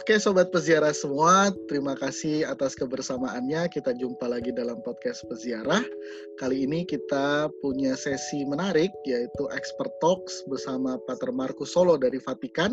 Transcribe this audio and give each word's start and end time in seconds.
Oke 0.00 0.16
Sobat 0.16 0.48
Peziarah 0.48 0.96
semua, 0.96 1.52
terima 1.68 1.92
kasih 1.92 2.48
atas 2.48 2.72
kebersamaannya. 2.72 3.68
Kita 3.68 3.92
jumpa 3.92 4.32
lagi 4.32 4.48
dalam 4.48 4.80
podcast 4.80 5.28
Peziarah. 5.28 5.84
Kali 6.40 6.64
ini 6.64 6.88
kita 6.88 7.52
punya 7.60 7.92
sesi 8.00 8.48
menarik 8.48 8.88
yaitu 9.04 9.44
Expert 9.52 9.92
Talks 10.00 10.40
bersama 10.48 10.96
Pater 11.04 11.28
Markus 11.36 11.76
Solo 11.76 12.00
dari 12.00 12.16
Vatikan. 12.16 12.72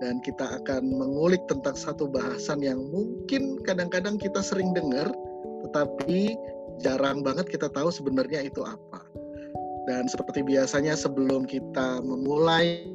Dan 0.00 0.24
kita 0.24 0.56
akan 0.64 0.88
mengulik 0.88 1.44
tentang 1.52 1.76
satu 1.76 2.08
bahasan 2.08 2.64
yang 2.64 2.80
mungkin 2.88 3.60
kadang-kadang 3.68 4.16
kita 4.16 4.40
sering 4.40 4.72
dengar, 4.72 5.12
tetapi 5.68 6.32
jarang 6.80 7.20
banget 7.20 7.44
kita 7.44 7.68
tahu 7.76 7.92
sebenarnya 7.92 8.40
itu 8.40 8.64
apa. 8.64 9.04
Dan 9.84 10.08
seperti 10.08 10.40
biasanya 10.40 10.96
sebelum 10.96 11.44
kita 11.44 12.00
memulai 12.00 12.88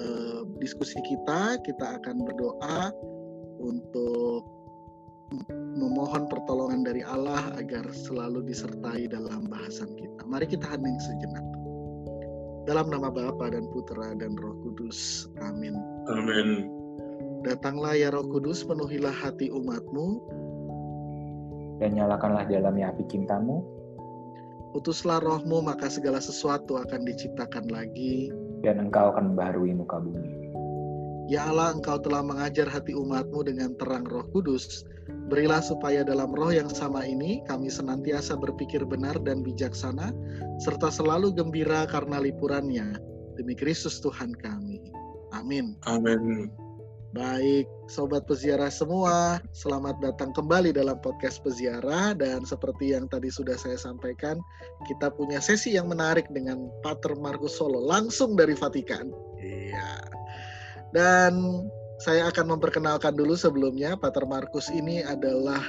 uh, 0.00 0.31
diskusi 0.62 1.02
kita, 1.02 1.58
kita 1.66 1.98
akan 1.98 2.22
berdoa 2.22 2.94
untuk 3.58 4.46
memohon 5.74 6.30
pertolongan 6.30 6.86
dari 6.86 7.02
Allah 7.02 7.50
agar 7.58 7.82
selalu 7.90 8.46
disertai 8.46 9.10
dalam 9.10 9.50
bahasan 9.50 9.90
kita. 9.98 10.22
Mari 10.30 10.46
kita 10.46 10.70
hening 10.70 10.98
sejenak. 11.02 11.46
Dalam 12.62 12.94
nama 12.94 13.10
Bapa 13.10 13.50
dan 13.50 13.66
Putra 13.74 14.14
dan 14.14 14.38
Roh 14.38 14.54
Kudus. 14.62 15.26
Amin. 15.42 15.74
Amin. 16.14 16.70
Datanglah 17.42 17.98
ya 17.98 18.14
Roh 18.14 18.22
Kudus, 18.30 18.62
penuhilah 18.62 19.10
hati 19.10 19.50
umatmu. 19.50 20.22
Dan 21.82 21.98
nyalakanlah 21.98 22.46
dalamnya 22.46 22.94
api 22.94 23.02
cintamu. 23.10 23.66
Utuslah 24.78 25.18
rohmu, 25.18 25.58
maka 25.60 25.90
segala 25.90 26.22
sesuatu 26.22 26.78
akan 26.78 27.02
diciptakan 27.02 27.66
lagi. 27.68 28.30
Dan 28.62 28.78
engkau 28.78 29.10
akan 29.10 29.34
membaharui 29.34 29.74
muka 29.74 29.98
bumi. 29.98 30.41
Ya 31.30 31.46
Allah, 31.46 31.74
Engkau 31.74 32.02
telah 32.02 32.22
mengajar 32.24 32.66
hati 32.66 32.94
umatmu 32.94 33.46
dengan 33.46 33.74
terang 33.78 34.02
roh 34.06 34.26
kudus. 34.34 34.82
Berilah 35.30 35.62
supaya 35.62 36.02
dalam 36.02 36.34
roh 36.34 36.50
yang 36.50 36.70
sama 36.70 37.06
ini 37.06 37.42
kami 37.46 37.70
senantiasa 37.70 38.34
berpikir 38.38 38.82
benar 38.82 39.18
dan 39.22 39.42
bijaksana, 39.42 40.10
serta 40.62 40.90
selalu 40.90 41.34
gembira 41.34 41.86
karena 41.86 42.18
lipurannya. 42.18 42.98
Demi 43.38 43.54
Kristus 43.56 44.02
Tuhan 44.02 44.34
kami. 44.38 44.82
Amin. 45.32 45.78
Amin. 45.88 46.52
Baik, 47.12 47.68
sobat 47.92 48.24
peziarah 48.24 48.72
semua, 48.72 49.36
selamat 49.52 50.00
datang 50.00 50.32
kembali 50.32 50.72
dalam 50.72 50.96
podcast 51.04 51.44
peziarah 51.44 52.16
dan 52.16 52.40
seperti 52.48 52.96
yang 52.96 53.04
tadi 53.04 53.28
sudah 53.28 53.52
saya 53.52 53.76
sampaikan, 53.76 54.40
kita 54.88 55.12
punya 55.12 55.36
sesi 55.36 55.76
yang 55.76 55.92
menarik 55.92 56.24
dengan 56.32 56.72
Pater 56.80 57.12
Markus 57.20 57.60
Solo 57.60 57.84
langsung 57.84 58.32
dari 58.32 58.56
Vatikan. 58.56 59.12
Iya. 59.36 60.08
Dan 60.92 61.64
saya 62.00 62.28
akan 62.28 62.58
memperkenalkan 62.58 63.16
dulu 63.16 63.36
sebelumnya, 63.36 63.96
Pater 63.96 64.28
Markus 64.28 64.68
ini 64.68 65.00
adalah 65.00 65.62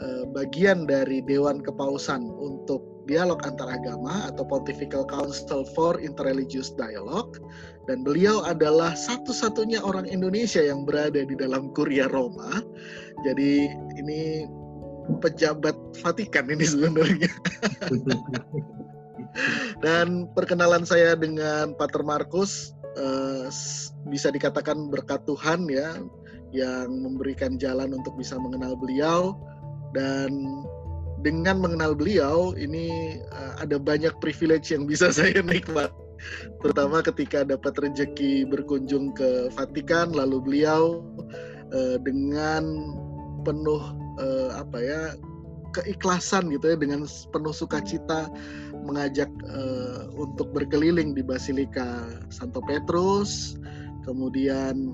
uh, 0.00 0.24
bagian 0.32 0.88
dari 0.88 1.20
Dewan 1.24 1.60
Kepausan 1.60 2.32
untuk 2.40 2.94
Dialog 3.04 3.44
Antaragama 3.44 4.32
atau 4.32 4.48
Pontifical 4.48 5.04
Council 5.04 5.68
for 5.76 6.00
Interreligious 6.00 6.72
Dialogue 6.72 7.36
dan 7.84 8.00
beliau 8.00 8.40
adalah 8.48 8.96
satu-satunya 8.96 9.84
orang 9.84 10.08
Indonesia 10.08 10.64
yang 10.64 10.88
berada 10.88 11.20
di 11.20 11.36
dalam 11.36 11.68
Kuria 11.76 12.08
Roma. 12.08 12.64
Jadi 13.28 13.68
ini 14.00 14.48
pejabat 15.20 15.76
Vatikan 16.00 16.48
ini 16.48 16.64
sebenarnya. 16.64 17.28
dan 19.84 20.30
perkenalan 20.32 20.88
saya 20.88 21.12
dengan 21.12 21.76
Pater 21.76 22.00
Markus 22.06 22.72
uh, 22.98 23.46
bisa 24.08 24.28
dikatakan 24.30 24.90
berkat 24.90 25.22
Tuhan 25.26 25.66
ya 25.70 25.98
yang 26.54 26.88
memberikan 26.90 27.58
jalan 27.58 27.94
untuk 27.94 28.14
bisa 28.14 28.38
mengenal 28.38 28.78
beliau. 28.78 29.34
Dan 29.94 30.62
dengan 31.22 31.62
mengenal 31.62 31.94
beliau 31.96 32.52
ini 32.58 33.18
uh, 33.32 33.62
ada 33.62 33.78
banyak 33.78 34.12
privilege 34.18 34.74
yang 34.74 34.84
bisa 34.84 35.10
saya 35.16 35.40
nikmat. 35.42 35.90
Terutama 36.62 37.04
ketika 37.04 37.44
dapat 37.44 37.74
rezeki 37.76 38.48
berkunjung 38.48 39.12
ke 39.12 39.52
Vatikan 39.52 40.14
lalu 40.14 40.40
beliau 40.40 41.04
uh, 41.74 41.96
dengan 42.00 42.64
penuh 43.44 43.82
uh, 44.18 44.50
apa 44.56 44.78
ya 44.80 45.00
keikhlasan 45.74 46.48
gitu 46.54 46.70
ya 46.72 46.76
dengan 46.78 47.04
penuh 47.34 47.50
sukacita 47.50 48.30
mengajak 48.84 49.28
uh, 49.48 50.06
untuk 50.14 50.52
berkeliling 50.52 51.16
di 51.16 51.24
Basilika 51.24 52.06
Santo 52.28 52.60
Petrus, 52.68 53.56
kemudian 54.04 54.92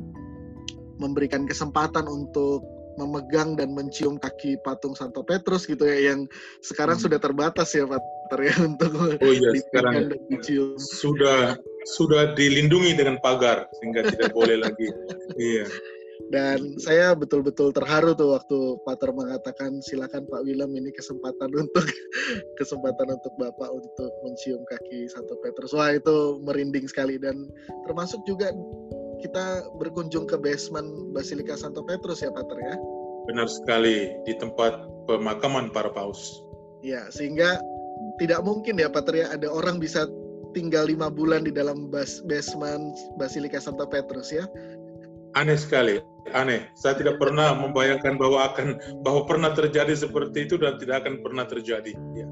memberikan 1.03 1.45
kesempatan 1.49 2.07
untuk 2.07 2.63
memegang 3.01 3.57
dan 3.57 3.73
mencium 3.73 4.21
kaki 4.21 4.61
patung 4.61 4.93
Santo 4.93 5.25
Petrus 5.25 5.65
gitu 5.65 5.89
ya 5.89 6.13
yang 6.13 6.29
sekarang 6.61 7.01
hmm. 7.01 7.05
sudah 7.09 7.19
terbatas 7.23 7.73
ya 7.73 7.89
Pak 7.89 8.03
ya 8.39 8.55
untuk 8.63 8.93
oh, 8.95 9.33
iya, 9.33 9.51
sekarang 9.67 9.93
dan 10.07 10.21
mencium. 10.31 10.79
Sudah 10.79 11.59
sudah 11.89 12.37
dilindungi 12.37 12.95
dengan 12.95 13.19
pagar 13.19 13.67
sehingga 13.81 14.07
tidak 14.07 14.31
boleh 14.37 14.61
lagi. 14.61 14.87
Iya. 15.35 15.67
Dan 16.29 16.77
saya 16.77 17.17
betul-betul 17.17 17.73
terharu 17.73 18.13
tuh 18.13 18.37
waktu 18.37 18.59
Pater 18.85 19.11
mengatakan 19.11 19.81
silakan 19.81 20.29
Pak 20.29 20.45
Willem 20.45 20.77
ini 20.77 20.93
kesempatan 20.93 21.51
untuk 21.57 21.87
kesempatan 22.61 23.17
untuk 23.17 23.33
Bapak 23.41 23.71
untuk 23.73 24.13
mencium 24.23 24.63
kaki 24.69 25.09
Santo 25.09 25.41
Petrus. 25.41 25.73
Wah 25.73 25.97
itu 25.97 26.39
merinding 26.45 26.87
sekali 26.87 27.17
dan 27.17 27.49
termasuk 27.89 28.21
juga 28.29 28.53
kita 29.25 29.69
berkunjung 29.77 30.29
ke 30.29 30.37
basement 30.37 31.13
Basilika 31.17 31.57
Santo 31.57 31.81
Petrus 31.83 32.21
ya 32.21 32.31
Pater 32.31 32.59
ya. 32.61 32.77
Benar 33.29 33.49
sekali 33.49 34.13
di 34.29 34.35
tempat 34.37 34.87
pemakaman 35.09 35.73
para 35.73 35.91
paus. 35.93 36.45
Ya 36.81 37.09
sehingga 37.13 37.61
tidak 38.23 38.45
mungkin 38.45 38.81
ya 38.81 38.89
Pater 38.93 39.15
ya 39.17 39.27
ada 39.33 39.49
orang 39.49 39.83
bisa 39.83 40.09
tinggal 40.51 40.91
lima 40.91 41.07
bulan 41.11 41.47
di 41.47 41.53
dalam 41.55 41.91
bas 41.91 42.23
basement 42.27 42.95
Basilika 43.15 43.63
Santo 43.63 43.87
Petrus 43.87 44.35
ya 44.35 44.47
aneh 45.39 45.59
sekali 45.59 46.01
aneh. 46.33 46.69
Saya 46.77 46.99
tidak 46.99 47.19
pernah 47.19 47.55
membayangkan 47.57 48.21
bahwa 48.21 48.53
akan 48.53 48.79
bahwa 49.03 49.27
pernah 49.27 49.51
terjadi 49.55 49.95
seperti 49.97 50.47
itu 50.47 50.61
dan 50.61 50.79
tidak 50.79 51.07
akan 51.07 51.25
pernah 51.25 51.45
terjadi. 51.47 51.95
Ya. 52.15 52.27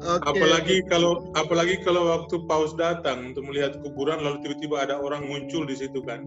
okay. 0.00 0.32
apalagi 0.32 0.76
kalau 0.88 1.28
apalagi 1.36 1.80
kalau 1.84 2.08
waktu 2.08 2.40
paus 2.48 2.72
datang 2.76 3.32
untuk 3.32 3.44
melihat 3.46 3.76
kuburan 3.84 4.24
lalu 4.24 4.40
tiba-tiba 4.44 4.88
ada 4.88 4.96
orang 5.00 5.28
muncul 5.28 5.64
di 5.64 5.76
situ 5.76 6.00
kan. 6.04 6.24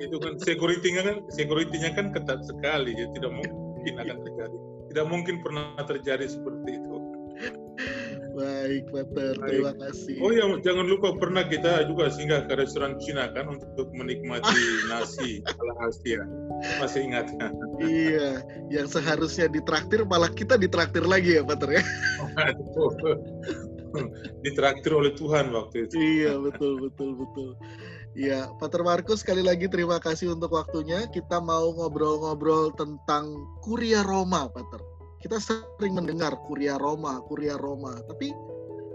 Itu 0.00 0.16
kan 0.20 0.36
securitynya 0.40 1.02
kan 1.04 1.16
securitynya 1.32 1.90
kan 1.96 2.12
ketat 2.12 2.44
sekali 2.44 2.96
ya 2.96 3.06
tidak 3.16 3.32
mungkin 3.32 3.94
akan 3.96 4.16
terjadi. 4.24 4.56
Tidak 4.90 5.06
mungkin 5.06 5.34
pernah 5.38 5.78
terjadi 5.86 6.26
seperti 6.26 6.82
itu 6.82 6.99
Baik, 8.40 8.84
Pater. 8.88 9.34
Terima 9.36 9.72
kasih. 9.76 10.16
Oh 10.24 10.32
ya, 10.32 10.44
jangan 10.64 10.86
lupa 10.88 11.12
pernah 11.20 11.44
kita 11.44 11.84
juga 11.84 12.08
singgah 12.08 12.48
ke 12.48 12.56
restoran 12.56 12.96
Cina 12.96 13.28
kan 13.36 13.52
untuk 13.52 13.92
menikmati 13.92 14.56
nasi 14.90 15.44
ala 15.44 15.74
Asia. 15.84 16.24
Masih 16.80 17.00
ingat? 17.04 17.28
iya, 17.84 18.40
yang 18.72 18.88
seharusnya 18.88 19.48
ditraktir 19.48 20.08
malah 20.08 20.32
kita 20.32 20.56
ditraktir 20.56 21.04
lagi 21.04 21.36
ya, 21.36 21.42
Pater 21.44 21.80
ya. 21.80 21.84
ditraktir 24.46 24.92
oleh 24.96 25.12
Tuhan 25.16 25.52
waktu 25.52 25.84
itu. 25.88 25.94
Iya, 26.00 26.40
betul, 26.40 26.80
betul, 26.80 27.10
betul. 27.20 27.48
Iya, 28.16 28.48
Pater 28.56 28.82
Markus 28.82 29.20
sekali 29.20 29.44
lagi 29.44 29.68
terima 29.68 30.00
kasih 30.00 30.32
untuk 30.32 30.56
waktunya. 30.56 31.04
Kita 31.12 31.44
mau 31.44 31.76
ngobrol-ngobrol 31.76 32.72
tentang 32.72 33.36
Kuria 33.60 34.00
Roma, 34.00 34.48
Pater 34.48 34.99
kita 35.20 35.36
sering 35.36 35.92
mendengar 35.92 36.32
Kuria 36.48 36.80
Roma, 36.80 37.20
Kuria 37.28 37.60
Roma, 37.60 37.92
tapi 38.08 38.32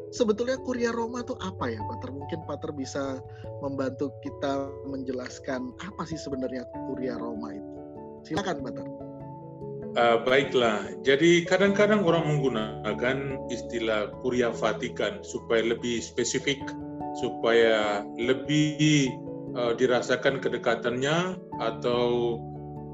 sebetulnya 0.10 0.58
Kuria 0.58 0.90
Roma 0.90 1.22
itu 1.22 1.38
apa 1.38 1.70
ya, 1.70 1.78
Pater? 1.86 2.10
Mungkin 2.10 2.40
Pater 2.50 2.74
bisa 2.74 3.22
membantu 3.62 4.10
kita 4.26 4.74
menjelaskan 4.90 5.70
apa 5.86 6.02
sih 6.10 6.18
sebenarnya 6.18 6.66
Kuria 6.90 7.22
Roma 7.22 7.54
itu. 7.54 7.72
Silakan, 8.26 8.66
Pater. 8.66 8.88
Uh, 9.96 10.20
baiklah, 10.28 10.92
jadi 11.08 11.48
kadang-kadang 11.48 12.04
orang 12.04 12.28
menggunakan 12.28 13.48
istilah 13.48 14.12
Kuria 14.20 14.52
Vatikan 14.52 15.24
supaya 15.24 15.72
lebih 15.72 16.04
spesifik, 16.04 16.60
supaya 17.22 18.04
lebih 18.20 19.08
uh, 19.56 19.72
dirasakan 19.72 20.44
kedekatannya 20.44 21.40
atau 21.64 22.36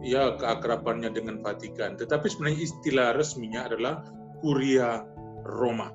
ya 0.02 0.34
keakrabannya 0.38 1.10
dengan 1.14 1.42
Vatikan. 1.46 1.98
Tetapi 1.98 2.30
sebenarnya 2.30 2.62
istilah 2.66 3.14
resminya 3.16 3.66
adalah 3.70 4.04
Kuria 4.42 5.06
Roma. 5.46 5.92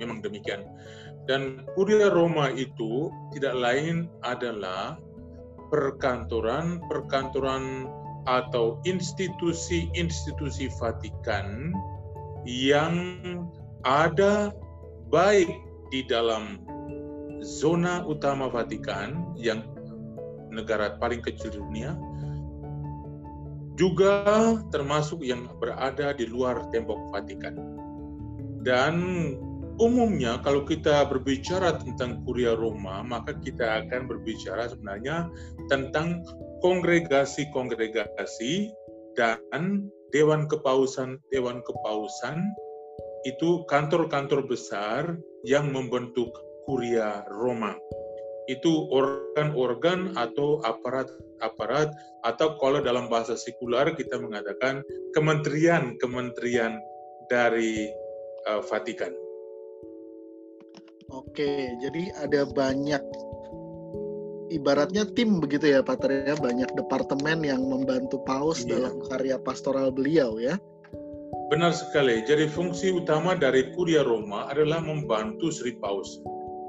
Memang 0.00 0.22
demikian. 0.24 0.64
Dan 1.24 1.64
Kuria 1.76 2.10
Roma 2.12 2.50
itu 2.52 3.10
tidak 3.32 3.54
lain 3.56 4.08
adalah 4.24 4.98
perkantoran-perkantoran 5.72 7.88
atau 8.24 8.80
institusi-institusi 8.88 10.72
Vatikan 10.80 11.72
yang 12.44 12.96
ada 13.84 14.52
baik 15.12 15.52
di 15.92 16.00
dalam 16.08 16.64
zona 17.44 18.00
utama 18.08 18.48
Vatikan 18.48 19.36
yang 19.36 19.60
negara 20.48 20.96
paling 20.96 21.20
kecil 21.20 21.52
di 21.52 21.60
dunia 21.60 21.92
juga 23.74 24.54
termasuk 24.70 25.26
yang 25.26 25.50
berada 25.58 26.14
di 26.14 26.30
luar 26.30 26.70
tembok 26.70 27.10
Vatikan. 27.10 27.58
Dan 28.64 28.96
umumnya 29.82 30.38
kalau 30.40 30.62
kita 30.62 31.04
berbicara 31.10 31.74
tentang 31.82 32.22
Kuria 32.22 32.54
Roma, 32.54 33.02
maka 33.02 33.34
kita 33.42 33.82
akan 33.84 34.06
berbicara 34.06 34.70
sebenarnya 34.70 35.26
tentang 35.66 36.22
kongregasi-kongregasi 36.62 38.70
dan 39.18 39.90
dewan 40.14 40.46
kepausan 40.46 41.18
dewan 41.34 41.58
kepausan 41.66 42.38
itu 43.26 43.66
kantor-kantor 43.66 44.46
besar 44.46 45.18
yang 45.42 45.72
membentuk 45.72 46.30
Kuria 46.68 47.24
Roma. 47.28 47.74
Itu 48.50 48.88
organ-organ 48.92 50.12
atau 50.16 50.60
aparat-aparat 50.62 51.88
atau 52.24 52.48
kalau 52.60 52.84
dalam 52.84 53.08
bahasa 53.08 53.36
sekular 53.36 53.96
kita 53.96 54.20
mengatakan 54.20 54.84
kementerian-kementerian 55.16 56.76
dari 57.32 57.88
uh, 58.48 58.60
Vatikan. 58.64 59.12
Oke, 61.12 61.72
jadi 61.78 62.10
ada 62.20 62.48
banyak 62.48 63.00
ibaratnya 64.52 65.08
tim 65.14 65.40
begitu 65.40 65.72
ya 65.72 65.80
Pater 65.80 66.26
ya, 66.26 66.34
banyak 66.36 66.68
departemen 66.76 67.44
yang 67.44 67.62
membantu 67.64 68.20
Paus 68.24 68.64
iya. 68.64 68.76
dalam 68.76 69.00
karya 69.08 69.36
pastoral 69.40 69.94
beliau 69.94 70.36
ya. 70.40 70.58
Benar 71.52 71.76
sekali. 71.76 72.24
Jadi 72.24 72.48
fungsi 72.48 72.90
utama 72.90 73.36
dari 73.36 73.68
Kuria 73.76 74.00
Roma 74.00 74.48
adalah 74.48 74.80
membantu 74.80 75.52
Sri 75.52 75.76
Paus. 75.76 76.18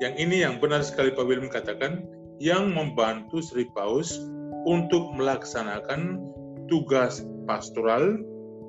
Yang 0.03 0.13
ini 0.19 0.36
yang 0.44 0.59
benar 0.59 0.83
sekali 0.83 1.12
Pak 1.15 1.24
William 1.24 1.47
katakan, 1.47 2.03
yang 2.44 2.75
membantu 2.75 3.39
Sri 3.39 3.63
Paus 3.71 4.19
untuk 4.68 5.15
melaksanakan 5.15 6.19
tugas 6.68 7.24
pastoral 7.47 8.19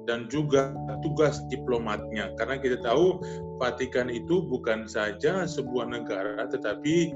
dan 0.06 0.31
juga 0.31 0.70
tugas 1.02 1.43
diplomatnya. 1.50 2.31
Karena 2.38 2.56
kita 2.62 2.78
tahu 2.81 3.19
Vatikan 3.58 4.12
itu 4.12 4.44
bukan 4.46 4.87
saja 4.87 5.49
sebuah 5.49 5.88
negara, 5.90 6.46
tetapi 6.46 7.11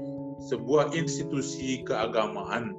sebuah 0.49 0.91
institusi 0.97 1.85
keagamaan. 1.87 2.75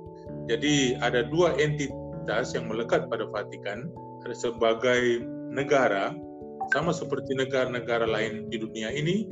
Jadi 0.51 0.99
ada 1.01 1.25
dua 1.31 1.57
entitas 1.57 2.53
yang 2.53 2.69
melekat 2.69 3.09
pada 3.09 3.25
Vatikan, 3.31 3.89
sebagai 4.35 5.25
negara, 5.49 6.13
sama 6.71 6.91
seperti 6.95 7.35
negara-negara 7.35 8.07
lain 8.07 8.51
di 8.51 8.59
dunia 8.61 8.91
ini, 8.91 9.27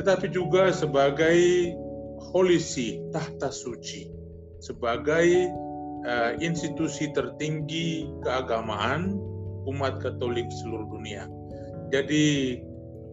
tetapi 0.00 0.32
juga 0.32 0.72
sebagai 0.72 1.36
see, 2.56 3.04
tahta 3.12 3.52
suci, 3.52 4.08
sebagai 4.64 5.52
uh, 6.08 6.32
institusi 6.40 7.12
tertinggi 7.12 8.08
keagamaan 8.24 9.20
umat 9.68 10.00
Katolik 10.00 10.48
seluruh 10.64 10.88
dunia. 10.88 11.28
Jadi 11.92 12.56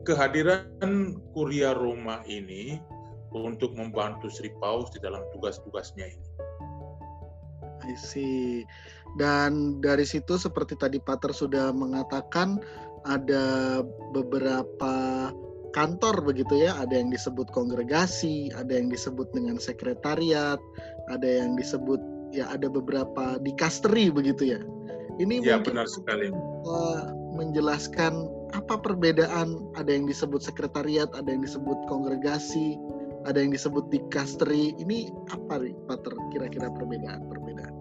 kehadiran 0.08 1.20
Kuria 1.36 1.76
Roma 1.76 2.24
ini 2.24 2.80
untuk 3.36 3.76
membantu 3.76 4.32
Sri 4.32 4.56
Paus 4.64 4.88
di 4.96 5.04
dalam 5.04 5.28
tugas-tugasnya 5.36 6.08
ini. 6.08 6.28
I 7.84 8.00
see. 8.00 8.64
Dan 9.20 9.84
dari 9.84 10.08
situ 10.08 10.40
seperti 10.40 10.80
tadi 10.80 11.04
Pater 11.04 11.36
sudah 11.36 11.76
mengatakan 11.76 12.64
ada 13.08 13.82
beberapa 14.16 14.96
kantor 15.78 16.26
begitu 16.26 16.66
ya, 16.66 16.74
ada 16.82 16.98
yang 16.98 17.14
disebut 17.14 17.54
kongregasi, 17.54 18.50
ada 18.58 18.74
yang 18.74 18.90
disebut 18.90 19.30
dengan 19.30 19.62
sekretariat, 19.62 20.58
ada 21.14 21.28
yang 21.30 21.54
disebut 21.54 22.02
ya 22.34 22.50
ada 22.50 22.66
beberapa 22.66 23.38
dikasteri 23.46 24.10
begitu 24.10 24.58
ya. 24.58 24.60
Ini 25.22 25.46
ya, 25.46 25.62
benar 25.62 25.86
sekali. 25.86 26.34
menjelaskan 27.38 28.26
apa 28.58 28.82
perbedaan 28.82 29.70
ada 29.78 29.94
yang 29.94 30.10
disebut 30.10 30.42
sekretariat, 30.42 31.14
ada 31.14 31.30
yang 31.30 31.46
disebut 31.46 31.78
kongregasi, 31.86 32.82
ada 33.30 33.38
yang 33.38 33.54
disebut 33.54 33.86
dikasteri. 33.94 34.74
Ini 34.82 35.14
apa 35.30 35.62
nih, 35.62 35.78
Pater? 35.86 36.18
Kira-kira 36.34 36.74
perbedaan-perbedaan? 36.74 37.74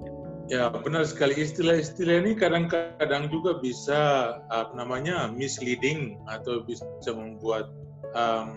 Ya 0.47 0.71
benar 0.71 1.03
sekali 1.03 1.43
istilah-istilah 1.43 2.23
ini 2.23 2.39
kadang-kadang 2.39 3.27
juga 3.35 3.59
bisa 3.59 3.99
apa 4.47 4.71
namanya 4.79 5.27
misleading 5.35 6.23
atau 6.31 6.63
bisa 6.63 6.87
membuat 7.11 7.67
um, 8.15 8.51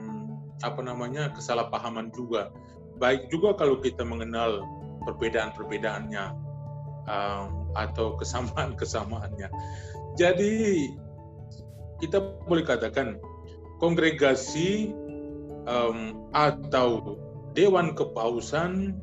apa 0.60 0.82
namanya 0.84 1.32
kesalahpahaman 1.36 2.12
juga. 2.12 2.52
Baik 3.00 3.32
juga 3.32 3.56
kalau 3.56 3.80
kita 3.80 4.04
mengenal 4.04 4.64
perbedaan-perbedaannya 5.08 6.26
um, 7.08 7.72
atau 7.76 8.20
kesamaan-kesamaannya. 8.20 9.48
Jadi 10.20 10.54
kita 12.04 12.20
boleh 12.48 12.64
katakan 12.68 13.20
kongregasi 13.80 14.92
um, 15.68 16.28
atau 16.36 17.16
dewan 17.56 17.96
kepausan 17.96 18.96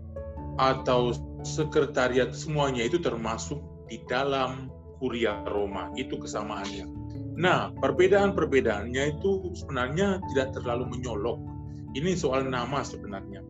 atau 0.57 1.13
sekretariat 1.45 2.33
semuanya 2.33 2.85
itu 2.89 3.01
termasuk 3.01 3.61
di 3.89 4.01
dalam 4.09 4.73
kuria 5.01 5.41
Roma. 5.49 5.93
Itu 5.97 6.21
kesamaannya. 6.21 6.96
Nah, 7.37 7.69
perbedaan-perbedaannya 7.85 9.21
itu 9.21 9.53
sebenarnya 9.53 10.25
tidak 10.33 10.57
terlalu 10.57 10.89
menyolok. 10.97 11.37
Ini 11.93 12.17
soal 12.17 12.49
nama 12.49 12.81
sebenarnya. 12.81 13.45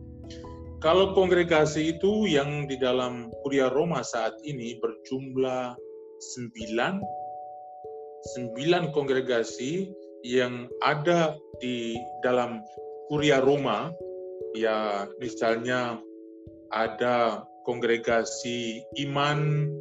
Kalau 0.83 1.15
kongregasi 1.17 1.97
itu 1.97 2.29
yang 2.29 2.69
di 2.69 2.77
dalam 2.77 3.33
kuria 3.41 3.71
Roma 3.71 4.05
saat 4.05 4.37
ini 4.45 4.77
berjumlah 4.77 5.73
sembilan, 6.21 7.01
sembilan 8.37 8.93
kongregasi 8.93 9.89
yang 10.21 10.69
ada 10.85 11.33
di 11.57 11.97
dalam 12.21 12.61
kuria 13.09 13.41
Roma, 13.41 13.89
ya 14.53 15.09
misalnya 15.17 15.97
ada 16.75 17.41
kongregasi 17.65 18.83
iman, 19.07 19.71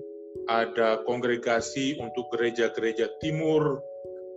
ada 0.46 1.02
kongregasi 1.04 1.98
untuk 2.00 2.30
gereja-gereja 2.32 3.10
timur, 3.20 3.82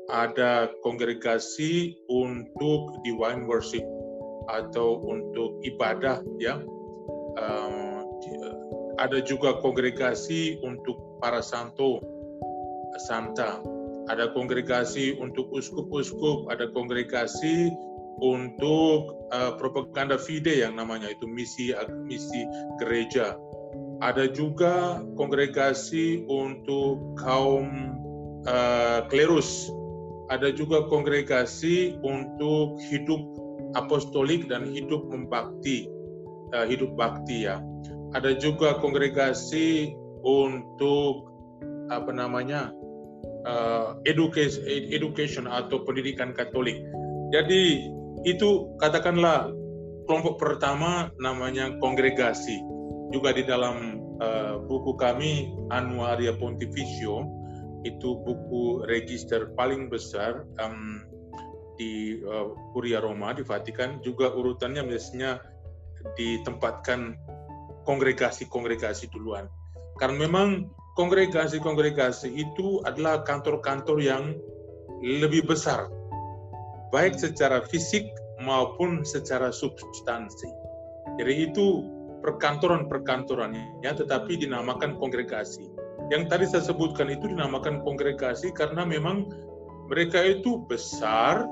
ada 0.09 0.73
kongregasi 0.81 1.97
untuk 2.09 2.99
divine 3.05 3.45
worship 3.45 3.85
atau 4.49 4.97
untuk 5.05 5.61
ibadah 5.61 6.25
ya. 6.41 6.57
Um, 7.37 8.03
ada 8.99 9.23
juga 9.23 9.55
kongregasi 9.63 10.59
untuk 10.65 10.99
para 11.23 11.39
santo, 11.39 12.03
santa. 13.07 13.63
Ada 14.09 14.33
kongregasi 14.33 15.21
untuk 15.21 15.47
uskup-uskup, 15.53 16.49
ada 16.51 16.67
kongregasi 16.73 17.71
untuk 18.19 19.15
uh, 19.31 19.55
propaganda 19.55 20.19
fide 20.19 20.51
yang 20.65 20.75
namanya 20.75 21.13
itu 21.13 21.23
misi 21.29 21.71
misi 22.03 22.43
gereja. 22.81 23.39
Ada 24.03 24.31
juga 24.31 25.03
kongregasi 25.15 26.27
untuk 26.27 27.15
kaum 27.19 27.95
uh, 28.49 29.05
klerus. 29.07 29.71
Ada 30.29 30.53
juga 30.53 30.85
kongregasi 30.85 31.97
untuk 32.05 32.77
hidup 32.85 33.21
apostolik 33.73 34.45
dan 34.45 34.69
hidup 34.69 35.09
membakti, 35.09 35.89
uh, 36.53 36.65
hidup 36.69 36.93
bakti 36.93 37.49
ya. 37.49 37.57
Ada 38.13 38.37
juga 38.37 38.77
kongregasi 38.77 39.93
untuk 40.25 41.29
apa 41.89 42.13
namanya 42.13 42.69
uh, 43.45 43.97
education, 44.05 44.61
education 44.69 45.45
atau 45.49 45.81
pendidikan 45.85 46.33
Katolik. 46.33 46.77
Jadi 47.33 47.89
itu 48.25 48.69
katakanlah 48.81 49.49
kelompok 50.09 50.41
pertama 50.41 51.13
namanya 51.21 51.73
kongregasi. 51.81 52.57
Juga 53.09 53.33
di 53.33 53.45
dalam 53.45 54.01
uh, 54.21 54.61
buku 54.65 54.93
kami 54.97 55.53
Annuaria 55.73 56.33
Pontificio 56.37 57.25
itu 57.87 58.19
buku 58.23 58.83
register 58.87 59.55
paling 59.55 59.87
besar 59.87 60.43
um, 60.59 61.03
di 61.79 62.19
uh, 62.27 62.51
Kuria 62.75 62.99
Roma 62.99 63.31
di 63.31 63.43
Vatikan 63.45 64.03
juga 64.03 64.35
urutannya 64.35 64.83
biasanya 64.83 65.39
ditempatkan 66.19 67.15
kongregasi-kongregasi 67.87 69.07
duluan. 69.15 69.47
Karena 69.95 70.27
memang 70.27 70.67
kongregasi-kongregasi 70.99 72.35
itu 72.35 72.83
adalah 72.83 73.23
kantor-kantor 73.23 73.97
yang 74.03 74.35
lebih 74.99 75.47
besar 75.47 75.87
baik 76.89 77.15
secara 77.15 77.63
fisik 77.69 78.09
maupun 78.41 79.05
secara 79.05 79.53
substansi. 79.53 80.49
Jadi 81.21 81.51
itu 81.51 81.85
perkantoran-perkantorannya, 82.19 83.83
tetapi 83.83 84.39
dinamakan 84.39 84.97
kongregasi. 84.99 85.69
Yang 86.09 86.23
tadi 86.29 86.45
saya 86.49 86.63
sebutkan 86.65 87.13
itu 87.13 87.29
dinamakan 87.29 87.85
kongregasi 87.85 88.49
karena 88.53 88.81
memang 88.81 89.29
mereka 89.89 90.21
itu 90.25 90.61
besar 90.65 91.45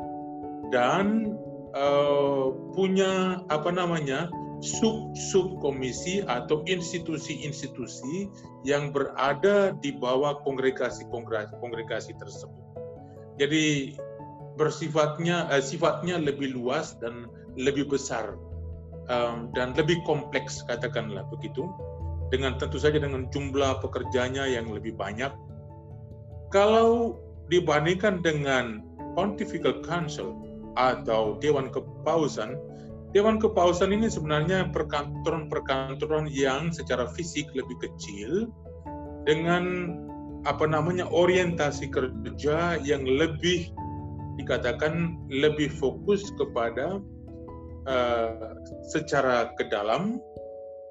dan 0.74 1.38
uh, 1.78 2.54
punya 2.74 3.42
apa 3.54 3.70
namanya 3.70 4.30
sub-subkomisi 4.58 6.26
atau 6.26 6.66
institusi-institusi 6.66 8.26
yang 8.66 8.90
berada 8.90 9.78
di 9.86 9.94
bawah 9.94 10.42
kongregasi-kongregasi 10.42 12.18
tersebut. 12.18 12.66
Jadi 13.38 13.94
bersifatnya 14.58 15.46
eh, 15.54 15.62
sifatnya 15.62 16.18
lebih 16.18 16.58
luas 16.58 16.98
dan 16.98 17.30
lebih 17.54 17.86
besar 17.86 18.34
um, 19.06 19.54
dan 19.54 19.78
lebih 19.78 20.02
kompleks 20.10 20.66
katakanlah 20.66 21.22
begitu 21.30 21.70
dengan 22.28 22.60
tentu 22.60 22.80
saja 22.80 23.00
dengan 23.00 23.28
jumlah 23.32 23.80
pekerjanya 23.80 24.48
yang 24.48 24.68
lebih 24.72 24.96
banyak. 24.96 25.32
Kalau 26.52 27.20
dibandingkan 27.48 28.24
dengan 28.24 28.84
Pontifical 29.16 29.80
Council 29.84 30.36
atau 30.76 31.40
Dewan 31.40 31.72
Kepausan, 31.72 32.56
Dewan 33.16 33.40
Kepausan 33.40 33.96
ini 33.96 34.12
sebenarnya 34.12 34.68
perkantoran-perkantoran 34.76 36.28
yang 36.30 36.70
secara 36.76 37.08
fisik 37.16 37.48
lebih 37.56 37.80
kecil 37.80 38.52
dengan 39.24 39.96
apa 40.48 40.64
namanya 40.64 41.08
orientasi 41.12 41.92
kerja 41.92 42.80
yang 42.80 43.04
lebih 43.04 43.68
dikatakan 44.38 45.18
lebih 45.28 45.68
fokus 45.68 46.30
kepada 46.38 47.02
uh, 47.90 48.56
secara 48.88 49.52
ke 49.58 49.66
dalam 49.68 50.22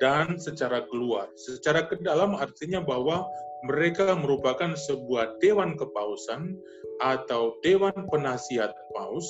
dan 0.02 0.36
secara 0.36 0.84
keluar. 0.88 1.30
Secara 1.36 1.88
ke 1.88 2.00
dalam 2.00 2.36
artinya 2.36 2.82
bahwa 2.84 3.24
mereka 3.64 4.12
merupakan 4.14 4.76
sebuah 4.76 5.40
dewan 5.40 5.74
kepausan 5.74 6.54
atau 7.00 7.56
dewan 7.64 7.94
penasihat 8.08 8.72
paus 8.92 9.26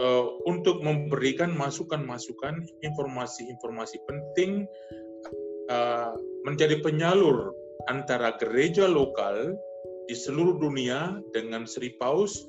uh, 0.00 0.26
untuk 0.46 0.80
memberikan 0.80 1.52
masukan-masukan, 1.54 2.62
informasi-informasi 2.82 3.96
penting 4.06 4.66
uh, 5.70 6.14
menjadi 6.46 6.80
penyalur 6.80 7.54
antara 7.90 8.34
gereja 8.38 8.86
lokal 8.86 9.54
di 10.06 10.14
seluruh 10.14 10.58
dunia 10.58 11.18
dengan 11.34 11.66
Sri 11.66 11.94
Paus 11.98 12.46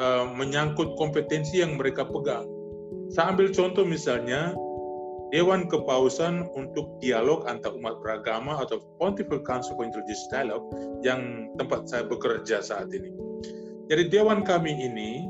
uh, 0.00 0.28
menyangkut 0.32 0.96
kompetensi 0.96 1.60
yang 1.60 1.76
mereka 1.76 2.04
pegang. 2.08 2.48
Saya 3.12 3.36
ambil 3.36 3.52
contoh 3.52 3.84
misalnya 3.84 4.56
Dewan 5.32 5.64
Kepausan 5.64 6.44
untuk 6.52 7.00
Dialog 7.00 7.48
Antar 7.48 7.72
Umat 7.72 8.04
Beragama 8.04 8.60
atau 8.60 8.84
Pontifical 9.00 9.40
Council 9.48 9.72
for 9.80 9.88
Interreligious 9.88 10.28
Dialogue 10.28 10.68
yang 11.00 11.48
tempat 11.56 11.88
saya 11.88 12.04
bekerja 12.04 12.60
saat 12.60 12.92
ini. 12.92 13.08
Jadi 13.88 14.12
dewan 14.12 14.44
kami 14.44 14.76
ini 14.76 15.24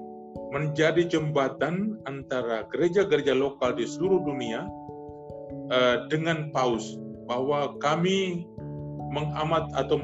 menjadi 0.51 1.07
jembatan 1.07 2.03
antara 2.11 2.67
gereja-gereja 2.75 3.33
lokal 3.33 3.79
di 3.79 3.87
seluruh 3.87 4.27
dunia 4.27 4.67
uh, 5.71 6.05
dengan 6.11 6.51
paus 6.51 6.99
bahwa 7.31 7.79
kami 7.79 8.45
mengamat 9.15 9.71
atau 9.79 10.03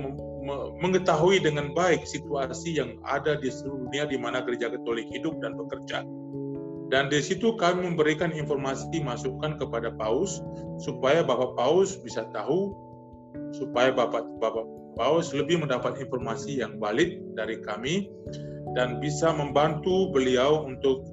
mengetahui 0.79 1.43
dengan 1.43 1.75
baik 1.75 2.07
situasi 2.07 2.79
yang 2.79 2.97
ada 3.05 3.37
di 3.37 3.51
seluruh 3.51 3.91
dunia 3.91 4.07
di 4.07 4.17
mana 4.17 4.41
gereja 4.47 4.71
Katolik 4.71 5.11
hidup 5.11 5.37
dan 5.43 5.59
bekerja. 5.59 6.07
Dan 6.89 7.13
di 7.13 7.21
situ 7.21 7.53
kami 7.61 7.85
memberikan 7.85 8.33
informasi 8.33 9.05
masukan 9.05 9.61
kepada 9.61 9.93
Paus 9.93 10.41
supaya 10.81 11.21
Bapak 11.21 11.53
Paus 11.53 12.01
bisa 12.01 12.25
tahu 12.33 12.73
supaya 13.53 13.93
Bapak 13.93 14.25
Bapak 14.41 14.65
Paus 14.97 15.31
lebih 15.37 15.61
mendapat 15.61 16.01
informasi 16.01 16.65
yang 16.65 16.81
valid 16.81 17.21
dari 17.37 17.61
kami 17.61 18.09
dan 18.73 18.99
bisa 19.05 19.31
membantu 19.37 20.11
beliau 20.11 20.65
untuk 20.65 21.05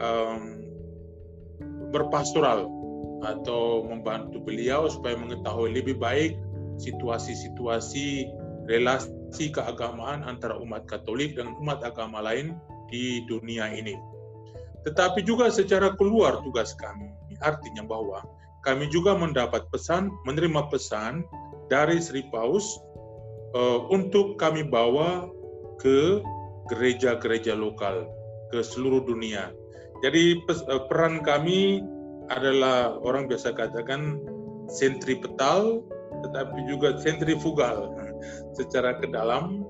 um, 0.00 0.64
berpastoral 1.92 2.68
atau 3.24 3.84
membantu 3.86 4.40
beliau 4.42 4.86
supaya 4.88 5.18
mengetahui 5.18 5.74
lebih 5.74 5.98
baik 5.98 6.38
situasi-situasi 6.78 8.30
relasi 8.70 9.44
keagamaan 9.50 10.22
antara 10.22 10.54
umat 10.62 10.86
Katolik 10.86 11.34
dan 11.34 11.50
umat 11.58 11.82
agama 11.82 12.22
lain 12.22 12.54
di 12.88 13.26
dunia 13.26 13.70
ini. 13.74 13.98
Tetapi 14.86 15.26
juga 15.26 15.50
secara 15.50 15.94
keluar 15.98 16.38
tugas 16.46 16.74
kami, 16.78 17.10
artinya 17.42 17.82
bahwa 17.82 18.22
kami 18.62 18.90
juga 18.90 19.14
mendapat 19.14 19.66
pesan, 19.70 20.10
menerima 20.26 20.66
pesan 20.70 21.26
dari 21.72 21.98
Sri 22.02 22.26
Paus 22.30 22.78
uh, 23.54 23.86
untuk 23.90 24.38
kami 24.38 24.66
bawa 24.66 25.28
ke 25.78 26.22
gereja-gereja 26.68 27.56
lokal 27.56 28.04
ke 28.52 28.60
seluruh 28.60 29.04
dunia. 29.04 29.52
Jadi 30.04 30.38
eh, 30.46 30.82
peran 30.86 31.26
kami 31.26 31.82
adalah 32.30 33.00
orang 33.02 33.26
biasa 33.26 33.56
katakan 33.56 34.20
sentripetal 34.68 35.82
tetapi 36.18 36.58
juga 36.68 36.98
sentrifugal 37.00 37.94
secara 38.58 38.98
ke 39.00 39.08
dalam 39.10 39.64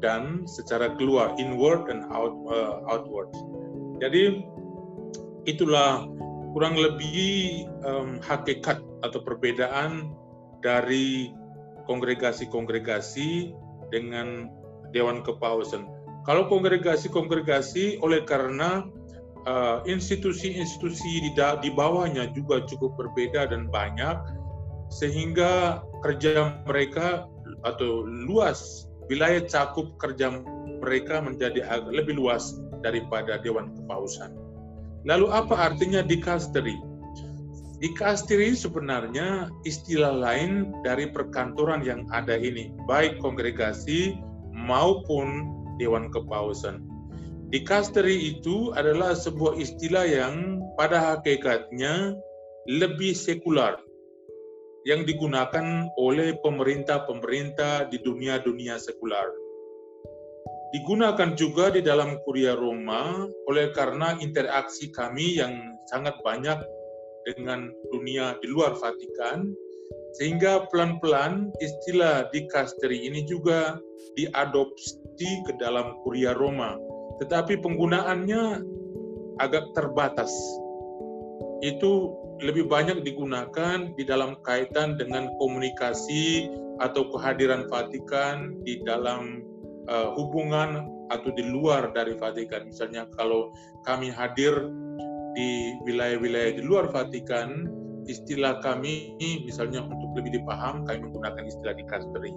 dan 0.00 0.48
secara 0.48 0.96
keluar 0.96 1.36
inward 1.36 1.86
dan 1.86 2.08
out, 2.08 2.32
uh, 2.48 2.80
outward. 2.88 3.28
Jadi 4.00 4.40
itulah 5.44 6.08
kurang 6.56 6.74
lebih 6.74 7.64
um, 7.84 8.18
hakikat 8.24 8.80
atau 9.04 9.20
perbedaan 9.22 10.10
dari 10.64 11.30
kongregasi-kongregasi 11.86 13.52
dengan 13.92 14.50
Dewan 14.90 15.22
Kepausan. 15.22 15.86
Kalau 16.28 16.48
kongregasi-kongregasi 16.48 18.00
oleh 18.04 18.24
karena 18.28 18.84
uh, 19.48 19.80
institusi-institusi 19.88 21.24
di, 21.24 21.30
di 21.36 21.70
bawahnya 21.72 22.28
juga 22.36 22.60
cukup 22.68 22.96
berbeda 23.00 23.48
dan 23.48 23.72
banyak, 23.72 24.16
sehingga 24.92 25.80
kerja 26.02 26.60
mereka 26.66 27.24
atau 27.62 28.04
luas 28.04 28.90
wilayah 29.08 29.42
cakup 29.46 29.96
kerja 29.98 30.42
mereka 30.80 31.20
menjadi 31.20 31.66
lebih 31.90 32.16
luas 32.16 32.56
daripada 32.80 33.40
Dewan 33.40 33.72
Kepausan. 33.76 34.32
Lalu 35.08 35.32
apa 35.32 35.72
artinya 35.72 36.04
dikasteri? 36.04 36.76
Dikasteri 37.80 38.52
sebenarnya 38.52 39.48
istilah 39.64 40.12
lain 40.12 40.68
dari 40.84 41.08
perkantoran 41.08 41.80
yang 41.80 42.04
ada 42.12 42.36
ini, 42.36 42.76
baik 42.84 43.16
kongregasi 43.24 44.20
maupun 44.52 45.48
Dewan 45.80 46.12
Kepausan. 46.12 46.84
Dikasteri 47.48 48.36
itu 48.36 48.70
adalah 48.76 49.16
sebuah 49.16 49.56
istilah 49.56 50.04
yang 50.04 50.60
pada 50.76 51.16
hakikatnya 51.16 52.14
lebih 52.68 53.16
sekular 53.16 53.80
yang 54.84 55.04
digunakan 55.04 55.88
oleh 55.96 56.36
pemerintah-pemerintah 56.40 57.88
di 57.88 58.00
dunia-dunia 58.00 58.76
sekular. 58.76 59.28
Digunakan 60.70 61.34
juga 61.34 61.74
di 61.74 61.82
dalam 61.82 62.14
Kuria 62.22 62.54
Roma 62.54 63.26
oleh 63.50 63.74
karena 63.74 64.14
interaksi 64.22 64.94
kami 64.94 65.42
yang 65.42 65.50
sangat 65.90 66.14
banyak 66.22 66.62
dengan 67.26 67.74
dunia 67.90 68.38
di 68.38 68.46
luar 68.46 68.78
Vatikan, 68.78 69.50
sehingga 70.14 70.70
pelan-pelan 70.70 71.50
istilah 71.58 72.30
dikasteri 72.30 73.02
ini 73.02 73.26
juga 73.26 73.82
diadopsi 74.14 75.42
ke 75.50 75.52
dalam 75.58 75.98
Kuria 76.06 76.38
Roma, 76.38 76.78
tetapi 77.18 77.58
penggunaannya 77.58 78.62
agak 79.42 79.74
terbatas. 79.74 80.30
Itu 81.66 82.14
lebih 82.40 82.72
banyak 82.72 83.04
digunakan 83.04 83.92
di 83.98 84.06
dalam 84.06 84.38
kaitan 84.46 84.96
dengan 84.96 85.28
komunikasi 85.36 86.48
atau 86.80 87.10
kehadiran 87.12 87.68
Vatikan 87.68 88.56
di 88.64 88.80
dalam 88.86 89.49
uh, 89.88 90.12
hubungan 90.18 90.84
atau 91.08 91.30
di 91.32 91.46
luar 91.46 91.94
dari 91.94 92.18
Vatikan. 92.18 92.68
Misalnya 92.68 93.06
kalau 93.16 93.54
kami 93.86 94.12
hadir 94.12 94.52
di 95.38 95.78
wilayah-wilayah 95.86 96.58
di 96.58 96.62
luar 96.66 96.90
Vatikan, 96.90 97.70
istilah 98.10 98.58
kami 98.64 99.14
misalnya 99.46 99.86
untuk 99.86 100.10
lebih 100.18 100.42
dipaham 100.42 100.82
kami 100.82 101.06
menggunakan 101.06 101.44
istilah 101.46 101.74
dikasteri 101.78 102.34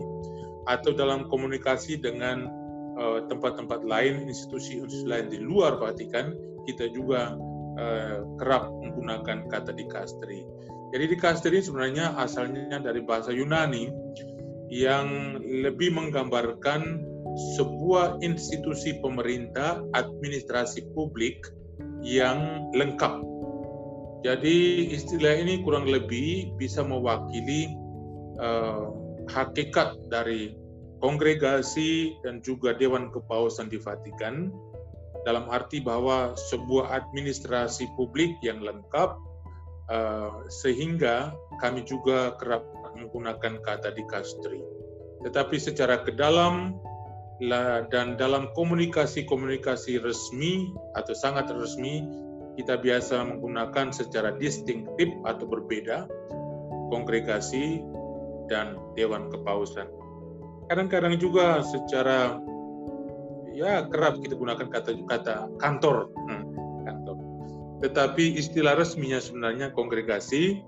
atau 0.70 0.92
dalam 0.96 1.28
komunikasi 1.28 2.00
dengan 2.00 2.48
eh, 3.00 3.20
tempat-tempat 3.28 3.82
uh, 3.84 3.88
lain 3.88 4.30
institusi-institusi 4.30 5.10
lain 5.10 5.28
di 5.34 5.40
luar 5.42 5.82
Vatikan 5.82 6.32
kita 6.64 6.88
juga 6.96 7.36
uh, 7.76 8.24
kerap 8.40 8.72
menggunakan 8.72 9.52
kata 9.52 9.76
dikasteri. 9.76 10.48
Jadi 10.96 11.06
dikasteri 11.12 11.60
sebenarnya 11.60 12.16
asalnya 12.16 12.80
dari 12.80 13.04
bahasa 13.04 13.36
Yunani 13.36 13.92
yang 14.72 15.36
lebih 15.44 15.92
menggambarkan 15.92 17.04
sebuah 17.58 18.22
institusi 18.22 18.98
pemerintah 19.02 19.82
administrasi 19.94 20.86
publik 20.94 21.50
yang 22.04 22.70
lengkap 22.76 23.34
jadi 24.24 24.88
istilah 24.96 25.36
ini 25.36 25.60
kurang 25.68 25.84
lebih 25.84 26.56
bisa 26.56 26.80
mewakili 26.80 27.76
uh, 28.40 28.88
hakikat 29.28 30.00
dari 30.08 30.56
kongregasi 31.04 32.16
dan 32.24 32.40
juga 32.40 32.72
Dewan 32.72 33.12
Kepausan 33.12 33.68
di 33.68 33.76
Vatikan 33.84 34.48
dalam 35.28 35.52
arti 35.52 35.84
bahwa 35.84 36.32
sebuah 36.40 36.96
administrasi 37.04 37.84
publik 38.00 38.32
yang 38.40 38.64
lengkap 38.64 39.20
uh, 39.92 40.48
sehingga 40.48 41.36
kami 41.60 41.84
juga 41.84 42.40
kerap 42.40 42.64
menggunakan 42.96 43.60
kata 43.60 43.92
dikastri. 43.92 44.64
Tetapi 45.28 45.60
secara 45.60 46.00
ke 46.00 46.16
dalam 46.16 46.80
dan 47.92 48.16
dalam 48.16 48.52
komunikasi-komunikasi 48.56 50.00
resmi 50.00 50.72
atau 50.96 51.12
sangat 51.12 51.52
resmi, 51.52 52.06
kita 52.56 52.78
biasa 52.78 53.26
menggunakan 53.26 53.90
secara 53.90 54.38
distinktif 54.38 55.10
atau 55.26 55.50
berbeda 55.50 56.06
kongregasi 56.94 57.82
dan 58.48 58.78
dewan 58.94 59.34
kepausan. 59.34 59.90
Kadang-kadang 60.70 61.18
juga 61.18 61.66
secara 61.66 62.38
ya 63.54 63.86
kerap 63.90 64.22
kita 64.22 64.38
gunakan 64.38 64.68
kata-kata 64.70 65.50
kantor, 65.58 66.10
hmm, 66.14 66.44
kantor. 66.86 67.18
Tetapi 67.84 68.38
istilah 68.38 68.78
resminya 68.78 69.18
sebenarnya 69.20 69.74
kongregasi 69.74 70.62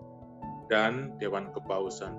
dan 0.67 1.13
dewan 1.21 1.53
kepausan. 1.53 2.11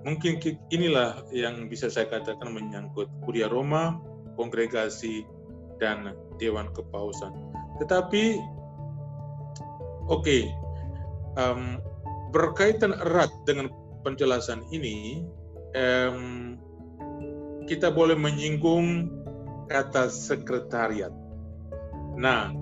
Mungkin 0.00 0.40
inilah 0.72 1.28
yang 1.28 1.68
bisa 1.68 1.92
saya 1.92 2.08
katakan 2.08 2.48
menyangkut 2.56 3.10
Kuria 3.24 3.52
Roma, 3.52 4.00
kongregasi, 4.40 5.28
dan 5.76 6.16
Dewan 6.40 6.72
Kepausan. 6.72 7.32
Tetapi, 7.80 8.40
oke, 10.08 10.24
okay, 10.24 10.42
um, 11.36 11.80
berkaitan 12.32 12.96
erat 12.96 13.28
dengan 13.44 13.68
penjelasan 14.04 14.64
ini, 14.72 15.24
um, 15.76 16.56
kita 17.68 17.92
boleh 17.92 18.16
menyinggung 18.16 19.12
kata 19.68 20.08
sekretariat. 20.08 21.12
Nah, 22.16 22.52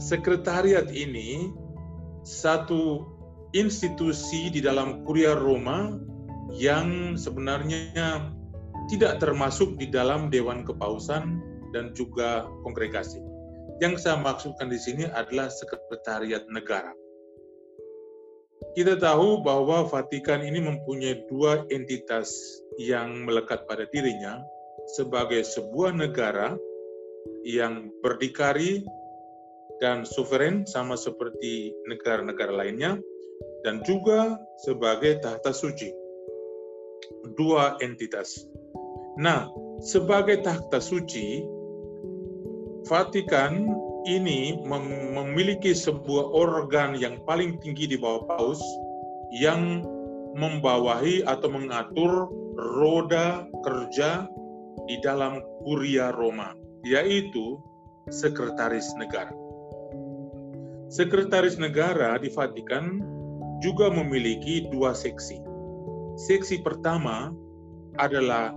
sekretariat 0.00 0.88
ini 0.90 1.52
satu 2.26 3.06
institusi 3.54 4.50
di 4.50 4.58
dalam 4.60 5.06
Kuria 5.06 5.38
Roma 5.38 5.94
yang 6.56 7.14
sebenarnya 7.20 8.32
tidak 8.88 9.20
termasuk 9.20 9.76
di 9.76 9.92
dalam 9.92 10.32
Dewan 10.32 10.64
Kepausan 10.64 11.40
dan 11.76 11.92
juga 11.92 12.48
kongregasi. 12.64 13.20
Yang 13.84 14.08
saya 14.08 14.16
maksudkan 14.16 14.72
di 14.72 14.80
sini 14.80 15.04
adalah 15.04 15.52
sekretariat 15.52 16.48
negara. 16.48 16.96
Kita 18.72 18.96
tahu 18.96 19.44
bahwa 19.44 19.84
Vatikan 19.84 20.40
ini 20.40 20.64
mempunyai 20.64 21.28
dua 21.28 21.68
entitas 21.68 22.32
yang 22.80 23.28
melekat 23.28 23.68
pada 23.68 23.84
dirinya 23.92 24.40
sebagai 24.96 25.44
sebuah 25.44 25.92
negara 25.92 26.56
yang 27.44 27.92
berdikari 28.00 28.80
dan 29.76 30.08
suveren 30.08 30.64
sama 30.64 30.96
seperti 30.96 31.76
negara-negara 31.84 32.64
lainnya 32.64 32.96
dan 33.60 33.84
juga 33.84 34.40
sebagai 34.64 35.20
tahta 35.20 35.52
suci 35.52 36.05
dua 37.36 37.76
entitas. 37.84 38.46
Nah, 39.16 39.48
sebagai 39.80 40.44
takhta 40.44 40.80
suci, 40.80 41.44
Vatikan 42.86 43.66
ini 44.06 44.62
mem 44.62 45.10
memiliki 45.18 45.74
sebuah 45.74 46.30
organ 46.30 46.94
yang 46.94 47.18
paling 47.26 47.58
tinggi 47.58 47.90
di 47.90 47.98
bawah 47.98 48.22
paus 48.30 48.62
yang 49.34 49.82
membawahi 50.38 51.26
atau 51.26 51.50
mengatur 51.50 52.30
roda 52.54 53.48
kerja 53.66 54.30
di 54.86 55.02
dalam 55.02 55.42
kuria 55.66 56.14
Roma, 56.14 56.54
yaitu 56.86 57.58
sekretaris 58.06 58.86
negara. 58.94 59.34
Sekretaris 60.86 61.58
negara 61.58 62.14
di 62.22 62.30
Vatikan 62.30 63.02
juga 63.58 63.90
memiliki 63.90 64.70
dua 64.70 64.94
seksi. 64.94 65.42
Seksi 66.16 66.64
pertama 66.64 67.32
adalah 68.00 68.52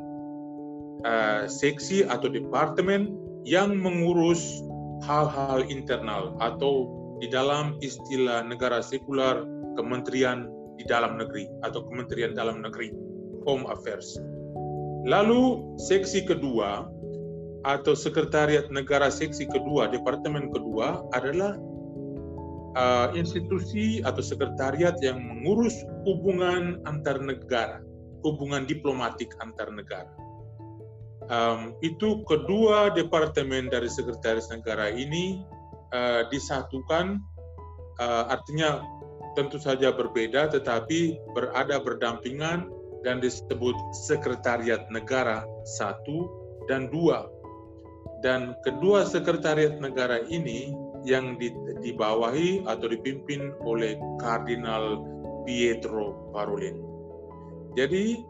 uh, 1.04 1.44
seksi 1.48 2.08
atau 2.08 2.32
departemen 2.32 3.12
yang 3.44 3.76
mengurus 3.76 4.64
hal-hal 5.04 5.64
internal 5.68 6.36
atau 6.44 6.88
di 7.20 7.28
dalam 7.28 7.76
istilah 7.84 8.48
negara 8.48 8.80
sekular 8.80 9.44
kementerian 9.76 10.48
di 10.80 10.88
dalam 10.88 11.20
negeri 11.20 11.48
atau 11.68 11.84
kementerian 11.88 12.32
dalam 12.32 12.64
negeri 12.64 12.96
Home 13.44 13.68
Affairs. 13.68 14.16
Lalu 15.08 15.64
seksi 15.80 16.28
kedua 16.28 16.88
atau 17.68 17.92
sekretariat 17.92 18.72
negara 18.72 19.12
seksi 19.12 19.44
kedua 19.52 19.92
departemen 19.92 20.48
kedua 20.56 21.04
adalah 21.12 21.60
uh, 22.76 23.10
institusi 23.18 24.04
atau 24.06 24.22
sekretariat 24.22 24.98
yang 25.02 25.22
mengurus 25.22 25.74
hubungan 26.06 26.82
antar 26.86 27.18
negara, 27.22 27.82
hubungan 28.26 28.68
diplomatik 28.68 29.34
antar 29.40 29.72
negara. 29.72 30.12
Um, 31.30 31.78
itu 31.86 32.26
kedua 32.26 32.90
departemen 32.90 33.70
dari 33.70 33.86
sekretaris 33.86 34.50
negara 34.50 34.90
ini 34.90 35.46
uh, 35.94 36.26
disatukan, 36.34 37.22
uh, 38.02 38.34
artinya 38.34 38.82
tentu 39.38 39.62
saja 39.62 39.94
berbeda, 39.94 40.50
tetapi 40.50 41.22
berada 41.38 41.78
berdampingan 41.78 42.66
dan 43.06 43.22
disebut 43.22 43.78
sekretariat 43.94 44.90
negara 44.90 45.46
satu 45.78 46.28
dan 46.66 46.90
dua. 46.90 47.30
Dan 48.20 48.58
kedua 48.68 49.08
sekretariat 49.08 49.80
negara 49.80 50.26
ini 50.28 50.76
yang 51.08 51.40
dibawahi 51.80 52.68
atau 52.68 52.88
dipimpin 52.92 53.56
oleh 53.64 53.96
Kardinal 54.20 55.04
Pietro 55.48 56.32
Parolin. 56.36 56.78
Jadi 57.78 58.24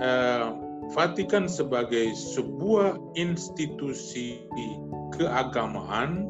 eh, 0.00 0.48
Vatikan 0.92 1.48
sebagai 1.48 2.12
sebuah 2.12 3.16
institusi 3.16 4.44
keagamaan 5.16 6.28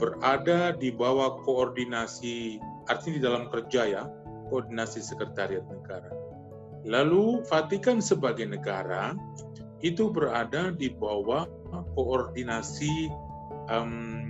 berada 0.00 0.72
di 0.72 0.88
bawah 0.88 1.36
koordinasi 1.44 2.56
artinya 2.88 3.14
di 3.20 3.22
dalam 3.22 3.44
kerja 3.52 3.82
ya 3.84 4.02
koordinasi 4.48 5.04
sekretariat 5.04 5.68
negara. 5.68 6.08
Lalu 6.88 7.44
Vatikan 7.44 8.00
sebagai 8.00 8.48
negara 8.48 9.12
itu 9.84 10.08
berada 10.08 10.72
di 10.72 10.88
bawah 10.88 11.44
koordinasi 11.92 13.12
um, 13.68 14.29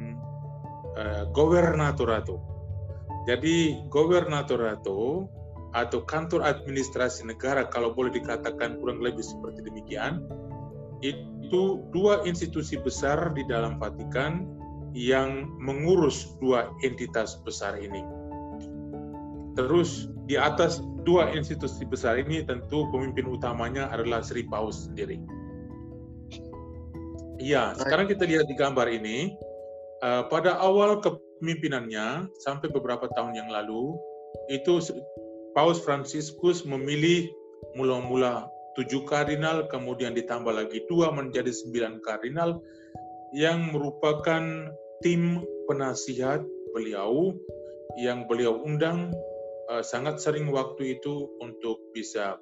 gobernatorato. 1.32 2.40
Jadi 3.28 3.76
gobernatorato 3.92 5.28
atau 5.70 6.02
kantor 6.02 6.42
administrasi 6.42 7.30
negara 7.30 7.62
kalau 7.70 7.94
boleh 7.94 8.10
dikatakan 8.10 8.82
kurang 8.82 8.98
lebih 8.98 9.22
seperti 9.22 9.62
demikian 9.62 10.26
itu 11.00 11.84
dua 11.94 12.26
institusi 12.26 12.74
besar 12.76 13.30
di 13.32 13.46
dalam 13.46 13.78
Vatikan 13.78 14.44
yang 14.92 15.46
mengurus 15.62 16.34
dua 16.42 16.74
entitas 16.82 17.38
besar 17.46 17.78
ini. 17.78 18.02
Terus 19.54 20.10
di 20.26 20.34
atas 20.34 20.82
dua 21.06 21.30
institusi 21.32 21.86
besar 21.86 22.18
ini 22.18 22.42
tentu 22.42 22.90
pemimpin 22.90 23.30
utamanya 23.30 23.88
adalah 23.94 24.20
Sri 24.20 24.44
Paus 24.46 24.90
sendiri. 24.90 25.22
Iya, 27.40 27.72
sekarang 27.78 28.04
kita 28.10 28.28
lihat 28.28 28.44
di 28.50 28.54
gambar 28.58 28.90
ini 28.90 29.32
uh, 30.04 30.26
pada 30.28 30.56
awal 30.60 31.00
kepemimpinannya 31.00 32.28
sampai 32.44 32.68
beberapa 32.72 33.08
tahun 33.16 33.36
yang 33.36 33.48
lalu 33.48 33.96
itu 34.52 34.80
Paus 35.52 35.82
Fransiskus 35.82 36.62
memilih 36.62 37.26
mula-mula 37.74 38.46
tujuh 38.78 39.02
kardinal, 39.04 39.66
kemudian 39.66 40.14
ditambah 40.14 40.54
lagi 40.54 40.86
dua 40.86 41.10
menjadi 41.10 41.50
sembilan 41.50 41.98
kardinal 42.06 42.62
yang 43.34 43.74
merupakan 43.74 44.70
tim 45.02 45.42
penasihat 45.66 46.42
beliau 46.74 47.34
yang 47.98 48.30
beliau 48.30 48.62
undang 48.62 49.10
uh, 49.70 49.82
sangat 49.82 50.22
sering 50.22 50.50
waktu 50.54 50.98
itu 50.98 51.26
untuk 51.42 51.82
bisa 51.90 52.38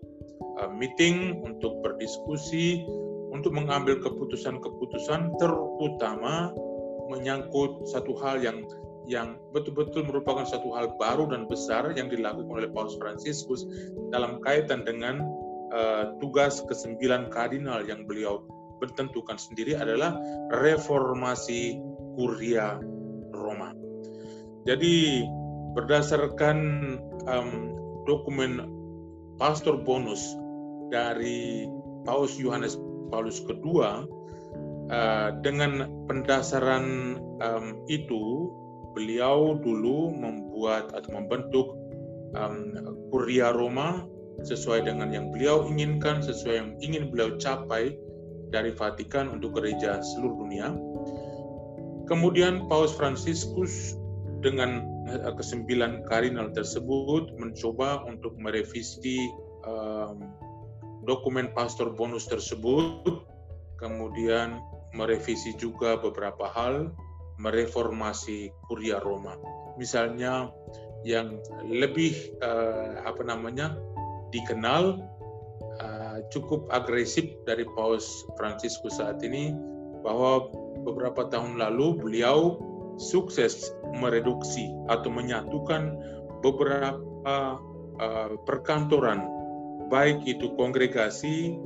uh, 0.60 0.70
meeting, 0.72 1.40
untuk 1.40 1.80
berdiskusi, 1.80 2.84
untuk 3.32 3.56
mengambil 3.56 3.96
keputusan-keputusan 4.04 5.32
terutama 5.40 6.52
menyangkut 7.08 7.88
satu 7.88 8.14
hal 8.20 8.40
yang 8.40 8.64
yang 9.08 9.40
betul-betul 9.56 10.04
merupakan 10.04 10.44
satu 10.44 10.76
hal 10.76 10.92
baru 11.00 11.32
dan 11.32 11.48
besar 11.48 11.88
yang 11.96 12.12
dilakukan 12.12 12.52
oleh 12.52 12.68
Paus 12.68 12.92
Fransiskus 13.00 13.64
dalam 14.12 14.44
kaitan 14.44 14.84
dengan 14.84 15.24
uh, 15.72 16.12
tugas 16.20 16.60
kesembilan 16.68 17.32
kardinal 17.32 17.88
yang 17.88 18.04
beliau 18.04 18.44
bertentukan 18.78 19.40
sendiri 19.40 19.80
adalah 19.80 20.12
reformasi 20.52 21.80
Kuria 22.20 22.76
Roma. 23.32 23.72
Jadi 24.68 25.24
berdasarkan 25.72 26.58
um, 27.24 27.50
dokumen 28.04 28.68
Pastor 29.40 29.80
Bonus 29.80 30.20
dari 30.92 31.64
Paus 32.04 32.36
Yohanes 32.36 32.76
Paulus 33.08 33.40
II 33.48 34.04
uh, 34.88 35.37
dengan 35.40 35.87
pendasaran 36.09 37.16
um, 37.40 37.66
itu 37.88 38.53
beliau 38.96 39.57
dulu 39.62 40.11
membuat 40.11 40.90
atau 40.96 41.11
membentuk 41.14 41.66
um, 42.35 42.74
Kuria 43.12 43.55
Roma 43.55 44.05
sesuai 44.42 44.87
dengan 44.87 45.11
yang 45.11 45.35
beliau 45.35 45.66
inginkan, 45.66 46.22
sesuai 46.22 46.55
yang 46.55 46.70
ingin 46.79 47.11
beliau 47.11 47.35
capai 47.38 47.94
dari 48.48 48.70
Vatikan 48.72 49.29
untuk 49.29 49.59
gereja 49.59 49.98
seluruh 50.01 50.46
dunia. 50.46 50.68
Kemudian 52.07 52.70
Paus 52.70 52.94
Fransiskus 52.96 53.98
dengan 54.40 54.87
eh, 55.11 55.35
kesembilan 55.35 56.07
kardinal 56.07 56.55
tersebut 56.55 57.35
mencoba 57.37 58.07
untuk 58.07 58.38
merevisi 58.38 59.29
um, 59.66 60.22
dokumen 61.05 61.53
pastor 61.53 61.92
bonus 61.92 62.31
tersebut, 62.31 63.27
kemudian 63.77 64.62
merevisi 64.96 65.55
juga 65.57 66.01
beberapa 66.01 66.48
hal, 66.48 66.92
mereformasi 67.38 68.51
Kuria 68.66 68.98
Roma. 68.98 69.37
Misalnya 69.79 70.51
yang 71.07 71.38
lebih 71.62 72.35
uh, 72.42 73.07
apa 73.07 73.22
namanya 73.22 73.79
dikenal 74.35 74.98
uh, 75.79 76.18
cukup 76.35 76.66
agresif 76.74 77.31
dari 77.46 77.62
Paus 77.79 78.27
Fransiskus 78.35 78.98
saat 78.98 79.22
ini 79.22 79.55
bahwa 80.03 80.51
beberapa 80.83 81.31
tahun 81.31 81.59
lalu 81.59 82.03
beliau 82.03 82.59
sukses 82.98 83.70
mereduksi 83.94 84.66
atau 84.90 85.07
menyatukan 85.07 85.94
beberapa 86.42 86.98
uh, 87.22 88.35
perkantoran 88.42 89.22
baik 89.88 90.22
itu 90.27 90.53
kongregasi 90.55 91.57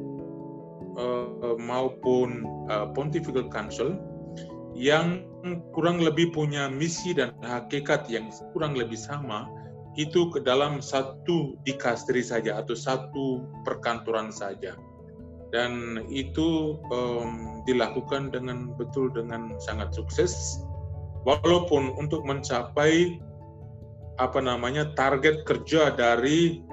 uh, 0.96 1.57
maupun 1.59 2.44
uh, 2.68 2.88
Pontifical 2.92 3.48
Council 3.48 3.98
yang 4.72 5.26
kurang 5.74 6.00
lebih 6.00 6.33
punya 6.33 6.70
misi 6.70 7.12
dan 7.12 7.35
hakikat 7.44 8.09
yang 8.09 8.33
kurang 8.57 8.72
lebih 8.72 8.96
sama 8.96 9.50
itu 10.00 10.33
ke 10.33 10.40
dalam 10.40 10.81
satu 10.81 11.61
dikastri 11.68 12.24
saja 12.24 12.57
atau 12.57 12.72
satu 12.72 13.44
perkantoran 13.68 14.33
saja. 14.33 14.72
Dan 15.52 16.00
itu 16.09 16.81
um, 16.88 17.61
dilakukan 17.68 18.33
dengan 18.33 18.72
betul 18.81 19.12
dengan 19.12 19.52
sangat 19.61 19.92
sukses 19.92 20.64
walaupun 21.28 21.92
untuk 22.00 22.24
mencapai 22.24 23.20
apa 24.16 24.40
namanya 24.40 24.96
target 24.96 25.44
kerja 25.44 25.92
dari 25.92 26.64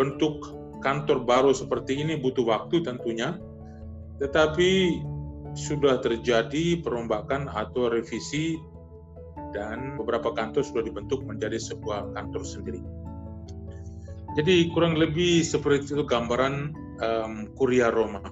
bentuk 0.00 0.40
kantor 0.80 1.22
baru 1.28 1.52
seperti 1.52 2.00
ini 2.00 2.16
butuh 2.18 2.48
waktu 2.48 2.80
tentunya 2.82 3.36
tetapi 4.20 5.00
sudah 5.52 6.00
terjadi 6.00 6.80
perombakan 6.80 7.48
atau 7.52 7.92
revisi 7.92 8.56
dan 9.52 10.00
beberapa 10.00 10.32
kantor 10.32 10.64
sudah 10.64 10.82
dibentuk 10.84 11.20
menjadi 11.28 11.60
sebuah 11.60 12.16
kantor 12.16 12.42
sendiri. 12.44 12.80
Jadi 14.32 14.72
kurang 14.72 14.96
lebih 14.96 15.44
seperti 15.44 15.92
itu 15.92 16.04
gambaran 16.08 16.72
um, 17.04 17.52
Kuria 17.52 17.92
Roma. 17.92 18.24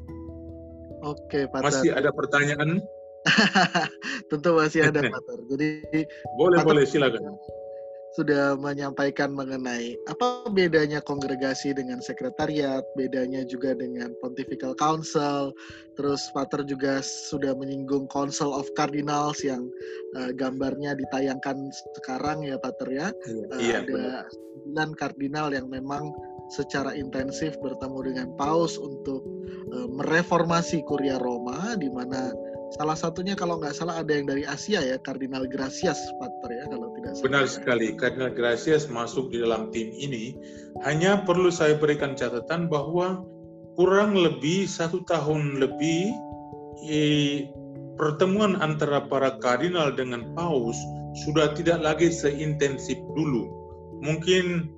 Oke, 1.05 1.45
Pak. 1.53 1.61
Masih 1.61 1.93
ada 1.93 2.09
pertanyaan? 2.09 2.81
Tentu 4.33 4.57
masih 4.57 4.89
ada, 4.89 5.05
Pak. 5.05 5.21
Jadi 5.53 6.09
boleh 6.41 6.65
boleh 6.65 6.89
silakan 6.89 7.37
sudah 8.21 8.53
menyampaikan 8.61 9.33
mengenai 9.33 9.97
apa 10.13 10.45
bedanya 10.53 11.01
kongregasi 11.01 11.73
dengan 11.73 12.05
sekretariat, 12.05 12.85
bedanya 12.93 13.49
juga 13.49 13.73
dengan 13.73 14.13
Pontifical 14.21 14.77
Council. 14.77 15.57
Terus 15.97 16.21
Pater 16.37 16.69
juga 16.69 17.01
sudah 17.01 17.57
menyinggung 17.57 18.05
Council 18.13 18.53
of 18.53 18.69
Cardinals 18.77 19.41
yang 19.41 19.65
uh, 20.21 20.33
gambarnya 20.37 20.93
ditayangkan 21.01 21.73
sekarang 22.01 22.45
ya 22.45 22.61
Pater 22.61 22.89
ya. 22.93 23.09
Iya, 23.25 23.45
uh, 23.49 23.61
iya, 23.61 23.79
ada 23.81 24.05
sembilan 24.61 24.91
kardinal 25.01 25.49
yang 25.57 25.73
memang 25.73 26.13
secara 26.53 26.93
intensif 26.93 27.57
bertemu 27.65 27.99
dengan 28.13 28.29
Paus 28.37 28.77
untuk 28.77 29.25
uh, 29.73 29.89
mereformasi 29.89 30.85
Kuria 30.85 31.17
Roma 31.17 31.79
di 31.79 31.89
mana 31.89 32.29
Salah 32.71 32.95
satunya 32.95 33.35
kalau 33.35 33.59
nggak 33.59 33.75
salah 33.75 33.99
ada 33.99 34.15
yang 34.15 34.31
dari 34.31 34.47
Asia 34.47 34.79
ya, 34.79 34.95
Kardinal 35.03 35.51
Gracias, 35.51 35.99
Pater 36.23 36.51
ya, 36.55 36.65
kalau 36.71 36.95
tidak 36.95 37.13
salah. 37.19 37.25
Benar 37.27 37.45
sekali, 37.51 37.87
Kardinal 37.99 38.31
Gracias 38.31 38.87
masuk 38.87 39.35
di 39.35 39.43
dalam 39.43 39.75
tim 39.75 39.91
ini. 39.91 40.39
Hanya 40.87 41.27
perlu 41.27 41.51
saya 41.51 41.75
berikan 41.75 42.15
catatan 42.15 42.71
bahwa 42.71 43.27
kurang 43.75 44.15
lebih 44.15 44.71
satu 44.71 45.03
tahun 45.03 45.59
lebih 45.59 46.15
eh, 46.87 47.51
pertemuan 47.99 48.57
antara 48.63 49.03
para 49.05 49.37
kardinal 49.43 49.91
dengan 49.93 50.31
paus 50.39 50.79
sudah 51.27 51.51
tidak 51.59 51.83
lagi 51.83 52.09
seintensif 52.15 52.97
dulu. 53.19 53.51
Mungkin 53.99 54.71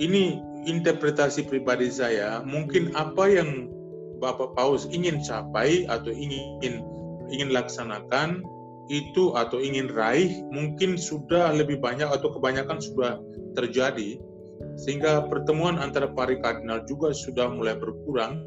ini 0.00 0.40
interpretasi 0.64 1.46
pribadi 1.46 1.92
saya, 1.92 2.40
mungkin 2.42 2.96
apa 2.96 3.28
yang 3.28 3.70
Bapak 4.16 4.56
Paus 4.56 4.88
ingin 4.88 5.20
capai 5.20 5.84
atau 5.86 6.08
ingin 6.08 6.80
ingin 7.30 7.50
laksanakan 7.50 8.42
itu 8.86 9.34
atau 9.34 9.58
ingin 9.58 9.90
raih 9.90 10.46
mungkin 10.54 10.94
sudah 10.94 11.50
lebih 11.50 11.82
banyak 11.82 12.06
atau 12.06 12.30
kebanyakan 12.30 12.78
sudah 12.78 13.18
terjadi 13.58 14.22
sehingga 14.76 15.26
pertemuan 15.26 15.80
antara 15.80 16.06
para 16.12 16.36
kardinal 16.36 16.84
juga 16.84 17.12
sudah 17.16 17.48
mulai 17.48 17.74
berkurang. 17.76 18.44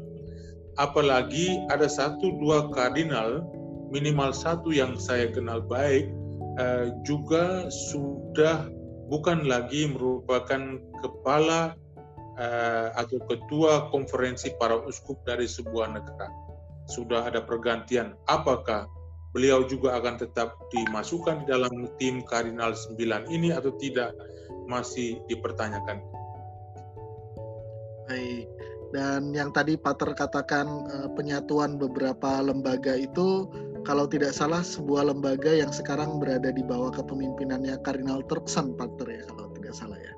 Apalagi 0.78 1.60
ada 1.68 1.90
satu 1.90 2.38
dua 2.38 2.70
kardinal 2.70 3.42
minimal 3.90 4.30
satu 4.30 4.70
yang 4.70 4.94
saya 4.96 5.28
kenal 5.34 5.60
baik 5.66 6.06
eh, 6.56 6.94
juga 7.02 7.66
sudah 7.68 8.70
bukan 9.10 9.50
lagi 9.50 9.90
merupakan 9.90 10.78
kepala 11.02 11.74
eh, 12.38 12.88
atau 12.94 13.18
ketua 13.26 13.90
konferensi 13.90 14.54
para 14.56 14.78
uskup 14.86 15.18
dari 15.26 15.50
sebuah 15.50 15.90
negara 15.90 16.49
sudah 16.88 17.28
ada 17.28 17.44
pergantian, 17.44 18.16
apakah 18.30 18.88
beliau 19.30 19.62
juga 19.66 19.98
akan 19.98 20.18
tetap 20.18 20.58
dimasukkan 20.74 21.44
di 21.44 21.46
dalam 21.50 21.86
tim 22.00 22.22
Kardinal 22.26 22.74
9 22.74 23.30
ini 23.30 23.54
atau 23.54 23.70
tidak 23.78 24.14
masih 24.66 25.22
dipertanyakan. 25.30 26.02
Baik. 28.10 28.46
Dan 28.90 29.30
yang 29.30 29.54
tadi 29.54 29.78
Pater 29.78 30.18
katakan 30.18 30.66
eh, 30.90 31.08
penyatuan 31.14 31.78
beberapa 31.78 32.42
lembaga 32.42 32.98
itu 32.98 33.46
kalau 33.86 34.10
tidak 34.10 34.34
salah 34.34 34.66
sebuah 34.66 35.14
lembaga 35.14 35.54
yang 35.54 35.70
sekarang 35.70 36.18
berada 36.18 36.50
di 36.50 36.60
bawah 36.66 36.90
kepemimpinannya 36.90 37.78
Kardinal 37.86 38.26
Turkson 38.26 38.74
Pater 38.74 39.06
ya 39.08 39.22
kalau 39.30 39.46
tidak 39.54 39.74
salah 39.78 39.98
ya. 39.98 40.12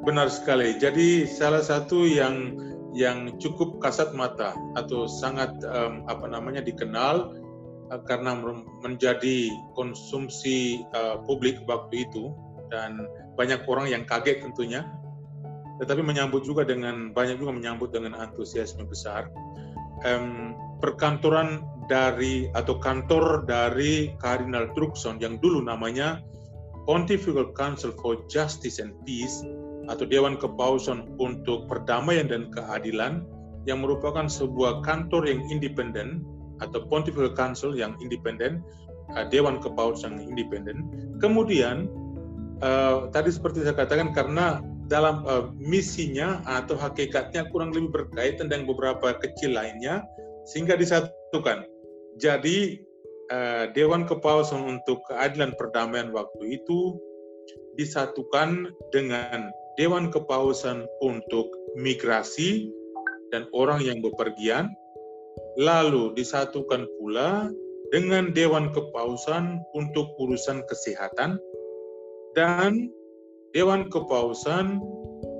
Benar 0.00 0.32
sekali. 0.32 0.80
Jadi 0.80 1.28
salah 1.28 1.60
satu 1.60 2.08
yang 2.08 2.56
yang 2.90 3.38
cukup 3.38 3.78
kasat 3.78 4.14
mata 4.18 4.54
atau 4.74 5.06
sangat 5.06 5.54
um, 5.62 6.02
apa 6.10 6.26
namanya 6.26 6.58
dikenal 6.62 7.34
uh, 7.90 8.00
karena 8.06 8.34
menjadi 8.82 9.50
konsumsi 9.78 10.82
uh, 10.94 11.22
publik 11.24 11.62
waktu 11.70 12.06
itu. 12.06 12.34
Dan 12.70 13.02
banyak 13.34 13.66
orang 13.66 13.90
yang 13.90 14.02
kaget 14.06 14.46
tentunya. 14.46 14.86
Tetapi 15.82 16.06
menyambut 16.06 16.46
juga 16.46 16.62
dengan 16.62 17.10
banyak 17.10 17.42
juga 17.42 17.50
menyambut 17.50 17.90
dengan 17.90 18.14
antusiasme 18.14 18.86
besar. 18.86 19.26
Um, 20.06 20.54
perkantoran 20.78 21.66
dari 21.90 22.46
atau 22.54 22.78
kantor 22.78 23.44
dari 23.44 24.14
Kardinal 24.22 24.70
Truxon 24.72 25.18
yang 25.18 25.42
dulu 25.42 25.60
namanya 25.66 26.22
Pontifical 26.86 27.50
Council 27.52 27.90
for 27.98 28.22
Justice 28.30 28.78
and 28.78 28.94
Peace 29.02 29.42
atau 29.90 30.06
Dewan 30.06 30.38
Kepausan 30.38 31.18
untuk 31.18 31.66
Perdamaian 31.66 32.30
dan 32.30 32.48
Keadilan 32.54 33.26
yang 33.66 33.82
merupakan 33.82 34.30
sebuah 34.30 34.86
kantor 34.86 35.26
yang 35.26 35.42
independen 35.50 36.22
atau 36.62 36.86
Pontifical 36.86 37.34
Council 37.34 37.74
yang 37.74 37.98
independen, 37.98 38.62
uh, 39.12 39.26
Dewan 39.28 39.58
Kepausan 39.58 40.22
yang 40.22 40.38
independen. 40.38 40.86
Kemudian 41.18 41.90
uh, 42.62 43.10
tadi 43.10 43.34
seperti 43.34 43.66
saya 43.66 43.74
katakan 43.74 44.14
karena 44.14 44.62
dalam 44.86 45.22
uh, 45.26 45.50
misinya 45.58 46.42
atau 46.46 46.74
hakikatnya 46.74 47.46
kurang 47.50 47.70
lebih 47.74 47.94
berkaitan 47.94 48.50
dengan 48.50 48.70
beberapa 48.70 49.14
kecil 49.18 49.54
lainnya 49.54 50.06
sehingga 50.48 50.74
disatukan. 50.74 51.66
Jadi 52.18 52.82
uh, 53.30 53.70
Dewan 53.74 54.06
Kepausan 54.06 54.66
untuk 54.66 55.02
Keadilan 55.10 55.54
Perdamaian 55.54 56.10
waktu 56.10 56.58
itu 56.62 56.98
disatukan 57.78 58.74
dengan 58.90 59.54
Dewan 59.80 60.12
Kepausan 60.12 60.84
untuk 61.00 61.48
Migrasi 61.72 62.68
dan 63.32 63.48
orang 63.56 63.80
yang 63.80 64.04
bepergian, 64.04 64.68
lalu 65.56 66.12
disatukan 66.12 66.84
pula 67.00 67.48
dengan 67.88 68.28
Dewan 68.36 68.76
Kepausan 68.76 69.56
untuk 69.72 70.12
urusan 70.20 70.60
kesehatan 70.68 71.40
dan 72.36 72.92
Dewan 73.56 73.88
Kepausan 73.88 74.84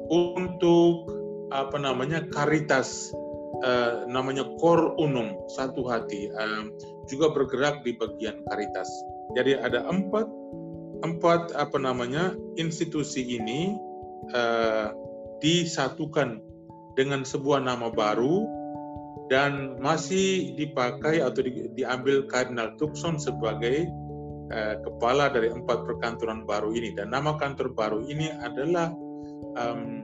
untuk 0.08 1.04
apa 1.52 1.76
namanya 1.76 2.24
karitas 2.32 3.12
uh, 3.60 4.08
namanya 4.08 4.48
kor 4.56 4.96
unum 4.96 5.36
satu 5.52 5.84
hati 5.84 6.32
uh, 6.32 6.64
juga 7.12 7.28
bergerak 7.28 7.84
di 7.84 7.92
bagian 7.92 8.40
karitas. 8.48 8.88
Jadi 9.36 9.60
ada 9.60 9.84
empat 9.84 10.24
empat 11.04 11.52
apa 11.60 11.76
namanya 11.76 12.32
institusi 12.56 13.36
ini 13.36 13.89
uh, 14.34 14.94
disatukan 15.40 16.38
dengan 16.94 17.24
sebuah 17.24 17.64
nama 17.64 17.88
baru 17.88 18.44
dan 19.30 19.78
masih 19.78 20.58
dipakai 20.58 21.22
atau 21.22 21.46
di, 21.46 21.70
diambil 21.78 22.26
Kardinal 22.26 22.74
Tucson 22.76 23.16
sebagai 23.16 23.86
uh, 24.50 24.74
kepala 24.82 25.30
dari 25.30 25.54
empat 25.54 25.86
perkantoran 25.86 26.44
baru 26.44 26.74
ini. 26.74 26.92
Dan 26.98 27.14
nama 27.14 27.38
kantor 27.38 27.72
baru 27.72 28.04
ini 28.10 28.28
adalah 28.42 28.90
um, 29.56 30.02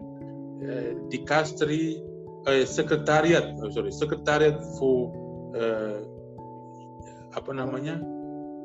uh, 0.63 0.91
Dikastri 1.11 2.01
uh, 2.47 2.65
Sekretariat 2.65 3.59
oh, 3.61 3.71
sorry 3.75 3.91
Sekretariat 3.91 4.57
for 4.79 5.11
uh, 5.59 6.01
apa 7.35 7.51
namanya? 7.53 7.99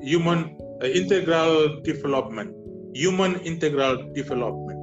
Human 0.06 0.56
uh, 0.82 0.90
Integral 0.90 1.82
Development. 1.82 2.54
Human 2.94 3.40
Integral 3.48 4.14
Development 4.14 4.81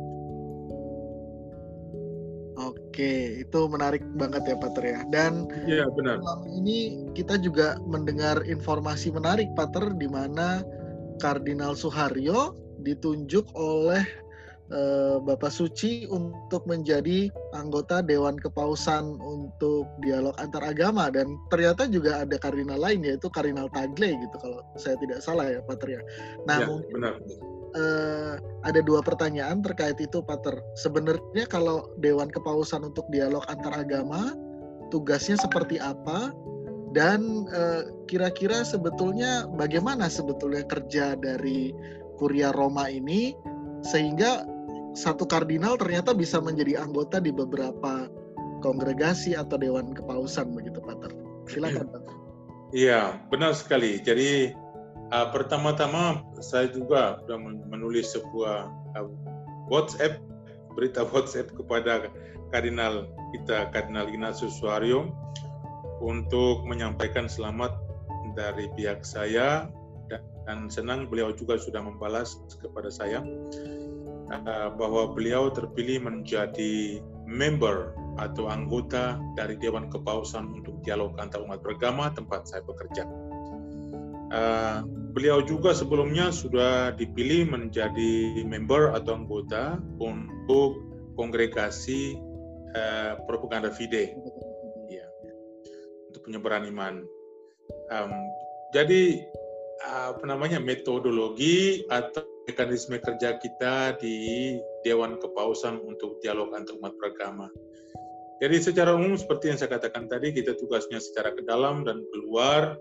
Oke, 2.98 3.46
itu 3.46 3.60
menarik 3.70 4.02
banget 4.18 4.42
ya 4.42 4.56
Pater 4.58 4.82
ya. 4.82 5.00
Dan 5.06 5.46
ya, 5.70 5.86
benar. 5.94 6.18
ini 6.50 7.06
kita 7.14 7.38
juga 7.38 7.78
mendengar 7.86 8.42
informasi 8.42 9.14
menarik 9.14 9.46
Pater 9.54 9.94
di 9.94 10.10
mana 10.10 10.66
Kardinal 11.22 11.78
Suharyo 11.78 12.58
ditunjuk 12.82 13.54
oleh 13.54 14.02
uh, 14.74 15.22
Bapak 15.22 15.46
Suci 15.46 16.10
untuk 16.10 16.66
menjadi 16.66 17.30
anggota 17.54 18.02
Dewan 18.02 18.34
Kepausan 18.34 19.14
untuk 19.22 19.86
dialog 20.02 20.34
antar 20.42 20.66
agama 20.66 21.06
dan 21.06 21.38
ternyata 21.54 21.86
juga 21.86 22.26
ada 22.26 22.34
kardinal 22.34 22.82
lain 22.82 23.06
yaitu 23.06 23.30
Kardinal 23.30 23.70
Tagle 23.70 24.18
gitu 24.18 24.36
kalau 24.42 24.58
saya 24.74 24.98
tidak 24.98 25.22
salah 25.22 25.46
ya 25.46 25.62
Pater 25.62 26.02
ya. 26.02 26.02
Nah, 26.50 26.58
ya, 26.58 26.66
mungkin 26.66 26.90
benar 26.98 27.14
uh, 27.74 28.40
ada 28.64 28.80
dua 28.84 29.00
pertanyaan 29.00 29.60
terkait 29.64 29.96
itu, 30.00 30.20
Pater. 30.24 30.56
Sebenarnya 30.80 31.44
kalau 31.48 31.88
Dewan 32.00 32.28
Kepausan 32.28 32.84
untuk 32.84 33.04
dialog 33.12 33.44
antar 33.48 33.84
agama, 33.84 34.36
tugasnya 34.92 35.36
seperti 35.40 35.80
apa? 35.80 36.32
Dan 36.96 37.44
eh, 37.52 37.84
kira-kira 38.08 38.64
sebetulnya 38.64 39.44
bagaimana 39.60 40.08
sebetulnya 40.08 40.64
kerja 40.64 41.20
dari 41.20 41.76
Kuria 42.16 42.48
Roma 42.56 42.88
ini 42.88 43.36
sehingga 43.84 44.48
satu 44.96 45.28
kardinal 45.28 45.76
ternyata 45.76 46.16
bisa 46.16 46.40
menjadi 46.40 46.80
anggota 46.80 47.20
di 47.20 47.28
beberapa 47.28 48.08
kongregasi 48.64 49.36
atau 49.36 49.60
dewan 49.60 49.92
kepausan 49.92 50.50
begitu, 50.56 50.80
Pater. 50.80 51.12
Silakan, 51.46 51.86
Pater. 51.94 52.14
Iya, 52.72 53.20
benar 53.32 53.52
sekali. 53.56 54.00
Jadi 54.00 54.52
Uh, 55.08 55.32
pertama-tama 55.32 56.20
saya 56.44 56.68
juga 56.68 57.16
sudah 57.24 57.40
menulis 57.40 58.12
sebuah 58.12 58.68
uh, 58.92 59.08
WhatsApp 59.72 60.20
berita 60.76 61.00
WhatsApp 61.12 61.48
kepada 61.56 62.12
Kardinal 62.52 63.08
kita 63.32 63.72
Kardinal 63.72 64.12
Ignatius 64.12 64.60
Suaryo 64.60 65.08
untuk 66.04 66.68
menyampaikan 66.68 67.24
selamat 67.24 67.72
dari 68.36 68.68
pihak 68.76 69.00
saya 69.00 69.72
dan 70.48 70.68
senang 70.68 71.08
beliau 71.08 71.32
juga 71.32 71.56
sudah 71.56 71.80
membalas 71.80 72.40
kepada 72.60 72.92
saya 72.92 73.24
uh, 74.28 74.68
bahwa 74.76 75.12
beliau 75.16 75.48
terpilih 75.48 76.04
menjadi 76.04 77.00
member 77.24 77.96
atau 78.20 78.48
anggota 78.52 79.16
dari 79.36 79.56
Dewan 79.56 79.88
Kepausan 79.88 80.52
untuk 80.52 80.80
Dialog 80.84 81.16
Antar 81.16 81.44
Umat 81.44 81.64
Beragama 81.64 82.12
tempat 82.12 82.48
saya 82.48 82.64
bekerja. 82.64 83.04
Beliau 85.12 85.40
juga 85.44 85.72
sebelumnya 85.72 86.28
sudah 86.30 86.92
dipilih 86.94 87.48
menjadi 87.48 88.44
member 88.44 88.92
atau 88.92 89.18
anggota 89.18 89.80
untuk 89.98 90.84
kongregasi 91.18 92.14
uh, 92.76 93.18
propaganda 93.26 93.72
fide, 93.72 94.14
ya, 94.92 95.06
untuk 96.12 96.22
penyebaran 96.28 96.68
iman. 96.70 97.02
Um, 97.92 98.12
jadi 98.72 99.24
apa 99.78 100.26
namanya 100.26 100.58
metodologi 100.58 101.86
atau 101.86 102.26
mekanisme 102.48 102.96
kerja 102.98 103.36
kita 103.38 104.00
di 104.00 104.56
Dewan 104.82 105.20
Kepausan 105.20 105.78
untuk 105.84 106.18
dialog 106.24 106.50
antar 106.56 106.74
umat 106.80 106.96
beragama. 106.96 107.46
Jadi 108.38 108.56
secara 108.62 108.94
umum 108.94 109.18
seperti 109.18 109.50
yang 109.52 109.58
saya 109.58 109.74
katakan 109.76 110.06
tadi, 110.06 110.30
kita 110.30 110.54
tugasnya 110.56 111.02
secara 111.02 111.34
ke 111.34 111.42
dalam 111.44 111.82
dan 111.82 112.06
keluar 112.14 112.78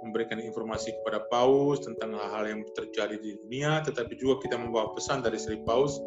memberikan 0.00 0.40
informasi 0.40 0.96
kepada 1.00 1.24
Paus 1.28 1.84
tentang 1.84 2.16
hal-hal 2.16 2.56
yang 2.56 2.60
terjadi 2.72 3.16
di 3.20 3.36
dunia, 3.44 3.84
tetapi 3.84 4.16
juga 4.16 4.44
kita 4.44 4.56
membawa 4.56 4.92
pesan 4.96 5.20
dari 5.20 5.36
Sri 5.36 5.60
Paus 5.64 6.00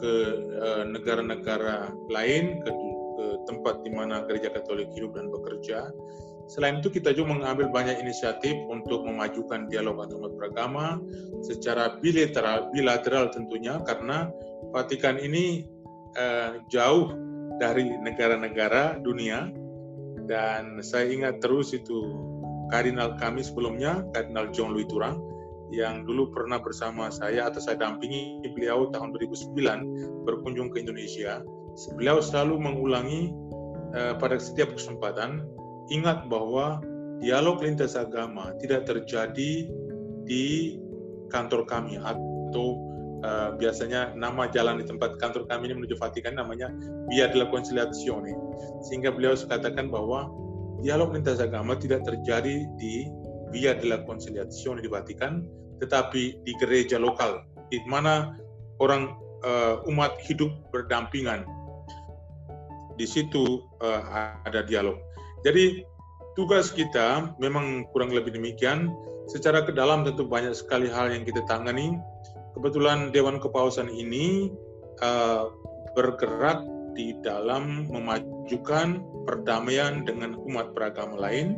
ke 0.00 0.12
eh, 0.52 0.84
negara-negara 0.88 1.92
lain, 2.10 2.60
ke, 2.64 2.70
tempat 3.46 3.82
di 3.86 3.90
mana 3.90 4.26
gereja 4.26 4.50
Katolik 4.50 4.90
hidup 4.94 5.14
dan 5.14 5.30
bekerja. 5.30 5.90
Selain 6.50 6.82
itu 6.82 6.90
kita 6.90 7.14
juga 7.14 7.38
mengambil 7.38 7.70
banyak 7.70 8.02
inisiatif 8.02 8.52
untuk 8.68 9.06
memajukan 9.06 9.70
dialog 9.70 10.04
antarumat 10.04 10.32
beragama 10.36 10.86
secara 11.40 11.96
bilateral, 12.02 12.68
bilateral 12.74 13.30
tentunya 13.30 13.78
karena 13.86 14.28
Vatikan 14.72 15.20
ini 15.20 15.68
uh, 16.16 16.56
jauh 16.72 17.12
dari 17.60 17.92
negara-negara 18.00 18.96
dunia 19.04 19.52
dan 20.24 20.80
saya 20.80 21.12
ingat 21.12 21.44
terus 21.44 21.76
itu 21.76 22.31
kardinal 22.72 23.20
kami 23.20 23.44
sebelumnya, 23.44 24.00
Kardinal 24.16 24.48
John 24.48 24.72
Louis 24.72 24.88
Turang, 24.88 25.20
yang 25.68 26.08
dulu 26.08 26.32
pernah 26.32 26.56
bersama 26.56 27.12
saya 27.12 27.52
atau 27.52 27.60
saya 27.60 27.76
dampingi 27.76 28.40
beliau 28.56 28.88
tahun 28.88 29.12
2009 29.12 30.24
berkunjung 30.24 30.72
ke 30.72 30.80
Indonesia. 30.80 31.44
Beliau 32.00 32.24
selalu 32.24 32.56
mengulangi 32.56 33.32
uh, 33.92 34.16
pada 34.16 34.40
setiap 34.40 34.72
kesempatan, 34.72 35.44
ingat 35.92 36.28
bahwa 36.32 36.80
dialog 37.20 37.60
lintas 37.60 37.92
agama 37.92 38.56
tidak 38.60 38.88
terjadi 38.88 39.68
di 40.24 40.76
kantor 41.28 41.64
kami 41.64 41.96
atau 42.00 42.76
uh, 43.24 43.56
biasanya 43.56 44.12
nama 44.12 44.48
jalan 44.52 44.80
di 44.80 44.84
tempat 44.84 45.16
kantor 45.16 45.48
kami 45.48 45.72
ini 45.72 45.80
menuju 45.80 45.96
Vatikan 45.96 46.36
namanya 46.36 46.68
Via 47.08 47.28
della 47.32 47.48
Conciliazione. 47.48 48.32
Sehingga 48.84 49.08
beliau 49.08 49.32
katakan 49.36 49.88
bahwa 49.88 50.28
dialog 50.82 51.14
lintas 51.14 51.38
agama 51.38 51.78
tidak 51.78 52.02
terjadi 52.02 52.66
di 52.76 53.06
Via 53.54 53.76
della 53.76 54.02
Conciliazione 54.02 54.80
di 54.80 54.88
Vatikan, 54.88 55.44
tetapi 55.78 56.42
di 56.42 56.52
gereja 56.56 56.96
lokal, 56.96 57.44
di 57.68 57.78
mana 57.84 58.34
orang 58.80 59.12
uh, 59.44 59.84
umat 59.86 60.16
hidup 60.24 60.50
berdampingan. 60.72 61.44
Di 62.96 63.04
situ 63.04 63.62
uh, 63.84 64.02
ada 64.48 64.64
dialog. 64.64 64.96
Jadi 65.44 65.84
tugas 66.32 66.72
kita 66.72 67.36
memang 67.38 67.84
kurang 67.92 68.10
lebih 68.10 68.32
demikian. 68.32 68.88
Secara 69.28 69.62
ke 69.62 69.70
dalam 69.70 70.02
tentu 70.02 70.26
banyak 70.26 70.56
sekali 70.56 70.90
hal 70.90 71.12
yang 71.12 71.22
kita 71.22 71.44
tangani. 71.46 71.94
Kebetulan 72.56 73.12
Dewan 73.12 73.36
Kepausan 73.36 73.88
ini 73.92 74.48
uh, 75.04 75.52
bergerak 75.92 76.64
di 76.92 77.16
dalam 77.20 77.88
memajukan 77.88 79.00
perdamaian 79.24 80.02
dengan 80.06 80.36
umat 80.48 80.74
beragama 80.76 81.18
lain. 81.18 81.56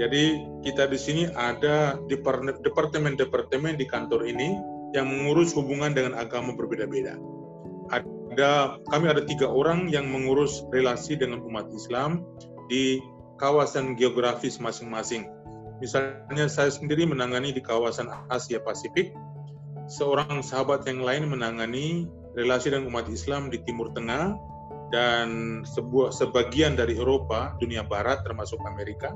Jadi 0.00 0.42
kita 0.66 0.90
di 0.90 0.98
sini 0.98 1.22
ada 1.38 2.00
departemen-departemen 2.10 3.78
di 3.78 3.86
kantor 3.86 4.26
ini 4.26 4.58
yang 4.94 5.06
mengurus 5.06 5.54
hubungan 5.54 5.94
dengan 5.94 6.18
agama 6.18 6.54
berbeda-beda. 6.54 7.14
Ada 7.94 8.80
kami 8.90 9.06
ada 9.06 9.22
tiga 9.22 9.46
orang 9.46 9.86
yang 9.90 10.10
mengurus 10.10 10.66
relasi 10.74 11.14
dengan 11.14 11.42
umat 11.46 11.70
Islam 11.70 12.26
di 12.66 12.98
kawasan 13.38 13.94
geografis 13.94 14.58
masing-masing. 14.58 15.26
Misalnya 15.82 16.46
saya 16.46 16.70
sendiri 16.70 17.06
menangani 17.06 17.50
di 17.50 17.62
kawasan 17.62 18.06
Asia 18.30 18.62
Pasifik, 18.62 19.14
seorang 19.90 20.40
sahabat 20.40 20.86
yang 20.86 21.02
lain 21.02 21.28
menangani 21.28 22.08
relasi 22.38 22.70
dengan 22.72 22.90
umat 22.90 23.06
Islam 23.10 23.50
di 23.50 23.60
Timur 23.62 23.90
Tengah, 23.92 24.34
dan 24.94 25.26
sebuah 25.66 26.14
sebagian 26.14 26.78
dari 26.78 26.94
Eropa, 26.94 27.58
dunia 27.58 27.82
barat 27.82 28.22
termasuk 28.22 28.62
Amerika. 28.62 29.10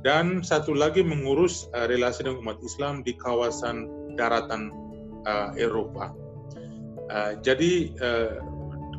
Dan 0.00 0.40
satu 0.40 0.72
lagi 0.72 1.04
mengurus 1.04 1.68
uh, 1.76 1.84
relasi 1.84 2.24
dengan 2.24 2.40
umat 2.40 2.56
Islam 2.64 3.04
di 3.04 3.12
kawasan 3.12 3.84
daratan 4.16 4.72
uh, 5.28 5.52
Eropa. 5.60 6.16
Uh, 7.12 7.36
jadi 7.44 7.92
uh, 8.00 8.40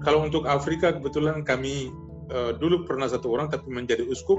kalau 0.06 0.30
untuk 0.30 0.46
Afrika 0.46 0.94
kebetulan 0.94 1.42
kami 1.42 1.90
uh, 2.30 2.54
dulu 2.54 2.86
pernah 2.86 3.10
satu 3.10 3.34
orang 3.34 3.50
tapi 3.50 3.74
menjadi 3.74 4.06
uskup 4.06 4.38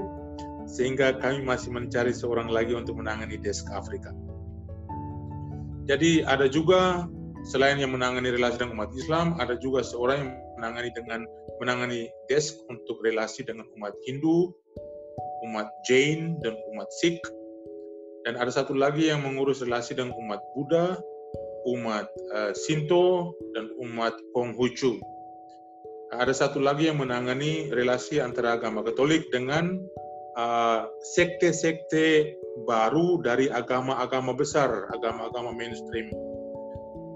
sehingga 0.71 1.19
kami 1.19 1.43
masih 1.43 1.75
mencari 1.75 2.15
seorang 2.15 2.47
lagi 2.47 2.71
untuk 2.71 2.95
menangani 2.95 3.35
desk 3.35 3.67
Afrika. 3.75 4.15
Jadi 5.89 6.23
ada 6.23 6.47
juga 6.47 7.11
selain 7.43 7.81
yang 7.81 7.91
menangani 7.91 8.31
relasi 8.31 8.61
dengan 8.61 8.79
umat 8.79 8.93
Islam, 8.95 9.35
ada 9.41 9.57
juga 9.57 9.81
seorang 9.81 10.17
yang 10.21 10.31
menangani 10.61 10.93
dengan 10.93 11.25
menangani 11.57 12.13
desk 12.29 12.61
untuk 12.69 13.01
relasi 13.01 13.41
dengan 13.41 13.65
umat 13.73 13.97
Hindu, 14.05 14.53
umat 15.49 15.73
Jain 15.89 16.37
dan 16.45 16.53
umat 16.69 16.85
Sikh. 17.01 17.17
Dan 18.29 18.37
ada 18.37 18.53
satu 18.53 18.77
lagi 18.77 19.09
yang 19.09 19.25
mengurus 19.25 19.65
relasi 19.65 19.97
dengan 19.97 20.13
umat 20.21 20.37
Buddha, 20.53 21.01
umat 21.65 22.05
uh, 22.37 22.53
Sinto 22.53 23.33
dan 23.57 23.73
umat 23.81 24.13
Konghucu. 24.37 25.01
Ada 26.13 26.45
satu 26.45 26.61
lagi 26.61 26.85
yang 26.93 27.01
menangani 27.01 27.73
relasi 27.73 28.21
antara 28.21 28.61
agama 28.61 28.85
Katolik 28.85 29.33
dengan 29.33 29.81
sekte-sekte 31.01 32.05
uh, 32.05 32.25
baru 32.69 33.17
dari 33.25 33.49
agama-agama 33.49 34.37
besar, 34.37 34.85
agama-agama 34.93 35.57
mainstream. 35.57 36.13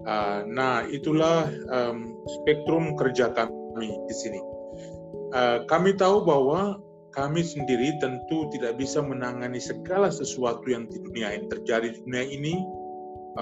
Uh, 0.06 0.46
nah, 0.46 0.86
itulah 0.86 1.50
um, 1.74 2.13
spektrum 2.30 2.94
kerja 2.94 3.34
kami 3.34 3.89
di 3.89 4.15
sini. 4.15 4.38
Uh, 5.34 5.65
kami 5.65 5.98
tahu 5.98 6.22
bahwa 6.22 6.78
kami 7.10 7.41
sendiri 7.41 7.98
tentu 7.98 8.46
tidak 8.54 8.78
bisa 8.78 9.02
menangani 9.02 9.58
segala 9.58 10.13
sesuatu 10.13 10.62
yang 10.70 10.86
di 10.94 11.02
dunia 11.02 11.34
yang 11.34 11.50
terjadi 11.50 11.89
di 11.89 12.00
dunia 12.06 12.22
ini, 12.22 12.54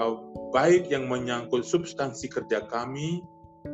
uh, 0.00 0.16
baik 0.56 0.88
yang 0.88 1.04
menyangkut 1.04 1.68
substansi 1.68 2.32
kerja 2.32 2.64
kami 2.72 3.20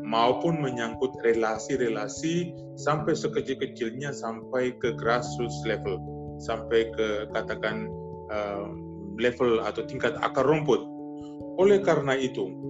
maupun 0.02 0.58
menyangkut 0.58 1.14
relasi-relasi 1.22 2.54
sampai 2.74 3.14
sekecil-kecilnya 3.14 4.10
sampai 4.10 4.74
ke 4.82 4.98
grassroots 4.98 5.62
level, 5.62 5.98
sampai 6.42 6.90
ke 6.94 7.30
katakan 7.34 7.86
level 9.18 9.58
atau 9.66 9.82
tingkat 9.90 10.14
akar 10.22 10.46
rumput. 10.46 10.78
Oleh 11.58 11.82
karena 11.82 12.14
itu, 12.14 12.69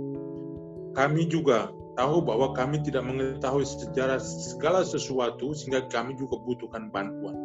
kami 0.94 1.30
juga 1.30 1.70
tahu 1.98 2.24
bahwa 2.24 2.56
kami 2.56 2.80
tidak 2.80 3.04
mengetahui 3.04 3.66
sejarah 3.66 4.18
segala 4.22 4.86
sesuatu 4.86 5.52
sehingga 5.52 5.84
kami 5.92 6.16
juga 6.16 6.40
butuhkan 6.40 6.88
bantuan. 6.88 7.36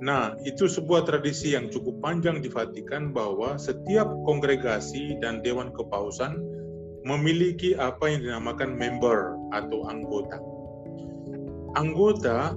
Nah, 0.00 0.32
itu 0.48 0.64
sebuah 0.64 1.04
tradisi 1.04 1.52
yang 1.52 1.68
cukup 1.68 2.00
panjang 2.00 2.40
di 2.40 2.48
Vatikan 2.48 3.12
bahwa 3.12 3.60
setiap 3.60 4.08
kongregasi 4.24 5.20
dan 5.20 5.44
dewan 5.44 5.76
kepausan 5.76 6.40
memiliki 7.04 7.76
apa 7.76 8.08
yang 8.08 8.24
dinamakan 8.24 8.80
member 8.80 9.36
atau 9.52 9.84
anggota. 9.92 10.40
Anggota 11.76 12.56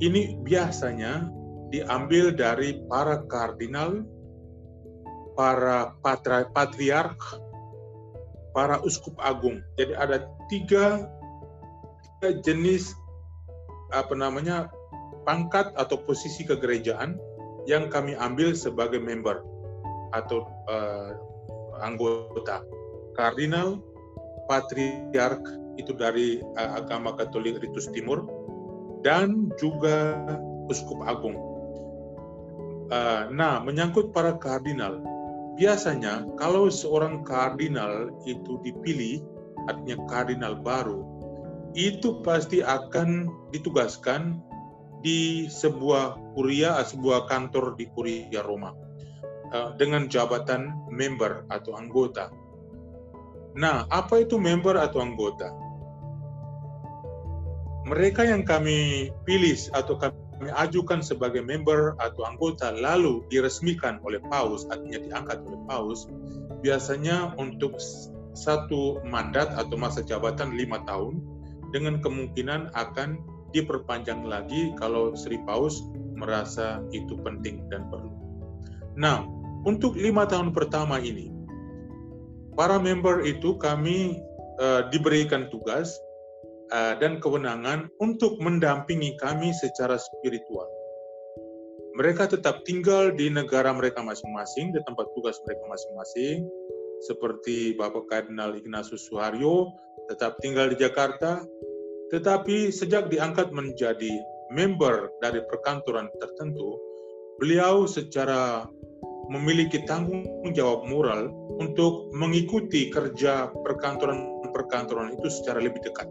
ini 0.00 0.40
biasanya 0.40 1.28
diambil 1.68 2.32
dari 2.32 2.80
para 2.88 3.28
kardinal, 3.28 4.00
para 5.36 5.92
patriark, 6.56 7.20
para 8.52 8.82
uskup 8.82 9.14
agung. 9.22 9.62
Jadi 9.78 9.92
ada 9.94 10.26
tiga, 10.50 11.06
tiga 12.18 12.28
jenis 12.42 12.94
apa 13.90 14.14
namanya 14.14 14.70
pangkat 15.26 15.70
atau 15.74 15.98
posisi 16.02 16.46
kegerejaan 16.46 17.18
yang 17.68 17.92
kami 17.92 18.16
ambil 18.16 18.56
sebagai 18.56 18.98
member 18.98 19.42
atau 20.10 20.48
uh, 20.66 21.14
anggota 21.82 22.64
kardinal, 23.14 23.78
patriark 24.50 25.42
itu 25.78 25.94
dari 25.94 26.42
uh, 26.58 26.80
agama 26.82 27.14
Katolik 27.14 27.62
Ritus 27.62 27.86
Timur 27.94 28.26
dan 29.06 29.48
juga 29.56 30.18
uskup 30.68 31.00
agung. 31.06 31.38
Uh, 32.90 33.30
nah, 33.30 33.62
menyangkut 33.62 34.10
para 34.10 34.34
kardinal, 34.34 34.98
biasanya 35.60 36.24
kalau 36.40 36.72
seorang 36.72 37.20
kardinal 37.20 38.08
itu 38.24 38.56
dipilih, 38.64 39.20
artinya 39.68 40.00
kardinal 40.08 40.56
baru, 40.56 41.04
itu 41.76 42.24
pasti 42.24 42.64
akan 42.64 43.28
ditugaskan 43.52 44.40
di 45.04 45.46
sebuah 45.52 46.16
kuria, 46.32 46.80
sebuah 46.80 47.28
kantor 47.28 47.76
di 47.76 47.84
kuria 47.92 48.40
Roma 48.40 48.72
dengan 49.76 50.08
jabatan 50.08 50.72
member 50.88 51.44
atau 51.52 51.76
anggota. 51.76 52.32
Nah, 53.58 53.84
apa 53.90 54.22
itu 54.22 54.38
member 54.38 54.78
atau 54.78 55.02
anggota? 55.02 55.50
Mereka 57.90 58.22
yang 58.22 58.46
kami 58.46 59.10
pilih 59.26 59.58
atau 59.74 59.98
kami 59.98 60.14
ajukan 60.48 61.04
sebagai 61.04 61.44
member 61.44 61.92
atau 62.00 62.24
anggota 62.24 62.72
lalu 62.72 63.20
diresmikan 63.28 64.00
oleh 64.00 64.22
paus, 64.32 64.64
artinya 64.72 64.96
diangkat 65.04 65.44
oleh 65.44 65.60
paus, 65.68 66.08
biasanya 66.64 67.36
untuk 67.36 67.76
satu 68.32 69.04
mandat 69.04 69.52
atau 69.58 69.76
masa 69.76 70.00
jabatan 70.00 70.56
lima 70.56 70.80
tahun 70.88 71.20
dengan 71.76 72.00
kemungkinan 72.00 72.72
akan 72.72 73.20
diperpanjang 73.52 74.24
lagi 74.24 74.72
kalau 74.78 75.12
Sri 75.18 75.36
Paus 75.44 75.82
merasa 76.14 76.80
itu 76.94 77.18
penting 77.20 77.66
dan 77.68 77.90
perlu. 77.90 78.14
Nah, 78.94 79.26
untuk 79.66 79.98
lima 79.98 80.24
tahun 80.24 80.54
pertama 80.54 81.02
ini, 81.02 81.28
para 82.54 82.78
member 82.78 83.26
itu 83.26 83.58
kami 83.58 84.22
uh, 84.62 84.88
diberikan 84.88 85.50
tugas 85.50 85.96
uh, 86.72 86.94
dan 86.98 87.18
kewenangan 87.18 87.90
untuk 87.98 88.38
mendampingi 88.42 89.18
kami 89.18 89.54
secara 89.54 89.98
spiritual. 89.98 90.66
Mereka 91.98 92.30
tetap 92.30 92.62
tinggal 92.64 93.10
di 93.12 93.28
negara 93.28 93.74
mereka 93.74 94.00
masing-masing, 94.00 94.70
di 94.70 94.80
tempat 94.86 95.10
tugas 95.18 95.36
mereka 95.44 95.64
masing-masing, 95.66 96.46
seperti 97.02 97.74
Bapak 97.74 98.06
Kardinal 98.08 98.54
Ignatius 98.56 99.10
Suharyo 99.10 99.72
tetap 100.08 100.38
tinggal 100.42 100.70
di 100.70 100.76
Jakarta, 100.78 101.42
tetapi 102.10 102.74
sejak 102.74 103.10
diangkat 103.10 103.54
menjadi 103.54 104.10
member 104.50 105.14
dari 105.22 105.38
perkantoran 105.46 106.10
tertentu, 106.18 106.74
beliau 107.38 107.86
secara 107.86 108.66
memiliki 109.30 109.86
tanggung 109.86 110.26
jawab 110.50 110.90
moral 110.90 111.30
untuk 111.62 112.10
mengikuti 112.10 112.90
kerja 112.90 113.54
perkantoran-perkantoran 113.62 115.14
itu 115.14 115.30
secara 115.30 115.62
lebih 115.62 115.78
dekat. 115.86 116.10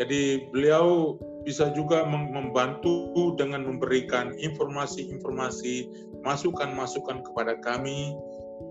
Jadi 0.00 0.48
beliau 0.48 1.18
bisa 1.44 1.68
juga 1.74 2.06
membantu 2.06 3.34
dengan 3.36 3.66
memberikan 3.66 4.32
informasi-informasi, 4.38 5.90
masukan-masukan 6.24 7.26
kepada 7.26 7.58
kami, 7.60 8.14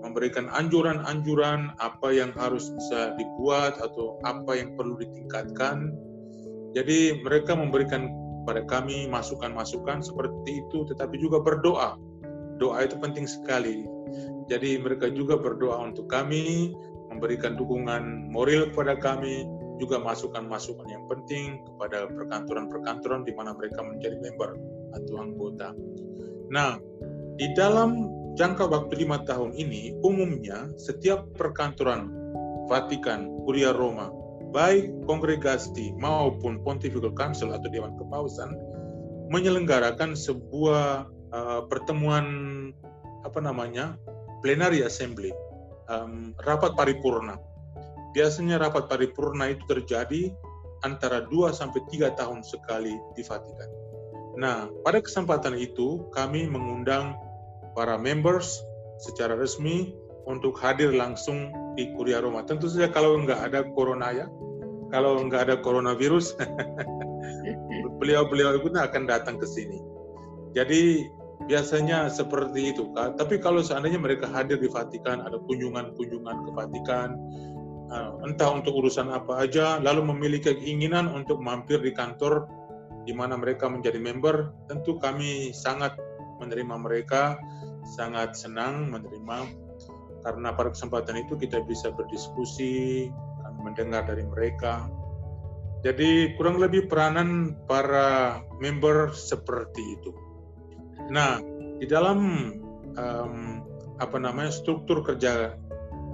memberikan 0.01 0.47
anjuran-anjuran 0.55 1.75
apa 1.77 2.10
yang 2.10 2.31
harus 2.34 2.71
bisa 2.73 3.13
dibuat 3.19 3.77
atau 3.84 4.17
apa 4.25 4.55
yang 4.57 4.73
perlu 4.73 4.97
ditingkatkan. 4.97 5.93
Jadi 6.73 7.21
mereka 7.21 7.53
memberikan 7.53 8.07
kepada 8.41 8.65
kami 8.65 9.05
masukan-masukan 9.12 10.01
seperti 10.01 10.63
itu, 10.65 10.88
tetapi 10.89 11.19
juga 11.21 11.43
berdoa 11.43 11.99
doa 12.62 12.86
itu 12.86 12.93
penting 13.01 13.25
sekali. 13.25 13.81
Jadi 14.45 14.77
mereka 14.77 15.10
juga 15.10 15.41
berdoa 15.41 15.89
untuk 15.89 16.05
kami, 16.05 16.77
memberikan 17.10 17.57
dukungan 17.57 18.29
moral 18.29 18.69
kepada 18.69 18.93
kami, 19.01 19.49
juga 19.82 19.98
masukan-masukan 19.98 20.86
yang 20.86 21.10
penting 21.10 21.58
kepada 21.65 22.06
perkantoran-perkantoran 22.13 23.26
di 23.26 23.34
mana 23.34 23.58
mereka 23.58 23.82
menjadi 23.82 24.22
member 24.22 24.54
atau 24.94 25.13
anggota. 25.17 25.74
Nah, 26.54 26.78
di 27.41 27.50
dalam 27.58 28.06
jangka 28.38 28.70
waktu 28.70 29.02
lima 29.02 29.26
tahun 29.26 29.58
ini, 29.58 29.98
umumnya 30.06 30.70
setiap 30.78 31.26
perkantoran 31.34 32.13
Vatikan, 32.70 33.28
Kuria 33.44 33.74
Roma, 33.74 34.13
baik 34.54 35.04
kongregasi 35.10 35.98
maupun 35.98 36.62
Pontifical 36.62 37.12
Council 37.17 37.52
atau 37.52 37.67
Dewan 37.67 37.98
Kepausan, 37.98 38.54
menyelenggarakan 39.34 40.13
sebuah 40.13 41.10
uh, 41.34 41.62
pertemuan 41.67 42.28
apa 43.24 43.39
namanya 43.39 43.96
plenary 44.44 44.84
assembly 44.84 45.32
um, 45.88 46.36
rapat 46.44 46.76
paripurna 46.76 47.39
biasanya 48.12 48.60
rapat 48.62 48.88
paripurna 48.88 49.52
itu 49.52 49.63
terjadi 49.67 50.32
antara 50.82 51.26
2 51.30 51.54
sampai 51.54 51.82
3 51.89 52.17
tahun 52.17 52.41
sekali 52.41 52.93
di 53.13 53.24
Vatikan. 53.24 53.69
Nah, 54.39 54.71
pada 54.88 55.04
kesempatan 55.04 55.60
itu 55.60 56.08
kami 56.15 56.47
mengundang 56.47 57.13
para 57.76 58.00
members 58.00 58.63
secara 59.04 59.35
resmi 59.35 59.92
untuk 60.29 60.56
hadir 60.62 60.94
langsung 60.94 61.52
di 61.75 61.92
Kuria 61.96 62.23
Roma. 62.23 62.46
Tentu 62.48 62.71
saja 62.71 62.92
kalau 62.92 63.19
nggak 63.21 63.52
ada 63.52 63.60
corona 63.75 64.13
ya, 64.13 64.27
kalau 64.94 65.19
nggak 65.25 65.52
ada 65.52 65.56
coronavirus, 65.60 66.35
beliau-beliau 68.00 68.60
itu 68.60 68.69
akan 68.71 69.04
datang 69.08 69.40
ke 69.40 69.48
sini. 69.48 69.79
Jadi 70.52 71.08
biasanya 71.48 72.12
seperti 72.12 72.75
itu 72.75 72.92
kan. 72.94 73.17
Tapi 73.17 73.42
kalau 73.42 73.63
seandainya 73.65 73.98
mereka 73.98 74.29
hadir 74.29 74.62
di 74.62 74.69
Vatikan, 74.69 75.23
ada 75.25 75.42
kunjungan-kunjungan 75.42 76.38
ke 76.46 76.50
Vatikan, 76.54 77.17
entah 78.23 78.50
untuk 78.56 78.79
urusan 78.79 79.12
apa 79.12 79.44
aja, 79.44 79.77
lalu 79.83 80.15
memiliki 80.15 80.56
keinginan 80.56 81.12
untuk 81.12 81.44
mampir 81.44 81.83
di 81.83 81.92
kantor 81.92 82.48
di 83.04 83.12
mana 83.12 83.35
mereka 83.35 83.67
menjadi 83.67 83.98
member, 83.98 84.54
tentu 84.69 84.96
kami 85.02 85.52
sangat 85.52 85.98
menerima 86.39 86.75
mereka, 86.79 87.35
sangat 87.98 88.37
senang 88.37 88.94
menerima 88.94 89.50
karena 90.21 90.54
pada 90.54 90.69
kesempatan 90.71 91.25
itu 91.25 91.33
kita 91.33 91.65
bisa 91.65 91.89
berdiskusi, 91.89 93.10
mendengar 93.62 94.06
dari 94.06 94.25
mereka. 94.25 94.89
Jadi 95.81 96.37
kurang 96.37 96.62
lebih 96.62 96.85
peranan 96.85 97.58
para 97.65 98.42
member 98.62 99.13
seperti 99.17 99.98
itu. 99.98 100.13
Nah, 101.10 101.42
di 101.81 101.89
dalam 101.89 102.19
um, 102.94 103.65
apa 103.98 104.17
namanya 104.21 104.54
struktur 104.54 105.02
kerja 105.02 105.58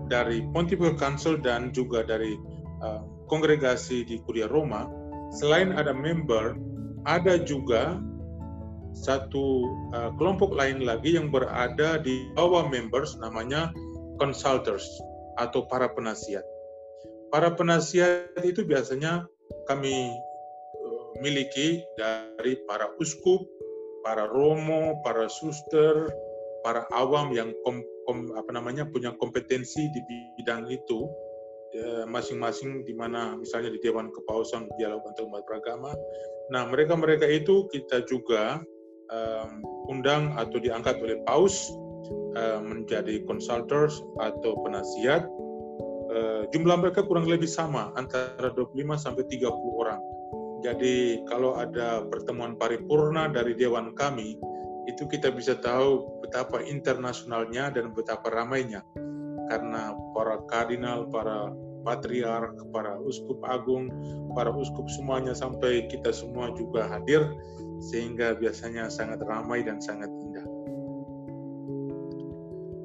dari 0.08 0.44
Pontifical 0.56 0.96
Council 0.96 1.40
dan 1.40 1.72
juga 1.76 2.04
dari 2.04 2.36
uh, 2.84 3.04
kongregasi 3.28 4.08
di 4.08 4.20
Kuria 4.24 4.48
Roma, 4.48 4.88
selain 5.36 5.76
ada 5.76 5.92
member, 5.92 6.56
ada 7.04 7.40
juga 7.40 8.00
satu 8.98 9.70
uh, 9.94 10.12
kelompok 10.18 10.56
lain 10.56 10.82
lagi 10.82 11.20
yang 11.20 11.30
berada 11.30 12.02
di 12.02 12.32
bawah 12.34 12.66
members 12.66 13.14
namanya 13.22 13.70
consultants 14.18 14.88
atau 15.38 15.68
para 15.70 15.92
penasihat. 15.94 16.44
Para 17.30 17.54
penasihat 17.54 18.34
itu 18.42 18.66
biasanya 18.66 19.28
kami 19.70 19.94
uh, 20.82 21.08
miliki 21.22 21.84
dari 22.00 22.58
para 22.66 22.90
uskup, 22.98 23.46
para 24.02 24.26
romo, 24.32 24.98
para 25.04 25.30
suster, 25.30 26.10
para 26.66 26.88
awam 26.96 27.36
yang 27.36 27.54
kom, 28.08 28.32
apa 28.34 28.56
namanya 28.56 28.88
punya 28.88 29.12
kompetensi 29.20 29.92
di 29.92 30.02
bidang 30.40 30.72
itu 30.72 31.04
ya, 31.76 32.08
masing-masing 32.08 32.88
di 32.88 32.96
mana 32.96 33.36
misalnya 33.36 33.76
di 33.76 33.80
Dewan 33.84 34.08
Kepausan 34.10 34.72
dialog 34.80 35.04
antar 35.04 35.28
umat 35.28 35.44
beragama. 35.44 35.92
Nah 36.56 36.64
mereka-mereka 36.72 37.28
itu 37.28 37.68
kita 37.68 38.08
juga 38.08 38.64
um, 39.12 39.62
undang 39.92 40.32
atau 40.40 40.58
diangkat 40.58 40.96
oleh 41.04 41.20
Paus 41.28 41.68
uh, 42.40 42.64
menjadi 42.64 43.24
consultors 43.28 44.00
atau 44.24 44.56
penasihat. 44.64 45.28
Uh, 46.08 46.48
jumlah 46.56 46.80
mereka 46.80 47.04
kurang 47.04 47.28
lebih 47.28 47.52
sama 47.52 47.92
antara 48.00 48.56
25 48.56 48.80
sampai 48.96 49.28
30 49.28 49.52
orang. 49.76 50.00
Jadi 50.64 51.22
kalau 51.28 51.60
ada 51.60 52.02
pertemuan 52.08 52.56
paripurna 52.58 53.30
dari 53.30 53.54
dewan 53.54 53.94
kami, 53.94 54.40
itu 54.88 55.04
kita 55.06 55.30
bisa 55.36 55.60
tahu 55.60 56.24
betapa 56.24 56.64
internasionalnya 56.64 57.70
dan 57.76 57.92
betapa 57.92 58.32
ramainya. 58.32 58.82
Karena 59.48 59.96
para 60.16 60.44
kardinal, 60.48 61.08
para 61.12 61.52
patriark, 61.88 62.56
para 62.76 63.00
uskup 63.00 63.40
agung, 63.48 63.88
para 64.36 64.52
uskup 64.52 64.88
semuanya 64.92 65.32
sampai 65.32 65.88
kita 65.88 66.12
semua 66.12 66.52
juga 66.56 66.88
hadir 66.88 67.24
sehingga 67.80 68.36
biasanya 68.36 68.92
sangat 68.92 69.24
ramai 69.24 69.64
dan 69.64 69.80
sangat 69.80 70.12
indah. 70.12 70.48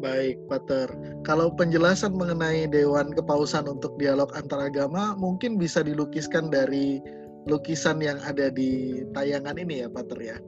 Baik, 0.03 0.39
Pater. 0.51 0.91
Kalau 1.23 1.55
penjelasan 1.55 2.15
mengenai 2.15 2.67
Dewan 2.67 3.15
Kepausan 3.15 3.71
untuk 3.71 3.95
dialog 4.03 4.31
antaragama 4.35 5.15
mungkin 5.15 5.59
bisa 5.59 5.83
dilukiskan 5.83 6.51
dari 6.51 6.99
lukisan 7.47 8.03
yang 8.03 8.19
ada 8.23 8.51
di 8.51 9.03
tayangan 9.15 9.59
ini 9.59 9.87
ya, 9.87 9.89
Pater 9.91 10.19
ya. 10.19 10.39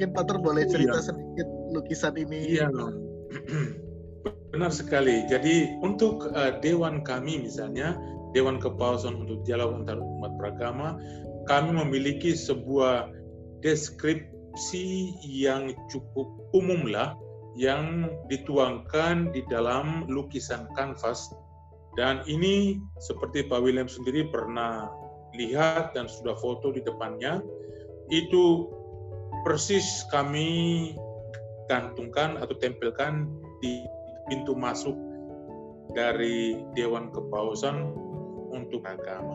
Mungkin 0.00 0.16
Pater 0.16 0.40
boleh 0.40 0.64
iya. 0.64 0.72
cerita 0.72 0.96
iya. 0.96 1.06
sedikit 1.12 1.48
lukisan 1.76 2.14
ini. 2.16 2.56
Iya, 2.56 2.72
benar 4.48 4.72
sekali. 4.72 5.28
Jadi 5.28 5.76
untuk 5.84 6.24
uh, 6.32 6.56
dewan 6.64 7.04
kami 7.04 7.44
misalnya, 7.44 8.00
Dewan 8.32 8.56
Kepausan 8.56 9.28
untuk 9.28 9.44
Dialog 9.44 9.76
Antar 9.76 10.00
Umat 10.00 10.40
Beragama, 10.40 10.96
kami 11.52 11.76
memiliki 11.84 12.32
sebuah 12.32 13.12
deskripsi 13.60 15.20
yang 15.20 15.76
cukup 15.92 16.48
umum 16.56 16.88
lah, 16.88 17.12
yang 17.60 18.08
dituangkan 18.32 19.28
di 19.36 19.44
dalam 19.52 20.08
lukisan 20.08 20.64
kanvas. 20.80 21.28
Dan 22.00 22.24
ini 22.24 22.80
seperti 23.04 23.44
Pak 23.44 23.60
William 23.60 23.84
sendiri 23.84 24.32
pernah 24.32 24.88
lihat 25.36 25.92
dan 25.92 26.08
sudah 26.08 26.40
foto 26.40 26.72
di 26.72 26.80
depannya, 26.80 27.44
itu 28.08 28.79
persis 29.42 30.04
kami 30.10 30.92
gantungkan 31.70 32.36
atau 32.42 32.54
tempelkan 32.58 33.30
di 33.62 33.86
pintu 34.26 34.58
masuk 34.58 34.94
dari 35.94 36.58
Dewan 36.74 37.10
Kepausan 37.10 37.94
untuk 38.50 38.82
agama. 38.86 39.34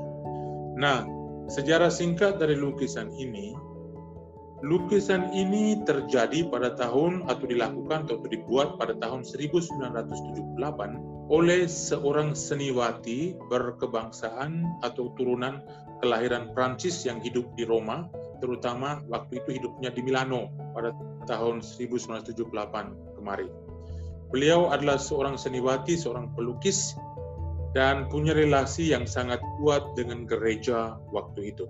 Nah, 0.76 1.08
sejarah 1.48 1.92
singkat 1.92 2.40
dari 2.40 2.56
lukisan 2.60 3.12
ini, 3.16 3.56
lukisan 4.64 5.32
ini 5.32 5.84
terjadi 5.84 6.48
pada 6.52 6.76
tahun 6.76 7.28
atau 7.28 7.46
dilakukan 7.48 8.08
atau 8.08 8.20
dibuat 8.28 8.80
pada 8.80 8.96
tahun 9.00 9.24
1978 9.24 10.60
oleh 11.32 11.66
seorang 11.66 12.38
seniwati 12.38 13.34
berkebangsaan 13.50 14.64
atau 14.86 15.10
turunan 15.18 15.64
kelahiran 16.04 16.54
Prancis 16.54 17.02
yang 17.08 17.18
hidup 17.24 17.48
di 17.58 17.66
Roma 17.66 18.06
terutama 18.46 19.02
waktu 19.10 19.42
itu 19.42 19.58
hidupnya 19.58 19.90
di 19.90 20.06
Milano 20.06 20.54
pada 20.78 20.94
tahun 21.26 21.66
1978 21.66 22.46
kemarin. 23.18 23.50
Beliau 24.30 24.70
adalah 24.70 25.02
seorang 25.02 25.34
seniwati, 25.34 25.98
seorang 25.98 26.30
pelukis, 26.38 26.94
dan 27.74 28.06
punya 28.14 28.38
relasi 28.38 28.94
yang 28.94 29.10
sangat 29.10 29.42
kuat 29.58 29.82
dengan 29.98 30.30
gereja 30.30 30.94
waktu 31.10 31.58
itu. 31.58 31.66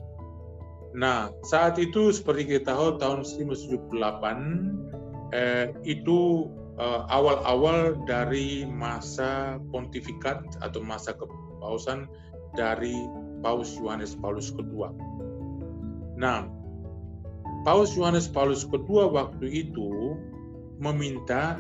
Nah, 0.96 1.32
saat 1.48 1.80
itu 1.80 2.12
seperti 2.12 2.60
kita 2.60 2.76
tahu 2.76 3.00
tahun 3.00 3.24
1978 3.24 5.32
eh, 5.36 5.72
itu 5.88 6.52
eh, 6.76 7.02
awal-awal 7.12 7.96
dari 8.04 8.68
masa 8.68 9.60
pontifikat 9.72 10.44
atau 10.60 10.84
masa 10.84 11.16
kepausan 11.16 12.08
dari 12.56 12.96
Paus 13.44 13.76
Yohanes 13.76 14.16
Paulus 14.16 14.56
II. 14.56 14.96
Nah, 16.16 16.48
Paus 17.66 17.98
Yohanes 17.98 18.30
Paulus 18.30 18.62
II 18.70 19.10
waktu 19.10 19.66
itu 19.66 20.14
meminta 20.78 21.58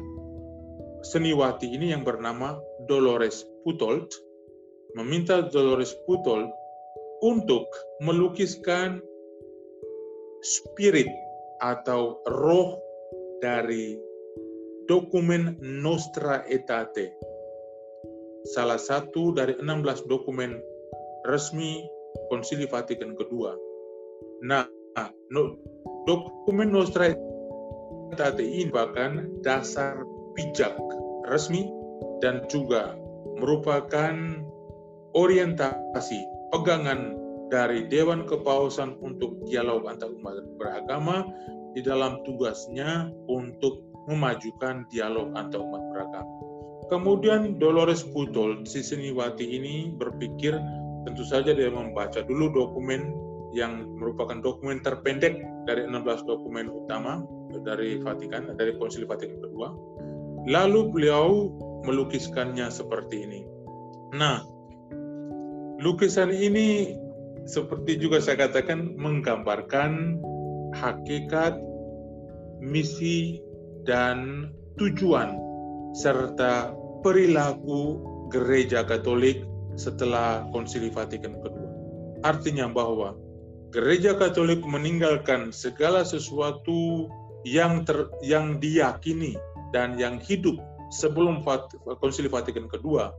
seniwati 1.02 1.66
ini 1.66 1.90
yang 1.98 2.06
bernama 2.06 2.62
Dolores 2.86 3.42
Putold, 3.66 4.14
meminta 4.94 5.50
Dolores 5.50 5.98
Putold 6.06 6.46
untuk 7.26 7.66
melukiskan 8.06 9.02
spirit 10.46 11.10
atau 11.66 12.22
roh 12.30 12.78
dari 13.42 13.98
dokumen 14.86 15.58
Nostra 15.58 16.46
Aetate. 16.46 17.18
Salah 18.54 18.78
satu 18.78 19.34
dari 19.34 19.58
16 19.58 20.06
dokumen 20.06 20.62
resmi 21.26 21.82
Konsili 22.30 22.70
Vatikan 22.70 23.18
kedua. 23.18 23.58
Nah, 24.46 24.70
Dokumen 26.06 26.70
Nostra 26.70 27.10
Aetate 27.10 28.46
ini 28.46 28.70
bahkan 28.70 29.26
dasar 29.42 30.06
pijak 30.38 30.78
resmi 31.26 31.66
dan 32.22 32.46
juga 32.46 32.94
merupakan 33.42 34.14
orientasi 35.18 36.20
pegangan 36.54 37.18
dari 37.50 37.90
Dewan 37.90 38.30
Kepausan 38.30 39.02
untuk 39.02 39.42
dialog 39.50 39.90
antar 39.90 40.14
umat 40.14 40.46
beragama 40.62 41.26
di 41.74 41.82
dalam 41.82 42.22
tugasnya 42.22 43.10
untuk 43.26 43.82
memajukan 44.06 44.86
dialog 44.94 45.34
antar 45.34 45.62
umat 45.66 45.84
beragama. 45.90 46.34
Kemudian 46.94 47.58
Dolores 47.58 48.06
Putol, 48.06 48.62
si 48.70 48.86
seniwati 48.86 49.58
ini 49.58 49.90
berpikir 49.98 50.54
tentu 51.10 51.26
saja 51.26 51.54
dia 51.54 51.74
membaca 51.74 52.22
dulu 52.22 52.54
dokumen 52.54 53.10
yang 53.58 53.90
merupakan 53.98 54.38
dokumen 54.38 54.86
terpendek 54.86 55.42
dari 55.66 55.86
16 55.90 56.30
dokumen 56.30 56.70
utama 56.70 57.26
dari 57.66 58.02
Vatikan, 58.02 58.54
dari 58.56 58.78
Konsili 58.78 59.06
Vatikan 59.06 59.42
kedua. 59.42 59.74
Lalu 60.46 60.94
beliau 60.94 61.50
melukiskannya 61.86 62.70
seperti 62.70 63.26
ini. 63.26 63.42
Nah, 64.14 64.46
lukisan 65.82 66.30
ini 66.30 66.94
seperti 67.46 67.98
juga 68.02 68.22
saya 68.22 68.50
katakan 68.50 68.98
menggambarkan 68.98 70.22
hakikat, 70.78 71.58
misi, 72.62 73.42
dan 73.86 74.50
tujuan 74.82 75.38
serta 75.94 76.74
perilaku 77.06 78.02
gereja 78.34 78.82
Katolik 78.82 79.46
setelah 79.78 80.46
Konsili 80.50 80.90
Vatikan 80.90 81.38
kedua. 81.40 81.70
Artinya 82.26 82.66
bahwa 82.66 83.14
Gereja 83.74 84.16
Katolik 84.18 84.62
meninggalkan 84.64 85.50
segala 85.50 86.06
sesuatu 86.06 87.10
yang 87.46 87.86
ter, 87.86 88.10
yang 88.26 88.58
diyakini 88.58 89.38
dan 89.74 89.98
yang 90.00 90.18
hidup 90.22 90.58
sebelum 90.94 91.46
Konsili 92.02 92.30
Vatikan 92.30 92.66
kedua. 92.70 93.14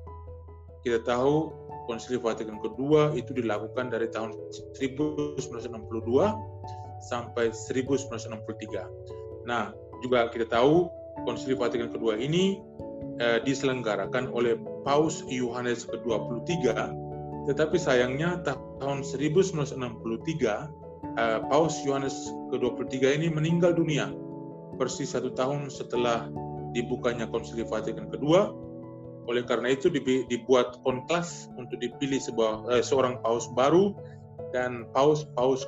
Kita 0.83 1.03
tahu 1.03 1.51
Konsili 1.87 2.19
Vatikan 2.19 2.59
kedua 2.59 3.15
itu 3.15 3.31
dilakukan 3.31 3.95
dari 3.95 4.11
tahun 4.11 4.35
1962 4.75 5.47
sampai 7.07 7.55
1963. 7.55 9.47
Nah, 9.47 9.71
juga 10.03 10.27
kita 10.33 10.51
tahu 10.51 10.91
Konsili 11.23 11.55
Vatikan 11.55 11.89
kedua 11.95 12.19
ini 12.19 12.59
eh, 13.23 13.39
diselenggarakan 13.47 14.29
oleh 14.35 14.59
Paus 14.83 15.23
Yohanes 15.31 15.87
ke-23 15.87 17.06
tetapi 17.47 17.79
sayangnya 17.79 18.43
tahun 18.45 19.07
1963 19.07 19.79
eh, 19.79 21.41
Paus 21.47 21.75
Yohanes 21.87 22.15
ke-23 22.53 23.23
ini 23.23 23.29
meninggal 23.31 23.75
dunia 23.75 24.11
persis 24.77 25.15
satu 25.15 25.33
tahun 25.33 25.73
setelah 25.73 26.29
dibukanya 26.77 27.25
Konsili 27.31 27.65
Vatikan 27.65 28.13
kedua 28.13 28.53
Oleh 29.27 29.43
karena 29.43 29.75
itu 29.75 29.91
dibuat 29.91 30.79
konklas 30.87 31.51
untuk 31.59 31.83
dipilih 31.83 32.23
sebuah 32.23 32.79
eh, 32.79 32.85
seorang 32.85 33.19
paus 33.27 33.51
baru 33.59 33.91
dan 34.55 34.87
paus 34.95 35.27
paus 35.35 35.67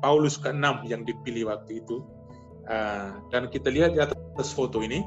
Paulus 0.00 0.36
ke-6 0.38 0.86
yang 0.86 1.02
dipilih 1.02 1.50
waktu 1.50 1.82
itu. 1.82 2.04
Uh, 2.66 3.22
dan 3.30 3.46
kita 3.46 3.70
lihat 3.70 3.94
di 3.94 4.00
atas 4.02 4.50
foto 4.50 4.82
ini, 4.82 5.06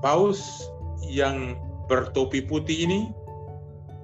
paus 0.00 0.68
yang 1.04 1.56
bertopi 1.88 2.44
putih 2.44 2.88
ini 2.88 3.12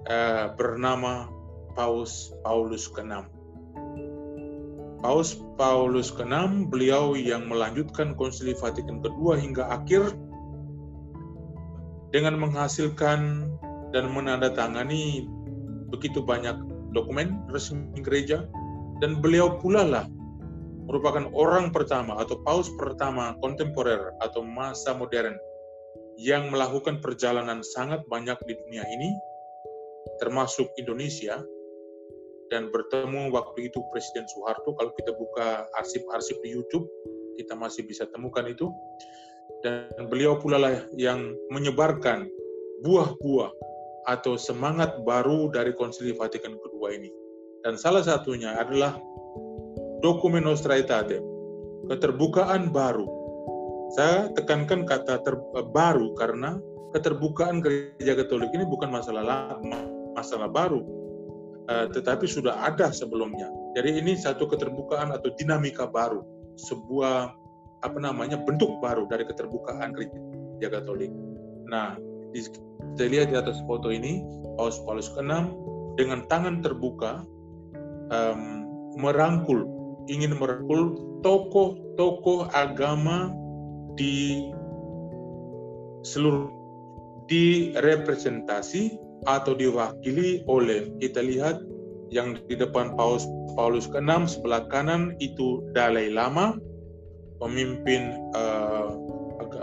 uh, 0.09 0.55
bernama 0.55 1.29
Paus 1.75 2.33
Paulus 2.47 2.89
ke-6. 2.89 3.27
Paus 5.01 5.41
Paulus 5.57 6.13
ke-6, 6.13 6.69
beliau 6.69 7.17
yang 7.17 7.49
melanjutkan 7.49 8.13
Konsili 8.17 8.53
Vatikan 8.53 9.01
kedua 9.01 9.41
hingga 9.41 9.69
akhir 9.69 10.13
dengan 12.11 12.37
menghasilkan 12.37 13.49
dan 13.91 14.05
menandatangani 14.11 15.27
begitu 15.91 16.23
banyak 16.23 16.55
dokumen 16.95 17.43
resmi 17.51 18.03
gereja 18.03 18.47
dan 19.03 19.19
beliau 19.19 19.59
pula 19.59 19.83
lah 19.87 20.07
merupakan 20.91 21.31
orang 21.39 21.71
pertama 21.71 22.19
atau 22.19 22.43
paus 22.43 22.67
pertama 22.75 23.39
kontemporer 23.39 24.11
atau 24.19 24.43
masa 24.43 24.91
modern 24.91 25.39
yang 26.19 26.51
melakukan 26.51 26.99
perjalanan 26.99 27.63
sangat 27.63 28.03
banyak 28.11 28.35
di 28.47 28.59
dunia 28.59 28.83
ini 28.91 29.15
termasuk 30.19 30.69
Indonesia 30.81 31.41
dan 32.51 32.69
bertemu 32.75 33.31
waktu 33.31 33.71
itu 33.71 33.79
Presiden 33.95 34.27
Soeharto. 34.35 34.75
Kalau 34.75 34.93
kita 34.99 35.15
buka 35.15 35.71
arsip-arsip 35.79 36.43
di 36.43 36.51
YouTube, 36.53 36.85
kita 37.39 37.55
masih 37.55 37.87
bisa 37.87 38.05
temukan 38.11 38.45
itu. 38.45 38.69
Dan 39.63 40.09
beliau 40.11 40.41
pula 40.41 40.59
lah 40.59 40.75
yang 40.97 41.37
menyebarkan 41.53 42.27
buah-buah 42.83 43.53
atau 44.09 44.35
semangat 44.41 45.05
baru 45.05 45.53
dari 45.53 45.77
Konsili 45.77 46.17
Vatikan 46.17 46.57
kedua 46.59 46.97
ini. 46.97 47.13
Dan 47.61 47.77
salah 47.77 48.01
satunya 48.01 48.57
adalah 48.57 48.97
dokumen 50.01 50.49
Nostra 50.49 50.81
Aetate, 50.81 51.21
keterbukaan 51.93 52.73
baru. 52.73 53.05
Saya 53.93 54.33
tekankan 54.33 54.89
kata 54.89 55.21
ter, 55.21 55.37
baru 55.77 56.17
karena 56.17 56.57
keterbukaan 56.97 57.61
gereja 57.61 58.17
Katolik 58.17 58.51
ini 58.57 58.65
bukan 58.65 58.89
masalah 58.89 59.23
lama, 59.23 59.81
masalah 60.21 60.53
baru, 60.53 60.85
Eh, 61.71 61.87
tetapi 61.95 62.27
sudah 62.27 62.67
ada 62.67 62.91
sebelumnya. 62.91 63.47
Jadi 63.79 64.03
ini 64.03 64.19
satu 64.19 64.51
keterbukaan 64.51 65.15
atau 65.15 65.31
dinamika 65.39 65.87
baru, 65.87 66.27
sebuah 66.59 67.31
apa 67.87 67.99
namanya 68.03 68.43
bentuk 68.43 68.83
baru 68.83 69.07
dari 69.07 69.23
keterbukaan 69.23 69.95
gereja 69.95 70.67
Katolik. 70.67 71.15
Nah, 71.71 71.95
kita 72.35 73.07
lihat 73.07 73.31
di 73.31 73.39
atas 73.39 73.63
foto 73.71 73.95
ini 73.95 74.19
Paus 74.59 74.83
Paulus 74.83 75.15
ke-6 75.15 75.31
dengan 75.95 76.27
tangan 76.27 76.59
terbuka 76.59 77.23
um, 78.11 78.67
merangkul, 78.99 79.63
ingin 80.11 80.35
merangkul 80.35 80.99
tokoh-tokoh 81.23 82.51
agama 82.51 83.31
di 83.95 84.51
seluruh 86.03 86.51
direpresentasi 87.31 89.10
atau 89.29 89.53
diwakili 89.53 90.45
oleh 90.49 90.89
kita 91.03 91.21
lihat 91.21 91.61
yang 92.11 92.39
di 92.49 92.57
depan 92.59 92.95
Paus 92.99 93.25
Paulus 93.55 93.87
ke-6 93.91 94.39
sebelah 94.39 94.67
kanan 94.71 95.15
itu 95.23 95.63
Dalai 95.75 96.11
Lama 96.11 96.59
pemimpin 97.41 98.15
uh, 98.37 98.95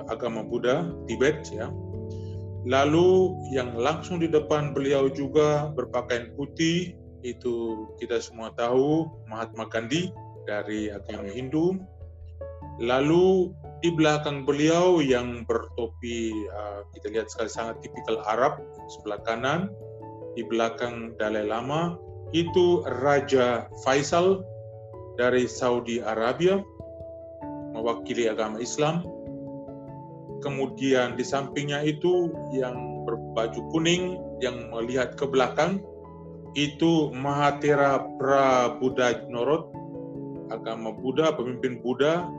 agama 0.10 0.42
Buddha 0.44 0.90
Tibet 1.06 1.46
ya. 1.54 1.70
Lalu 2.68 3.32
yang 3.56 3.80
langsung 3.80 4.20
di 4.20 4.28
depan 4.28 4.76
beliau 4.76 5.08
juga 5.08 5.72
berpakaian 5.72 6.36
putih 6.36 6.98
itu 7.24 7.88
kita 8.02 8.20
semua 8.20 8.52
tahu 8.60 9.08
Mahatma 9.30 9.72
Gandhi 9.72 10.12
dari 10.44 10.92
agama 10.92 11.32
Hindu. 11.32 11.80
Lalu 12.84 13.56
di 13.86 13.94
belakang 13.94 14.42
beliau 14.42 14.98
yang 15.06 15.46
bertopi 15.46 16.34
uh, 16.50 16.82
kita 16.98 17.14
lihat 17.14 17.30
sekali 17.30 17.50
sangat 17.50 17.76
tipikal 17.86 18.18
Arab 18.26 18.58
sebelah 18.90 19.22
kanan. 19.26 19.70
Di 20.38 20.46
belakang 20.46 21.18
Dalai 21.18 21.50
Lama 21.50 21.98
itu 22.30 22.86
Raja 23.02 23.66
Faisal 23.82 24.46
dari 25.18 25.50
Saudi 25.50 25.98
Arabia 25.98 26.62
mewakili 27.74 28.30
agama 28.30 28.62
Islam. 28.62 29.02
Kemudian 30.46 31.18
di 31.18 31.26
sampingnya 31.26 31.82
itu 31.82 32.30
yang 32.54 32.78
berbaju 33.10 33.62
kuning 33.74 34.22
yang 34.38 34.70
melihat 34.70 35.18
ke 35.18 35.26
belakang 35.26 35.82
itu 36.54 37.10
Mahatera 37.18 38.06
Prabuddha 38.22 39.26
Norot 39.34 39.74
agama 40.54 40.94
Buddha 40.94 41.34
pemimpin 41.34 41.82
Buddha 41.82 42.30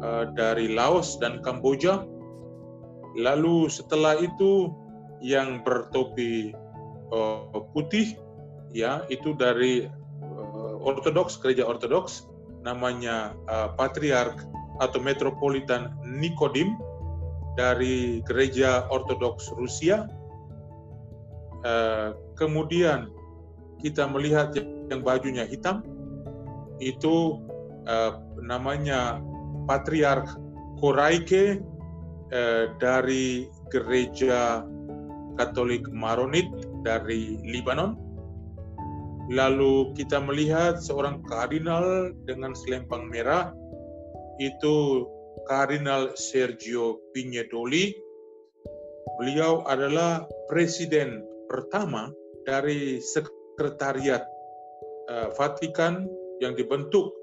Eh, 0.00 0.24
dari 0.32 0.72
Laos 0.72 1.20
dan 1.20 1.44
Kamboja. 1.44 2.08
Lalu 3.20 3.68
setelah 3.68 4.16
itu 4.16 4.72
yang 5.20 5.60
bertopi 5.60 6.56
uh, 7.12 7.60
putih 7.76 8.16
ya 8.72 9.04
itu 9.12 9.36
dari 9.36 9.84
uh, 10.24 10.80
Ortodoks 10.80 11.36
gereja 11.36 11.68
Ortodoks 11.68 12.24
namanya 12.64 13.36
uh, 13.52 13.76
Patriark 13.76 14.40
atau 14.80 14.96
Metropolitan 15.04 15.92
Nikodim 16.06 16.80
dari 17.60 18.24
gereja 18.24 18.88
Ortodoks 18.88 19.52
Rusia. 19.60 20.08
Uh, 21.60 22.16
kemudian 22.40 23.12
kita 23.84 24.08
melihat 24.08 24.56
yang 24.88 25.04
bajunya 25.04 25.44
hitam 25.44 25.84
itu 26.80 27.36
uh, 27.84 28.16
namanya 28.40 29.20
Patriark 29.70 30.26
Koraike 30.82 31.62
eh, 32.34 32.64
dari 32.82 33.46
gereja 33.70 34.66
Katolik 35.38 35.86
Maronit 35.94 36.50
dari 36.82 37.38
Libanon. 37.46 37.94
Lalu 39.30 39.94
kita 39.94 40.18
melihat 40.18 40.82
seorang 40.82 41.22
kardinal 41.22 42.10
dengan 42.26 42.50
selempang 42.50 43.06
merah, 43.06 43.54
itu 44.42 45.06
Kardinal 45.46 46.18
Sergio 46.18 46.98
Pignedoli. 47.14 47.94
Beliau 49.22 49.62
adalah 49.70 50.26
presiden 50.50 51.22
pertama 51.46 52.10
dari 52.42 52.98
sekretariat 52.98 54.26
uh, 55.06 55.30
Vatikan 55.38 56.10
yang 56.42 56.58
dibentuk 56.58 57.14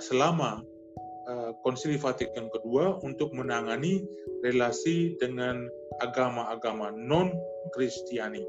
selama 0.00 0.64
Eh, 0.64 0.75
Konsili 1.66 1.98
Vatikan 1.98 2.46
kedua 2.54 3.02
untuk 3.02 3.34
menangani 3.34 4.06
relasi 4.46 5.18
dengan 5.18 5.66
agama-agama 5.98 6.94
non-Kristiani. 6.94 8.46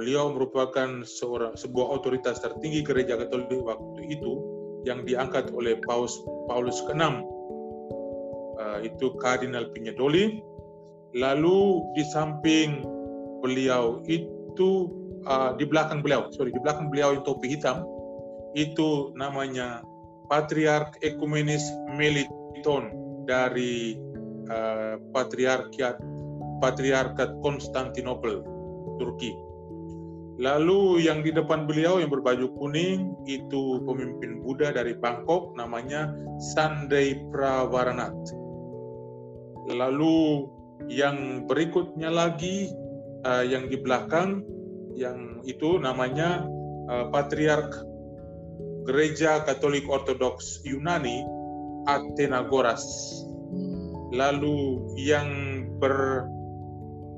Beliau 0.00 0.32
merupakan 0.32 1.04
seorang 1.04 1.56
sebuah 1.56 2.00
otoritas 2.00 2.40
tertinggi 2.40 2.84
gereja 2.84 3.20
Katolik 3.20 3.60
waktu 3.64 4.12
itu 4.12 4.32
yang 4.84 5.04
diangkat 5.04 5.52
oleh 5.52 5.76
Paus 5.84 6.20
Paulus 6.48 6.80
ke-6 6.88 7.00
uh, 7.00 7.12
eh, 8.60 8.78
itu 8.92 9.12
Kardinal 9.20 9.72
Pignedoli. 9.72 10.40
Lalu 11.16 11.80
di 11.96 12.04
samping 12.12 12.84
beliau 13.40 14.04
itu 14.04 14.92
uh, 15.24 15.56
di 15.56 15.64
belakang 15.64 16.04
beliau, 16.04 16.28
sorry 16.32 16.52
di 16.52 16.60
belakang 16.60 16.92
beliau 16.92 17.16
yang 17.16 17.24
topi 17.24 17.56
hitam 17.56 17.84
itu 18.56 19.12
namanya 19.16 19.84
Patriark 20.26 20.98
Ekumenis 21.02 21.62
Meliton 21.94 22.90
dari 23.26 23.98
uh, 24.50 24.98
Patriarkiat 25.14 25.98
Patriarkat 26.56 27.36
Konstantinopel, 27.44 28.40
Turki. 28.96 29.36
Lalu 30.36 31.08
yang 31.08 31.24
di 31.24 31.32
depan 31.32 31.64
beliau 31.64 31.96
yang 31.96 32.12
berbaju 32.12 32.52
kuning 32.60 33.16
itu 33.24 33.80
pemimpin 33.88 34.44
Buddha 34.44 34.68
dari 34.72 34.92
Bangkok 34.92 35.56
namanya 35.56 36.12
Sandai 36.52 37.16
Pravaranat. 37.32 38.12
Lalu 39.72 40.44
yang 40.92 41.48
berikutnya 41.48 42.12
lagi 42.12 42.68
uh, 43.24 43.44
yang 43.44 43.72
di 43.72 43.80
belakang 43.80 44.44
yang 44.92 45.40
itu 45.48 45.80
namanya 45.80 46.44
uh, 46.92 47.08
Patriark 47.08 47.72
Gereja 48.86 49.42
Katolik 49.42 49.90
Ortodoks 49.90 50.62
Yunani 50.62 51.26
Athenagoras. 51.90 52.82
Lalu 54.14 54.86
yang 54.94 55.28
ber 55.82 56.26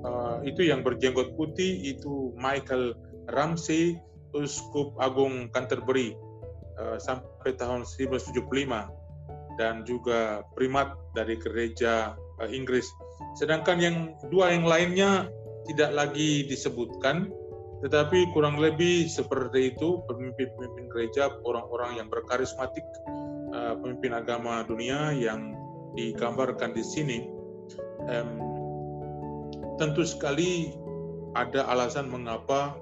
uh, 0.04 0.40
itu 0.44 0.68
yang 0.72 0.80
berjenggot 0.80 1.36
putih 1.36 1.92
itu 1.92 2.32
Michael 2.40 2.96
Ramsey, 3.36 4.00
Uskup 4.32 4.96
Agung 4.96 5.52
Canterbury 5.52 6.16
uh, 6.80 6.96
sampai 6.96 7.52
tahun 7.56 7.84
1975 7.84 8.40
dan 9.60 9.82
juga 9.84 10.46
primat 10.56 10.96
dari 11.12 11.36
gereja 11.36 12.16
uh, 12.40 12.48
Inggris. 12.48 12.88
Sedangkan 13.36 13.76
yang 13.82 13.96
dua 14.32 14.54
yang 14.54 14.64
lainnya 14.64 15.28
tidak 15.68 15.92
lagi 15.92 16.48
disebutkan, 16.48 17.28
tetapi 17.78 18.34
kurang 18.34 18.58
lebih 18.58 19.06
seperti 19.06 19.74
itu 19.74 20.02
pemimpin-pemimpin 20.10 20.86
gereja, 20.90 21.30
orang-orang 21.46 22.02
yang 22.02 22.10
berkarismatik, 22.10 22.82
uh, 23.54 23.78
pemimpin 23.78 24.18
agama 24.18 24.66
dunia 24.66 25.14
yang 25.14 25.54
digambarkan 25.94 26.74
di 26.74 26.84
sini. 26.84 27.18
Tentu 29.78 30.02
sekali 30.02 30.74
ada 31.38 31.70
alasan 31.70 32.10
mengapa 32.10 32.74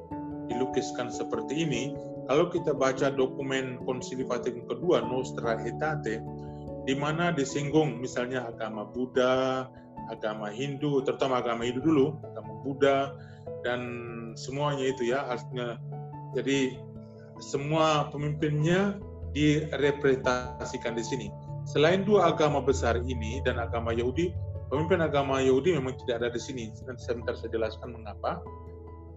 dilukiskan 0.49 1.13
seperti 1.13 1.69
ini. 1.69 1.83
Kalau 2.27 2.51
kita 2.51 2.75
baca 2.75 3.13
dokumen 3.13 3.79
Konsili 3.87 4.27
Vatikan 4.27 4.67
kedua 4.67 5.05
Nostra 5.05 5.61
Aetate, 5.61 6.19
di 6.87 6.95
mana 6.97 7.31
disinggung 7.31 8.01
misalnya 8.03 8.49
agama 8.49 8.83
Buddha, 8.87 9.67
agama 10.11 10.51
Hindu, 10.51 11.03
terutama 11.07 11.43
agama 11.43 11.67
Hindu 11.67 11.83
dulu, 11.83 12.07
agama 12.23 12.53
Buddha, 12.63 13.15
dan 13.67 13.81
semuanya 14.39 14.87
itu 14.87 15.11
ya, 15.11 15.27
artinya 15.27 15.75
jadi 16.39 16.79
semua 17.43 18.07
pemimpinnya 18.15 19.03
direpresentasikan 19.35 20.95
di 20.95 21.03
sini. 21.03 21.27
Selain 21.67 22.07
dua 22.07 22.31
agama 22.31 22.63
besar 22.63 23.03
ini 23.03 23.43
dan 23.43 23.59
agama 23.59 23.91
Yahudi, 23.91 24.31
pemimpin 24.71 25.03
agama 25.03 25.43
Yahudi 25.43 25.75
memang 25.75 25.99
tidak 26.07 26.23
ada 26.23 26.29
di 26.31 26.39
sini. 26.39 26.71
Nanti 26.87 27.03
sebentar 27.03 27.35
saya 27.35 27.51
jelaskan 27.51 27.99
mengapa. 27.99 28.39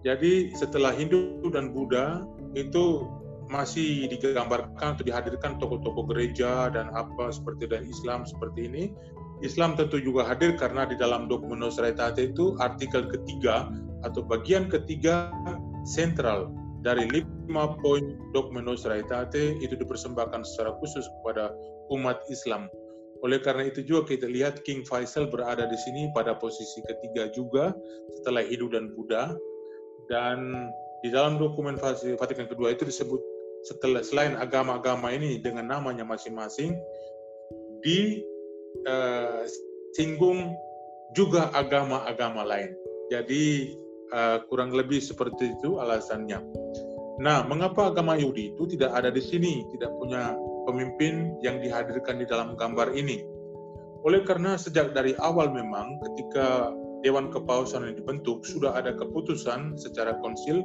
Jadi 0.02 0.50
setelah 0.58 0.96
Hindu 0.96 1.46
dan 1.54 1.70
Buddha 1.70 2.26
itu 2.58 3.06
masih 3.50 4.06
digambarkan 4.10 4.98
atau 4.98 5.04
dihadirkan 5.04 5.58
tokoh-tokoh 5.62 6.10
gereja 6.10 6.70
dan 6.74 6.90
apa 6.94 7.30
seperti 7.30 7.70
dan 7.70 7.86
Islam 7.86 8.26
seperti 8.26 8.66
ini. 8.66 8.84
Islam 9.40 9.72
tentu 9.72 9.96
juga 9.96 10.28
hadir 10.28 10.58
karena 10.60 10.84
di 10.84 11.00
dalam 11.00 11.24
dokumen 11.24 11.64
Nostra 11.64 11.92
itu 11.92 12.56
artikel 12.60 13.08
ketiga 13.08 13.72
atau 14.06 14.24
bagian 14.24 14.68
ketiga 14.70 15.28
sentral 15.84 16.48
dari 16.80 17.04
lima 17.12 17.76
poin 17.84 18.16
dokumen 18.32 18.64
Nostra 18.64 18.96
Aetate 18.96 19.60
itu 19.60 19.76
dipersembahkan 19.76 20.44
secara 20.44 20.76
khusus 20.80 21.04
kepada 21.20 21.52
umat 21.92 22.24
Islam. 22.32 22.72
Oleh 23.20 23.36
karena 23.44 23.68
itu 23.68 23.84
juga 23.84 24.16
kita 24.16 24.24
lihat 24.24 24.64
King 24.64 24.80
Faisal 24.88 25.28
berada 25.28 25.68
di 25.68 25.76
sini 25.76 26.08
pada 26.16 26.32
posisi 26.40 26.80
ketiga 26.88 27.28
juga 27.36 27.76
setelah 28.16 28.40
Hindu 28.40 28.72
dan 28.72 28.96
Buddha 28.96 29.36
dan 30.08 30.72
di 31.04 31.12
dalam 31.12 31.36
dokumen 31.36 31.76
Vatikan 32.16 32.48
kedua 32.48 32.72
itu 32.72 32.88
disebut 32.88 33.20
setelah 33.68 34.00
selain 34.00 34.40
agama-agama 34.40 35.12
ini 35.12 35.36
dengan 35.36 35.68
namanya 35.68 36.04
masing-masing 36.08 36.80
di 37.84 38.24
uh, 38.88 39.44
singgung 39.92 40.56
juga 41.12 41.52
agama-agama 41.52 42.40
lain. 42.46 42.72
Jadi 43.12 43.74
uh, 44.12 44.38
kurang 44.46 44.74
lebih 44.74 45.02
seperti 45.02 45.56
itu 45.58 45.78
alasannya. 45.78 46.42
Nah, 47.20 47.44
mengapa 47.44 47.92
agama 47.92 48.16
Yahudi 48.16 48.56
itu 48.56 48.64
tidak 48.76 48.96
ada 48.96 49.12
di 49.12 49.20
sini, 49.20 49.68
tidak 49.76 49.92
punya 50.00 50.32
pemimpin 50.64 51.36
yang 51.44 51.60
dihadirkan 51.60 52.16
di 52.16 52.24
dalam 52.24 52.56
gambar 52.56 52.96
ini? 52.96 53.20
Oleh 54.08 54.24
karena 54.24 54.56
sejak 54.56 54.96
dari 54.96 55.12
awal 55.20 55.52
memang 55.52 56.00
ketika 56.00 56.72
Dewan 57.04 57.28
Kepausan 57.28 57.84
yang 57.84 57.96
dibentuk 58.00 58.44
sudah 58.48 58.72
ada 58.72 58.96
keputusan 58.96 59.76
secara 59.76 60.16
konsil 60.24 60.64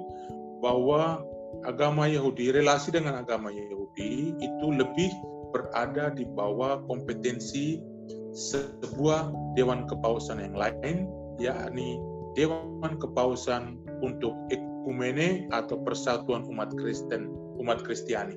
bahwa 0.63 1.19
agama 1.67 2.07
Yahudi, 2.07 2.55
relasi 2.55 2.95
dengan 2.95 3.19
agama 3.19 3.51
Yahudi 3.51 4.39
itu 4.39 4.67
lebih 4.71 5.11
berada 5.51 6.11
di 6.15 6.23
bawah 6.23 6.83
kompetensi 6.87 7.83
sebuah 8.31 9.31
Dewan 9.59 9.87
Kepausan 9.87 10.39
yang 10.39 10.55
lain, 10.55 11.07
yakni 11.39 11.99
Dewan 12.35 12.99
Kepausan 12.99 13.79
untuk 14.03 14.35
Ekumene 14.51 15.47
atau 15.55 15.79
Persatuan 15.81 16.43
Umat 16.45 16.75
Kristen, 16.75 17.31
umat 17.57 17.81
Kristiani. 17.81 18.35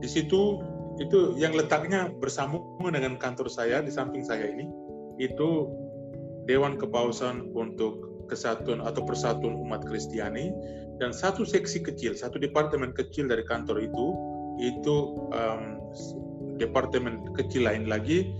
Di 0.00 0.08
situ 0.08 0.62
itu 1.02 1.34
yang 1.36 1.52
letaknya 1.52 2.08
bersambung 2.22 2.80
dengan 2.88 3.18
kantor 3.20 3.50
saya 3.52 3.84
di 3.84 3.92
samping 3.92 4.24
saya 4.24 4.48
ini 4.48 4.64
itu 5.20 5.68
Dewan 6.48 6.80
Kepausan 6.80 7.52
untuk 7.52 8.08
Kesatuan 8.30 8.78
atau 8.78 9.02
Persatuan 9.02 9.58
Umat 9.58 9.82
Kristiani 9.82 10.54
dan 11.02 11.10
satu 11.10 11.42
seksi 11.42 11.82
kecil, 11.82 12.14
satu 12.14 12.38
departemen 12.38 12.94
kecil 12.94 13.26
dari 13.26 13.42
kantor 13.42 13.82
itu 13.82 14.06
itu 14.62 14.96
um, 15.34 15.82
departemen 16.60 17.26
kecil 17.34 17.66
lain 17.66 17.90
lagi 17.90 18.30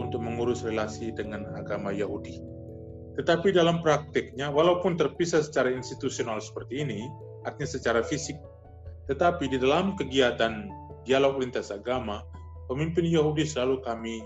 untuk 0.00 0.22
mengurus 0.22 0.64
relasi 0.64 1.12
dengan 1.12 1.44
agama 1.58 1.92
Yahudi. 1.92 2.53
Tetapi 3.14 3.54
dalam 3.54 3.78
praktiknya, 3.78 4.50
walaupun 4.50 4.98
terpisah 4.98 5.42
secara 5.42 5.70
institusional 5.70 6.42
seperti 6.42 6.82
ini, 6.82 7.06
artinya 7.46 7.68
secara 7.70 8.00
fisik, 8.02 8.34
tetapi 9.06 9.46
di 9.46 9.58
dalam 9.60 9.94
kegiatan 9.94 10.66
dialog 11.06 11.38
lintas 11.38 11.70
agama, 11.70 12.26
pemimpin 12.66 13.06
Yahudi 13.06 13.46
selalu 13.46 13.84
kami 13.86 14.24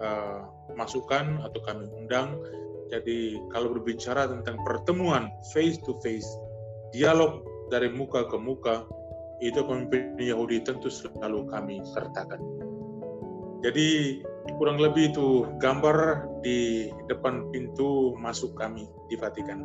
uh, 0.00 0.46
masukkan 0.72 1.44
atau 1.44 1.60
kami 1.68 1.84
undang 1.92 2.40
jadi 2.90 3.38
kalau 3.54 3.70
berbicara 3.78 4.26
tentang 4.26 4.58
pertemuan 4.66 5.30
face 5.54 5.78
to 5.86 5.94
face, 6.02 6.26
dialog 6.90 7.46
dari 7.70 7.86
muka 7.86 8.26
ke 8.26 8.34
muka, 8.34 8.82
itu 9.38 9.62
pemimpin 9.62 10.18
Yahudi 10.18 10.66
tentu 10.66 10.90
selalu 10.90 11.46
kami 11.48 11.78
sertakan. 11.94 12.42
Jadi 13.62 14.20
kurang 14.56 14.80
lebih 14.80 15.12
itu 15.12 15.44
gambar 15.60 16.26
di 16.40 16.88
depan 17.08 17.48
pintu 17.52 18.16
masuk 18.16 18.56
kami 18.56 18.88
di 19.08 19.16
Vatikan. 19.16 19.60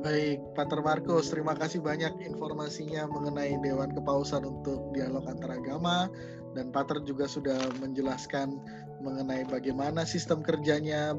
Baik, 0.00 0.40
Pater 0.56 0.80
Markus, 0.80 1.28
terima 1.28 1.52
kasih 1.52 1.84
banyak 1.84 2.24
informasinya 2.24 3.04
mengenai 3.04 3.60
Dewan 3.60 3.92
Kepausan 3.92 4.48
untuk 4.48 4.96
dialog 4.96 5.28
antaragama 5.28 6.08
dan 6.56 6.72
Pater 6.72 7.04
juga 7.04 7.28
sudah 7.28 7.60
menjelaskan 7.84 8.56
mengenai 9.04 9.44
bagaimana 9.44 10.08
sistem 10.08 10.40
kerjanya 10.40 11.12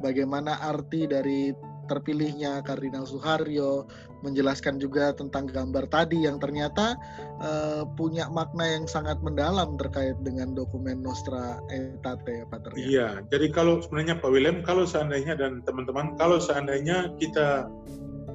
bagaimana 0.00 0.56
arti 0.64 1.04
dari 1.04 1.52
terpilihnya 1.86 2.64
Kardinal 2.64 3.04
Suharyo, 3.04 3.88
menjelaskan 4.24 4.80
juga 4.80 5.12
tentang 5.12 5.44
gambar 5.48 5.84
tadi 5.92 6.24
yang 6.24 6.40
ternyata 6.40 6.96
uh, 7.44 7.84
punya 7.94 8.26
makna 8.32 8.64
yang 8.64 8.88
sangat 8.88 9.20
mendalam 9.20 9.76
terkait 9.76 10.16
dengan 10.24 10.56
dokumen 10.56 11.04
Nostra 11.04 11.60
Aetate 11.68 12.42
ya 12.42 12.44
Pak 12.48 12.72
Iya, 12.74 13.08
jadi 13.28 13.46
kalau 13.52 13.84
sebenarnya 13.84 14.16
Pak 14.18 14.30
William, 14.32 14.64
kalau 14.64 14.88
seandainya 14.88 15.36
dan 15.36 15.60
teman-teman, 15.68 16.16
kalau 16.16 16.40
seandainya 16.40 17.12
kita 17.20 17.68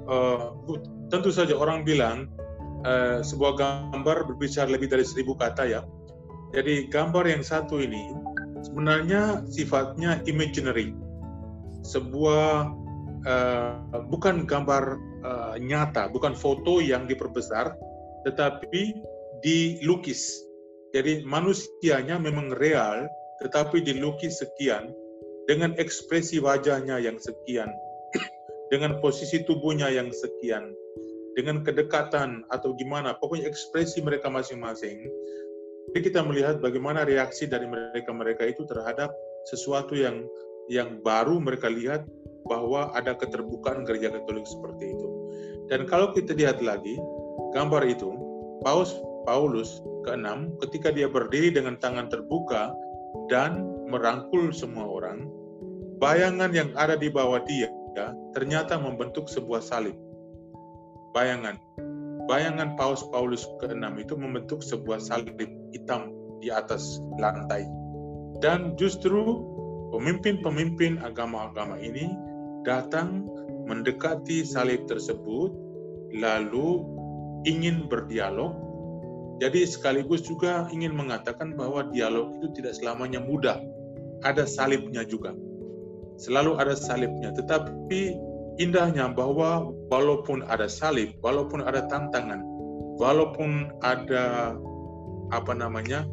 uh, 0.05 0.53
tentu 1.09 1.33
saja 1.33 1.57
orang 1.57 1.81
bilang 1.81 2.29
uh, 2.85 3.25
sebuah 3.25 3.57
gambar 3.57 4.29
berbicara 4.29 4.69
lebih 4.69 4.93
dari 4.93 5.03
seribu 5.03 5.33
kata 5.33 5.65
ya. 5.65 5.81
Jadi 6.49 6.89
gambar 6.89 7.29
yang 7.29 7.45
satu 7.45 7.77
ini 7.77 8.09
sebenarnya 8.65 9.45
sifatnya 9.47 10.19
imaginary 10.25 10.93
sebuah 11.85 12.69
uh, 13.25 14.03
bukan 14.07 14.47
gambar 14.47 14.99
uh, 15.25 15.55
nyata, 15.59 16.07
bukan 16.11 16.35
foto 16.35 16.79
yang 16.79 17.07
diperbesar, 17.09 17.75
tetapi 18.27 18.99
dilukis. 19.41 20.43
Jadi 20.91 21.23
manusianya 21.23 22.17
memang 22.17 22.53
real, 22.57 23.07
tetapi 23.43 23.81
dilukis 23.83 24.41
sekian 24.41 24.91
dengan 25.45 25.73
ekspresi 25.77 26.37
wajahnya 26.41 27.01
yang 27.01 27.17
sekian, 27.17 27.69
dengan 28.73 28.97
posisi 29.01 29.41
tubuhnya 29.45 29.89
yang 29.89 30.09
sekian, 30.13 30.73
dengan 31.33 31.61
kedekatan 31.65 32.45
atau 32.53 32.73
gimana, 32.77 33.17
pokoknya 33.17 33.49
ekspresi 33.49 34.01
mereka 34.01 34.29
masing-masing. 34.29 35.07
Jadi 35.89 35.99
kita 36.05 36.21
melihat 36.21 36.61
bagaimana 36.61 37.01
reaksi 37.01 37.49
dari 37.49 37.65
mereka-mereka 37.65 38.45
itu 38.45 38.61
terhadap 38.69 39.09
sesuatu 39.49 39.97
yang 39.97 40.21
yang 40.69 41.01
baru 41.01 41.41
mereka 41.41 41.65
lihat 41.65 42.05
bahwa 42.47 42.93
ada 42.95 43.17
keterbukaan 43.17 43.83
gereja 43.83 44.13
Katolik 44.13 44.45
seperti 44.47 44.95
itu. 44.95 45.07
Dan 45.67 45.85
kalau 45.85 46.15
kita 46.15 46.33
lihat 46.33 46.63
lagi 46.63 46.97
gambar 47.53 47.85
itu, 47.85 48.09
Paus 48.63 48.95
Paulus 49.27 49.83
ke-6 50.07 50.57
ketika 50.67 50.89
dia 50.89 51.05
berdiri 51.11 51.53
dengan 51.53 51.77
tangan 51.77 52.09
terbuka 52.09 52.73
dan 53.29 53.67
merangkul 53.89 54.49
semua 54.55 54.87
orang, 54.87 55.29
bayangan 55.99 56.49
yang 56.55 56.69
ada 56.79 56.95
di 56.95 57.11
bawah 57.11 57.41
dia 57.45 57.69
ternyata 58.31 58.79
membentuk 58.79 59.27
sebuah 59.27 59.59
salib. 59.59 59.97
Bayangan. 61.11 61.59
Bayangan 62.31 62.79
Paus 62.79 63.03
Paulus 63.11 63.43
ke-6 63.59 63.83
itu 63.99 64.13
membentuk 64.15 64.63
sebuah 64.63 65.03
salib 65.03 65.35
hitam 65.75 66.13
di 66.39 66.47
atas 66.47 67.03
lantai. 67.19 67.67
Dan 68.39 68.79
justru 68.79 69.43
Pemimpin-pemimpin 69.89 71.01
agama-agama 71.01 71.81
ini 71.81 72.13
datang 72.67 73.25
mendekati 73.69 74.43
salib 74.43 74.89
tersebut, 74.89 75.53
lalu 76.15 76.83
ingin 77.45 77.87
berdialog. 77.87 78.57
Jadi 79.39 79.63
sekaligus 79.63 80.27
juga 80.27 80.67
ingin 80.67 80.91
mengatakan 80.91 81.55
bahwa 81.55 81.87
dialog 81.95 82.35
itu 82.41 82.51
tidak 82.59 82.75
selamanya 82.75 83.23
mudah. 83.23 83.59
Ada 84.27 84.43
salibnya 84.43 85.07
juga. 85.07 85.31
selalu 86.19 86.59
ada 86.59 86.75
salibnya. 86.75 87.31
Tetapi 87.31 88.19
indahnya 88.59 89.07
bahwa 89.07 89.71
walaupun 89.87 90.43
ada 90.51 90.67
salib, 90.67 91.15
walaupun 91.23 91.63
ada 91.63 91.87
tantangan, 91.87 92.43
walaupun 92.99 93.71
ada 93.79 94.59
apa 95.31 95.53
namanya 95.55 96.03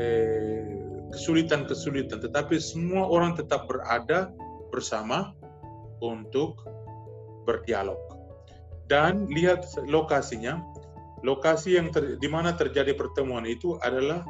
eh, 0.00 0.64
kesulitan-kesulitan, 1.12 2.24
tetapi 2.24 2.56
semua 2.56 3.04
orang 3.04 3.36
tetap 3.36 3.68
berada 3.68 4.32
bersama 4.72 5.35
untuk 6.00 6.60
berdialog. 7.46 7.98
Dan 8.86 9.26
lihat 9.30 9.66
lokasinya, 9.86 10.62
lokasi 11.26 11.74
yang 11.78 11.90
ter, 11.90 12.18
di 12.18 12.28
mana 12.30 12.54
terjadi 12.54 12.94
pertemuan 12.94 13.46
itu 13.46 13.78
adalah 13.82 14.22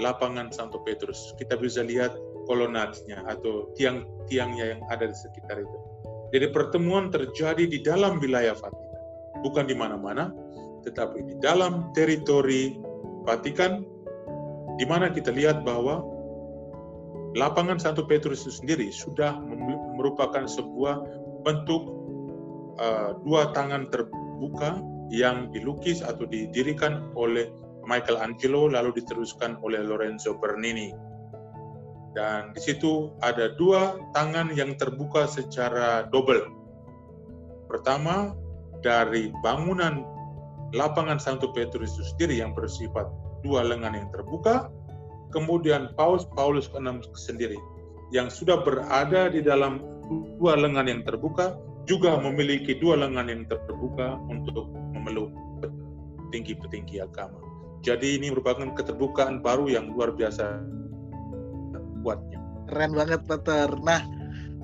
lapangan 0.00 0.48
Santo 0.54 0.80
Petrus. 0.84 1.36
Kita 1.36 1.58
bisa 1.60 1.84
lihat 1.84 2.16
kolonatnya 2.48 3.20
atau 3.28 3.68
tiang-tiangnya 3.76 4.76
yang 4.76 4.80
ada 4.88 5.12
di 5.12 5.16
sekitar 5.16 5.60
itu. 5.60 5.78
Jadi 6.32 6.46
pertemuan 6.52 7.08
terjadi 7.12 7.64
di 7.68 7.80
dalam 7.80 8.20
wilayah 8.20 8.56
Vatikan, 8.56 9.00
bukan 9.44 9.64
di 9.68 9.76
mana-mana, 9.76 10.32
tetapi 10.84 11.24
di 11.24 11.34
dalam 11.40 11.92
teritori 11.92 12.76
Vatikan, 13.28 13.84
di 14.80 14.84
mana 14.88 15.12
kita 15.12 15.32
lihat 15.32 15.64
bahwa 15.64 16.00
lapangan 17.36 17.76
Santo 17.76 18.04
Petrus 18.08 18.48
itu 18.48 18.52
sendiri 18.64 18.88
sudah 18.88 19.36
merupakan 19.98 20.46
sebuah 20.46 21.02
bentuk 21.42 21.82
uh, 22.78 23.18
dua 23.26 23.50
tangan 23.52 23.90
terbuka 23.90 24.78
yang 25.10 25.50
dilukis 25.50 26.00
atau 26.00 26.24
didirikan 26.28 27.10
oleh 27.18 27.50
Michelangelo 27.88 28.68
lalu 28.70 28.94
diteruskan 29.00 29.58
oleh 29.64 29.82
Lorenzo 29.82 30.36
Bernini. 30.38 30.94
Dan 32.12 32.52
di 32.52 32.60
situ 32.60 33.12
ada 33.24 33.52
dua 33.56 33.96
tangan 34.12 34.52
yang 34.52 34.76
terbuka 34.76 35.26
secara 35.28 36.08
double. 36.12 36.44
Pertama, 37.68 38.32
dari 38.84 39.32
bangunan 39.44 40.04
lapangan 40.76 41.16
Santo 41.16 41.52
Petrus 41.52 41.96
itu 41.96 42.04
sendiri 42.16 42.40
yang 42.40 42.52
bersifat 42.52 43.08
dua 43.40 43.64
lengan 43.64 43.96
yang 43.96 44.08
terbuka, 44.12 44.68
kemudian 45.32 45.92
Paus 45.96 46.28
Paulus 46.36 46.68
ke-6 46.68 47.08
sendiri 47.16 47.56
yang 48.14 48.32
sudah 48.32 48.64
berada 48.64 49.28
di 49.28 49.44
dalam 49.44 49.84
dua 50.40 50.56
lengan 50.56 50.88
yang 50.88 51.02
terbuka 51.04 51.56
juga 51.88 52.16
memiliki 52.20 52.76
dua 52.76 53.00
lengan 53.00 53.28
yang 53.28 53.42
terbuka 53.48 54.16
untuk 54.28 54.68
memeluk 54.92 55.32
petinggi-petinggi 56.28 57.00
agama. 57.00 57.40
Jadi 57.80 58.20
ini 58.20 58.28
merupakan 58.28 58.74
keterbukaan 58.76 59.40
baru 59.40 59.70
yang 59.72 59.92
luar 59.96 60.12
biasa 60.12 60.60
buatnya. 62.04 62.36
Keren 62.68 62.92
banget, 62.92 63.24
Peter. 63.24 63.68
Nah, 63.80 64.04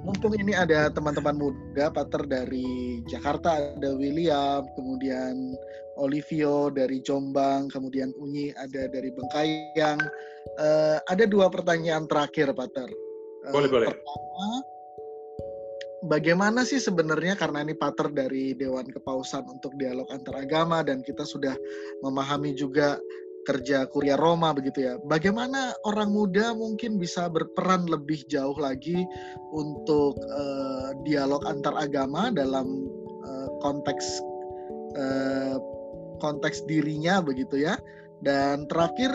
mumpung 0.04 0.36
ini 0.36 0.52
ada 0.52 0.92
teman-teman 0.92 1.40
muda, 1.40 1.88
Peter 1.88 2.22
dari 2.28 3.00
Jakarta, 3.08 3.80
ada 3.80 3.90
William, 3.96 4.68
kemudian 4.76 5.56
Olivio 5.96 6.68
dari 6.68 7.00
Jombang, 7.00 7.72
kemudian 7.72 8.12
Unyi 8.20 8.52
ada 8.60 8.90
dari 8.90 9.08
Bengkayang. 9.14 10.00
Uh, 10.60 11.00
ada 11.08 11.24
dua 11.24 11.48
pertanyaan 11.48 12.04
terakhir, 12.04 12.52
Peter. 13.44 13.52
Uh, 13.52 13.52
boleh, 13.52 13.68
boleh. 13.68 13.88
Pertama, 13.92 14.48
bagaimana 16.08 16.60
sih 16.64 16.80
sebenarnya 16.80 17.36
karena 17.36 17.64
ini 17.64 17.76
pater 17.76 18.08
dari 18.12 18.56
Dewan 18.56 18.88
Kepausan 18.88 19.44
untuk 19.48 19.76
dialog 19.76 20.08
antaragama 20.08 20.80
dan 20.80 21.04
kita 21.04 21.24
sudah 21.28 21.56
memahami 22.00 22.56
juga 22.56 22.96
kerja 23.44 23.84
Kuria 23.92 24.16
Roma 24.16 24.56
begitu 24.56 24.88
ya. 24.88 24.96
Bagaimana 25.04 25.76
orang 25.84 26.16
muda 26.16 26.56
mungkin 26.56 26.96
bisa 26.96 27.28
berperan 27.28 27.84
lebih 27.84 28.24
jauh 28.32 28.56
lagi 28.56 29.04
untuk 29.52 30.16
uh, 30.16 30.96
dialog 31.04 31.44
antaragama 31.44 32.32
dalam 32.32 32.88
uh, 33.24 33.48
konteks 33.60 34.24
uh, 34.96 35.60
konteks 36.24 36.64
dirinya 36.64 37.20
begitu 37.20 37.68
ya. 37.68 37.76
Dan 38.24 38.64
terakhir 38.72 39.12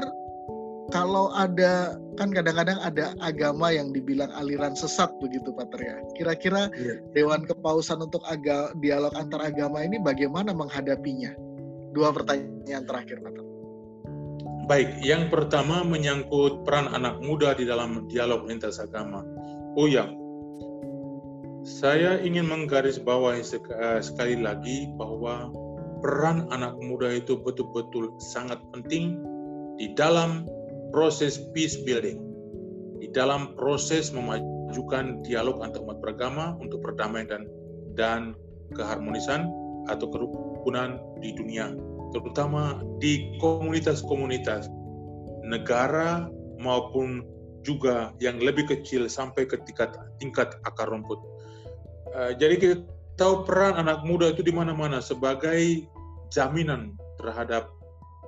kalau 0.90 1.32
ada 1.34 1.98
kan 2.18 2.34
kadang-kadang 2.36 2.78
ada 2.84 3.16
agama 3.24 3.72
yang 3.72 3.96
dibilang 3.96 4.30
aliran 4.36 4.76
sesat 4.76 5.10
begitu 5.24 5.54
Pater 5.56 5.80
ya. 5.80 5.98
Kira-kira 6.18 6.68
yeah. 6.76 7.00
Dewan 7.16 7.48
Kepausan 7.48 8.04
untuk 8.04 8.22
aga, 8.28 8.76
dialog 8.84 9.14
antar 9.16 9.40
agama 9.40 9.82
ini 9.86 10.02
bagaimana 10.02 10.52
menghadapinya? 10.52 11.32
Dua 11.96 12.12
pertanyaan 12.12 12.86
terakhir 12.86 13.24
Pater. 13.24 13.46
Baik, 14.70 15.02
yang 15.02 15.34
pertama 15.34 15.82
menyangkut 15.82 16.62
peran 16.62 16.94
anak 16.94 17.18
muda 17.26 17.58
di 17.58 17.66
dalam 17.66 18.06
dialog 18.06 18.46
lintas 18.46 18.78
agama. 18.78 19.26
Oh 19.74 19.90
ya, 19.90 20.06
saya 21.66 22.22
ingin 22.22 22.46
menggarisbawahi 22.46 23.42
eh, 23.42 24.02
sekali 24.02 24.38
lagi 24.38 24.94
bahwa 24.94 25.50
peran 26.06 26.48
anak 26.54 26.78
muda 26.80 27.12
itu 27.18 27.42
betul-betul 27.42 28.14
sangat 28.22 28.62
penting 28.72 29.20
di 29.82 29.92
dalam 29.96 30.48
proses 30.90 31.40
peace 31.54 31.78
building, 31.82 32.20
di 33.00 33.08
dalam 33.14 33.56
proses 33.56 34.12
memajukan 34.12 35.24
dialog 35.26 35.62
antar 35.64 35.82
umat 35.86 36.02
beragama 36.04 36.58
untuk 36.60 36.84
perdamaian 36.84 37.26
dan 37.30 37.44
dan 37.96 38.22
keharmonisan 38.76 39.50
atau 39.90 40.08
kerukunan 40.12 41.02
di 41.24 41.34
dunia, 41.34 41.74
terutama 42.14 42.82
di 43.02 43.34
komunitas-komunitas 43.42 44.70
negara 45.46 46.30
maupun 46.62 47.26
juga 47.66 48.14
yang 48.22 48.40
lebih 48.40 48.70
kecil 48.70 49.10
sampai 49.10 49.50
ke 49.50 49.58
tingkat, 49.66 49.92
tingkat 50.22 50.56
akar 50.64 50.88
rumput. 50.88 51.20
Uh, 52.14 52.32
jadi 52.38 52.56
kita 52.56 52.76
tahu 53.20 53.44
peran 53.44 53.76
anak 53.76 54.06
muda 54.08 54.32
itu 54.32 54.46
di 54.46 54.54
mana-mana 54.54 55.04
sebagai 55.04 55.84
jaminan 56.32 56.96
terhadap 57.20 57.68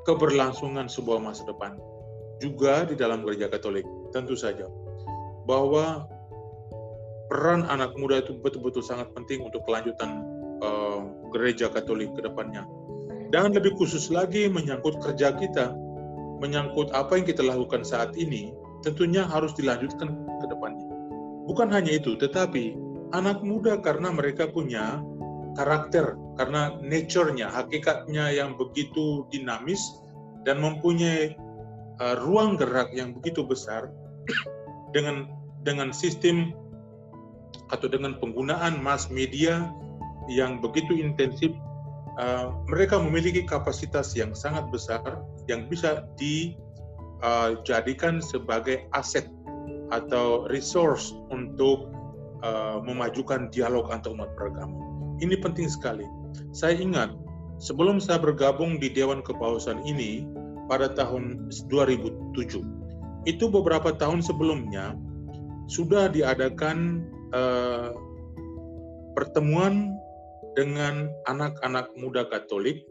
keberlangsungan 0.04 0.90
sebuah 0.90 1.22
masa 1.22 1.46
depan 1.46 1.78
juga 2.42 2.84
di 2.90 2.98
dalam 2.98 3.22
gereja 3.22 3.48
Katolik, 3.48 3.86
tentu 4.10 4.34
saja 4.34 4.66
bahwa 5.46 6.10
peran 7.30 7.64
anak 7.70 7.96
muda 7.96 8.20
itu 8.20 8.36
betul-betul 8.42 8.84
sangat 8.84 9.08
penting 9.16 9.46
untuk 9.46 9.64
kelanjutan 9.64 10.26
uh, 10.60 11.06
gereja 11.32 11.70
Katolik 11.70 12.12
ke 12.18 12.26
depannya. 12.26 12.66
Dan 13.32 13.56
lebih 13.56 13.80
khusus 13.80 14.12
lagi 14.12 14.52
menyangkut 14.52 15.00
kerja 15.00 15.32
kita, 15.40 15.72
menyangkut 16.44 16.92
apa 16.92 17.16
yang 17.16 17.24
kita 17.24 17.46
lakukan 17.46 17.88
saat 17.88 18.12
ini, 18.20 18.52
tentunya 18.84 19.24
harus 19.24 19.56
dilanjutkan 19.56 20.12
ke 20.12 20.46
depannya. 20.52 20.84
Bukan 21.48 21.72
hanya 21.72 21.96
itu, 21.96 22.20
tetapi 22.20 22.76
anak 23.16 23.40
muda 23.40 23.80
karena 23.80 24.12
mereka 24.12 24.52
punya 24.52 25.00
karakter, 25.56 26.20
karena 26.36 26.76
nature-nya, 26.84 27.48
hakikatnya 27.48 28.36
yang 28.36 28.60
begitu 28.60 29.24
dinamis 29.32 29.80
dan 30.44 30.60
mempunyai 30.60 31.40
uh, 32.02 32.18
ruang 32.26 32.58
gerak 32.58 32.90
yang 32.98 33.14
begitu 33.14 33.46
besar 33.46 33.94
dengan 34.92 35.30
dengan 35.62 35.94
sistem 35.94 36.58
atau 37.70 37.88
dengan 37.88 38.18
penggunaan 38.18 38.82
mass 38.82 39.08
media 39.14 39.70
yang 40.28 40.60
begitu 40.60 40.98
intensif, 40.98 41.54
uh, 42.20 42.52
mereka 42.68 43.00
memiliki 43.00 43.46
kapasitas 43.46 44.18
yang 44.18 44.34
sangat 44.34 44.68
besar 44.74 45.22
yang 45.46 45.70
bisa 45.70 46.04
dijadikan 46.18 48.20
sebagai 48.20 48.90
aset 48.98 49.30
atau 49.92 50.48
resource 50.48 51.12
untuk 51.32 51.92
uh, 52.44 52.80
memajukan 52.84 53.52
dialog 53.52 53.92
antar 53.92 54.16
umat 54.16 54.32
beragama. 54.36 54.76
Ini 55.22 55.38
penting 55.40 55.70
sekali. 55.70 56.08
Saya 56.56 56.80
ingat 56.80 57.12
sebelum 57.60 58.00
saya 58.00 58.18
bergabung 58.18 58.80
di 58.80 58.90
Dewan 58.90 59.22
Kepausan 59.22 59.84
ini, 59.86 60.26
pada 60.72 60.88
tahun 60.96 61.52
2007. 61.68 62.32
Itu 63.28 63.52
beberapa 63.52 63.92
tahun 63.92 64.24
sebelumnya 64.24 64.96
sudah 65.68 66.08
diadakan 66.08 67.04
uh, 67.36 67.92
pertemuan 69.20 69.92
dengan 70.56 71.12
anak-anak 71.28 71.92
muda 72.00 72.24
Katolik. 72.32 72.88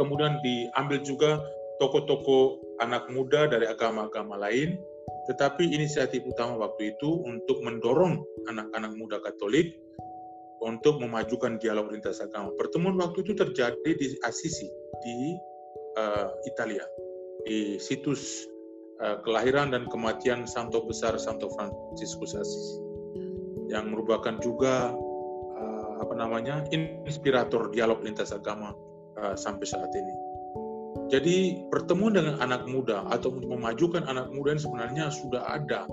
Kemudian 0.00 0.40
diambil 0.40 1.04
juga 1.04 1.36
toko-toko 1.76 2.64
anak 2.80 3.12
muda 3.12 3.44
dari 3.52 3.68
agama-agama 3.68 4.40
lain. 4.40 4.80
Tetapi 5.28 5.68
inisiatif 5.68 6.24
utama 6.26 6.58
waktu 6.58 6.96
itu 6.96 7.22
untuk 7.28 7.60
mendorong 7.60 8.24
anak-anak 8.48 8.92
muda 8.96 9.20
Katolik 9.20 9.76
untuk 10.64 10.98
memajukan 10.98 11.60
dialog 11.60 11.92
lintas 11.92 12.18
agama. 12.24 12.50
Pertemuan 12.56 12.98
waktu 12.98 13.22
itu 13.22 13.34
terjadi 13.34 13.90
di 13.98 14.14
Assisi, 14.26 14.66
di 15.02 15.36
uh, 15.98 16.28
Italia 16.46 16.84
di 17.42 17.76
situs 17.76 18.46
uh, 19.02 19.18
kelahiran 19.24 19.74
dan 19.74 19.88
kematian 19.90 20.44
Santo 20.46 20.84
Besar 20.86 21.18
Santo 21.18 21.50
Franciscus 21.52 22.36
Assisi 22.36 22.76
yang 23.72 23.88
merupakan 23.90 24.36
juga 24.38 24.92
uh, 25.58 25.92
apa 26.00 26.14
namanya 26.14 26.64
inspirator 26.72 27.72
dialog 27.72 28.04
lintas 28.04 28.30
agama 28.30 28.76
uh, 29.18 29.34
sampai 29.34 29.66
saat 29.66 29.90
ini. 29.96 30.14
Jadi 31.08 31.68
pertemuan 31.68 32.16
dengan 32.16 32.40
anak 32.40 32.64
muda 32.68 33.04
atau 33.12 33.32
memajukan 33.36 34.04
anak 34.08 34.32
muda 34.32 34.56
ini 34.56 34.62
sebenarnya 34.64 35.04
sudah 35.12 35.44
ada 35.44 35.84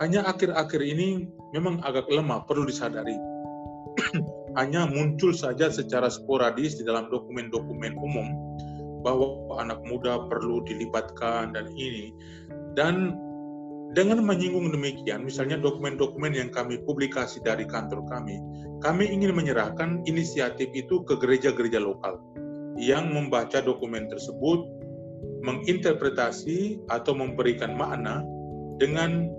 hanya 0.00 0.28
akhir-akhir 0.28 0.80
ini 0.84 1.24
memang 1.56 1.80
agak 1.80 2.04
lemah, 2.12 2.44
perlu 2.44 2.68
disadari. 2.68 3.16
hanya 4.60 4.88
muncul 4.88 5.36
saja 5.36 5.68
secara 5.68 6.08
sporadis 6.08 6.80
di 6.80 6.84
dalam 6.88 7.12
dokumen-dokumen 7.12 7.92
umum 8.00 8.26
bahwa 9.06 9.62
anak 9.62 9.78
muda 9.86 10.26
perlu 10.26 10.66
dilibatkan 10.66 11.54
dan 11.54 11.70
ini. 11.78 12.10
Dan 12.74 13.14
dengan 13.94 14.18
menyinggung 14.26 14.74
demikian, 14.74 15.22
misalnya 15.22 15.62
dokumen-dokumen 15.62 16.34
yang 16.34 16.50
kami 16.50 16.82
publikasi 16.82 17.38
dari 17.46 17.62
kantor 17.70 18.02
kami, 18.10 18.42
kami 18.82 19.06
ingin 19.06 19.30
menyerahkan 19.30 20.02
inisiatif 20.10 20.66
itu 20.74 21.06
ke 21.06 21.14
gereja-gereja 21.22 21.78
lokal 21.78 22.18
yang 22.76 23.14
membaca 23.14 23.62
dokumen 23.62 24.10
tersebut, 24.10 24.66
menginterpretasi 25.46 26.82
atau 26.90 27.14
memberikan 27.14 27.78
makna 27.78 28.26
dengan 28.82 29.30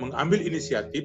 mengambil 0.00 0.40
inisiatif 0.40 1.04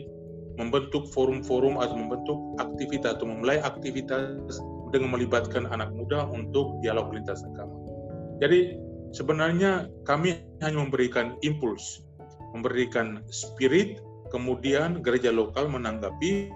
membentuk 0.55 1.11
forum-forum 1.11 1.75
atau 1.83 1.99
membentuk 1.99 2.39
aktivitas 2.63 3.19
atau 3.19 3.27
memulai 3.27 3.59
aktivitas 3.59 4.55
dengan 4.95 5.11
melibatkan 5.11 5.67
anak 5.67 5.91
muda 5.91 6.23
untuk 6.31 6.79
dialog 6.79 7.11
lintas 7.11 7.43
agama. 7.43 7.74
Jadi 8.43 8.75
sebenarnya 9.15 9.87
kami 10.03 10.43
hanya 10.59 10.79
memberikan 10.83 11.39
impuls, 11.43 12.03
memberikan 12.51 13.23
spirit, 13.31 14.03
kemudian 14.33 14.99
gereja 14.99 15.31
lokal 15.31 15.71
menanggapi 15.71 16.51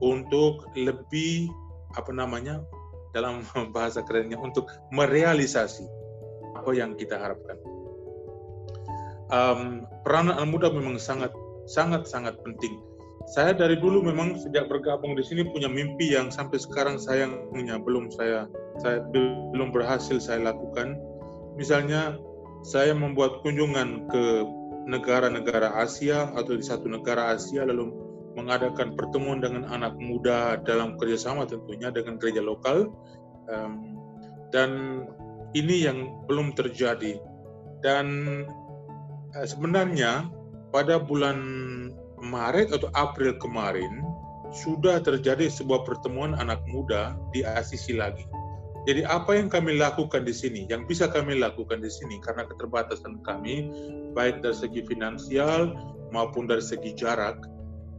untuk 0.00 0.70
lebih 0.78 1.50
apa 1.96 2.12
namanya 2.12 2.62
dalam 3.12 3.42
bahasa 3.76 4.04
kerennya 4.04 4.38
untuk 4.38 4.68
merealisasi 4.92 5.84
apa 6.56 6.70
yang 6.74 6.94
kita 6.96 7.16
harapkan. 7.16 7.56
Um, 9.28 9.84
peran 10.08 10.32
anak 10.32 10.48
muda 10.48 10.72
memang 10.72 10.96
sangat 10.96 11.28
sangat 11.68 12.08
sangat 12.08 12.40
penting. 12.40 12.80
Saya 13.28 13.52
dari 13.52 13.76
dulu 13.76 14.00
memang 14.00 14.40
sejak 14.40 14.72
bergabung 14.72 15.12
di 15.12 15.20
sini 15.20 15.44
punya 15.44 15.68
mimpi 15.68 16.16
yang 16.16 16.32
sampai 16.32 16.56
sekarang 16.56 16.96
sayangnya 16.96 17.76
belum 17.76 18.08
saya 18.08 18.48
saya 18.80 19.04
belum 19.12 19.68
berhasil 19.68 20.16
saya 20.16 20.48
lakukan. 20.48 20.96
Misalnya 21.58 22.16
saya 22.62 22.94
membuat 22.94 23.42
kunjungan 23.42 24.06
ke 24.06 24.24
negara-negara 24.88 25.76
Asia 25.76 26.32
atau 26.32 26.56
di 26.56 26.64
satu 26.64 26.88
negara 26.88 27.36
Asia 27.36 27.66
lalu 27.66 27.92
mengadakan 28.38 28.94
pertemuan 28.94 29.42
dengan 29.42 29.68
anak 29.68 29.98
muda 29.98 30.62
dalam 30.62 30.96
kerjasama 30.96 31.44
tentunya 31.44 31.90
dengan 31.90 32.16
gereja 32.16 32.40
lokal 32.40 32.88
um, 33.50 33.98
dan 34.54 35.02
ini 35.52 35.84
yang 35.84 36.24
belum 36.30 36.54
terjadi 36.54 37.18
dan 37.82 38.06
uh, 39.34 39.46
sebenarnya 39.46 40.30
pada 40.70 41.02
bulan 41.02 41.38
Maret 42.22 42.70
atau 42.74 42.88
April 42.94 43.36
kemarin 43.42 44.02
sudah 44.54 45.02
terjadi 45.04 45.52
sebuah 45.52 45.84
pertemuan 45.84 46.32
anak 46.38 46.64
muda 46.72 47.14
di 47.36 47.44
Asisi 47.44 47.92
lagi. 47.92 48.24
Jadi 48.86 49.02
apa 49.04 49.34
yang 49.34 49.50
kami 49.50 49.76
lakukan 49.76 50.22
di 50.22 50.32
sini, 50.32 50.68
yang 50.70 50.86
bisa 50.86 51.10
kami 51.10 51.36
lakukan 51.40 51.82
di 51.82 51.90
sini 51.90 52.22
karena 52.22 52.46
keterbatasan 52.46 53.20
kami, 53.26 53.68
baik 54.14 54.40
dari 54.40 54.54
segi 54.54 54.86
finansial 54.86 55.74
maupun 56.14 56.46
dari 56.46 56.62
segi 56.62 56.94
jarak, 56.94 57.36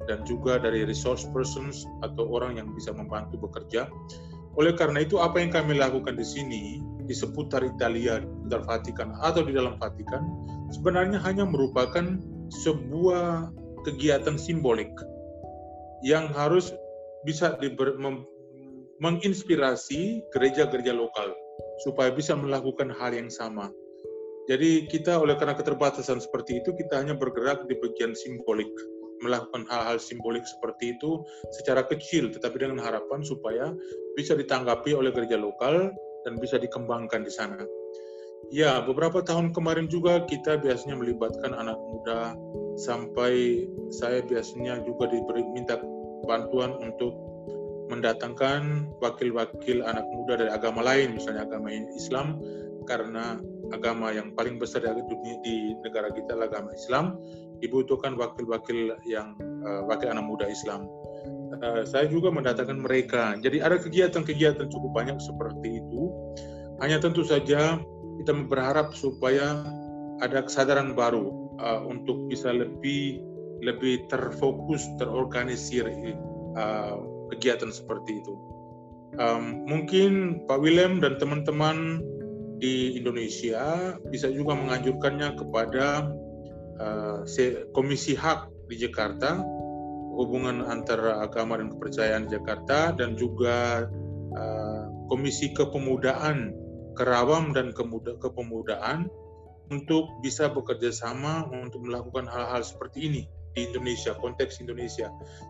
dan 0.10 0.24
juga 0.26 0.58
dari 0.58 0.88
resource 0.88 1.28
persons 1.30 1.86
atau 2.02 2.26
orang 2.32 2.58
yang 2.58 2.72
bisa 2.74 2.90
membantu 2.96 3.38
bekerja. 3.38 3.92
Oleh 4.58 4.74
karena 4.74 5.06
itu, 5.06 5.22
apa 5.22 5.38
yang 5.38 5.54
kami 5.54 5.78
lakukan 5.78 6.18
di 6.18 6.26
sini, 6.26 6.64
di 7.06 7.14
seputar 7.14 7.62
Italia, 7.62 8.18
di 8.22 8.58
Vatikan, 8.66 9.14
atau 9.22 9.46
di 9.46 9.54
dalam 9.54 9.78
Vatikan, 9.78 10.26
sebenarnya 10.74 11.22
hanya 11.22 11.46
merupakan 11.46 12.18
sebuah 12.50 13.54
kegiatan 13.86 14.36
simbolik 14.42 14.90
yang 16.02 16.32
harus 16.34 16.74
bisa 17.28 17.54
diber, 17.62 18.00
menginspirasi 19.00 20.24
gereja-gereja 20.36 20.92
lokal 20.92 21.32
supaya 21.84 22.12
bisa 22.12 22.36
melakukan 22.36 22.92
hal 22.92 23.16
yang 23.16 23.32
sama. 23.32 23.72
Jadi 24.52 24.90
kita 24.90 25.16
oleh 25.20 25.38
karena 25.38 25.54
keterbatasan 25.54 26.20
seperti 26.20 26.60
itu 26.60 26.74
kita 26.74 27.00
hanya 27.00 27.14
bergerak 27.14 27.70
di 27.70 27.78
bagian 27.78 28.18
simbolik, 28.18 28.70
melakukan 29.22 29.64
hal-hal 29.70 30.02
simbolik 30.02 30.44
seperti 30.44 30.98
itu 30.98 31.22
secara 31.54 31.86
kecil 31.86 32.34
tetapi 32.34 32.66
dengan 32.66 32.82
harapan 32.82 33.22
supaya 33.22 33.72
bisa 34.18 34.34
ditanggapi 34.34 34.96
oleh 34.96 35.14
gereja 35.14 35.38
lokal 35.38 35.94
dan 36.26 36.34
bisa 36.42 36.58
dikembangkan 36.58 37.24
di 37.24 37.32
sana. 37.32 37.62
Ya, 38.50 38.82
beberapa 38.82 39.22
tahun 39.22 39.54
kemarin 39.54 39.86
juga 39.86 40.26
kita 40.26 40.58
biasanya 40.58 40.98
melibatkan 40.98 41.54
anak 41.54 41.78
muda 41.78 42.34
sampai 42.82 43.68
saya 43.94 44.26
biasanya 44.26 44.82
juga 44.82 45.12
diberi 45.12 45.46
minta 45.54 45.78
bantuan 46.26 46.74
untuk 46.82 47.29
mendatangkan 47.90 48.86
wakil-wakil 49.02 49.82
anak 49.84 50.06
muda 50.14 50.40
dari 50.40 50.52
agama 50.54 50.86
lain, 50.86 51.18
misalnya 51.18 51.50
agama 51.50 51.74
Islam, 51.74 52.38
karena 52.86 53.42
agama 53.74 54.10
yang 54.10 54.34
paling 54.34 54.58
besar 54.58 54.82
di, 54.82 55.04
dunia, 55.06 55.36
di 55.46 55.78
negara 55.86 56.10
kita 56.10 56.34
adalah 56.34 56.50
agama 56.50 56.70
Islam, 56.74 57.18
dibutuhkan 57.62 58.18
wakil-wakil 58.18 58.98
yang 59.06 59.36
uh, 59.66 59.86
wakil 59.86 60.10
anak 60.10 60.26
muda 60.26 60.46
Islam. 60.50 60.86
Uh, 61.60 61.84
saya 61.86 62.06
juga 62.10 62.30
mendatangkan 62.30 62.80
mereka. 62.82 63.36
Jadi 63.42 63.62
ada 63.62 63.78
kegiatan-kegiatan 63.78 64.70
cukup 64.70 64.92
banyak 64.94 65.18
seperti 65.22 65.82
itu. 65.82 66.10
Hanya 66.80 67.02
tentu 67.02 67.26
saja 67.26 67.78
kita 68.22 68.32
berharap 68.48 68.96
supaya 68.96 69.66
ada 70.20 70.44
kesadaran 70.44 70.96
baru 70.96 71.30
uh, 71.60 71.82
untuk 71.88 72.28
bisa 72.32 72.52
lebih 72.52 73.20
lebih 73.60 74.08
terfokus, 74.08 74.88
terorganisir 74.96 75.92
uh, 76.56 76.96
kegiatan 77.30 77.70
seperti 77.70 78.22
itu. 78.22 78.36
Um, 79.18 79.66
mungkin 79.66 80.44
Pak 80.46 80.60
Willem 80.62 81.02
dan 81.02 81.18
teman-teman 81.18 82.04
di 82.62 82.94
Indonesia 83.00 83.98
bisa 84.12 84.30
juga 84.30 84.54
menganjurkannya 84.54 85.40
kepada 85.40 86.14
uh, 86.78 87.20
Komisi 87.74 88.14
Hak 88.14 88.52
di 88.70 88.78
Jakarta, 88.78 89.42
hubungan 90.14 90.62
antara 90.68 91.26
agama 91.26 91.58
dan 91.58 91.74
kepercayaan 91.74 92.30
Jakarta, 92.30 92.94
dan 92.94 93.18
juga 93.18 93.90
uh, 94.38 94.84
Komisi 95.10 95.56
Kepemudaan 95.58 96.54
kerawam 96.94 97.56
dan 97.56 97.72
kemuda, 97.72 98.20
kepemudaan 98.20 99.08
untuk 99.72 100.10
bisa 100.22 100.52
bekerja 100.52 100.92
sama 100.92 101.48
untuk 101.50 101.88
melakukan 101.88 102.28
hal-hal 102.28 102.62
seperti 102.62 103.08
ini 103.08 103.24
di 103.54 103.70
Indonesia, 103.70 104.14
konteks 104.18 104.62
Indonesia. 104.62 105.10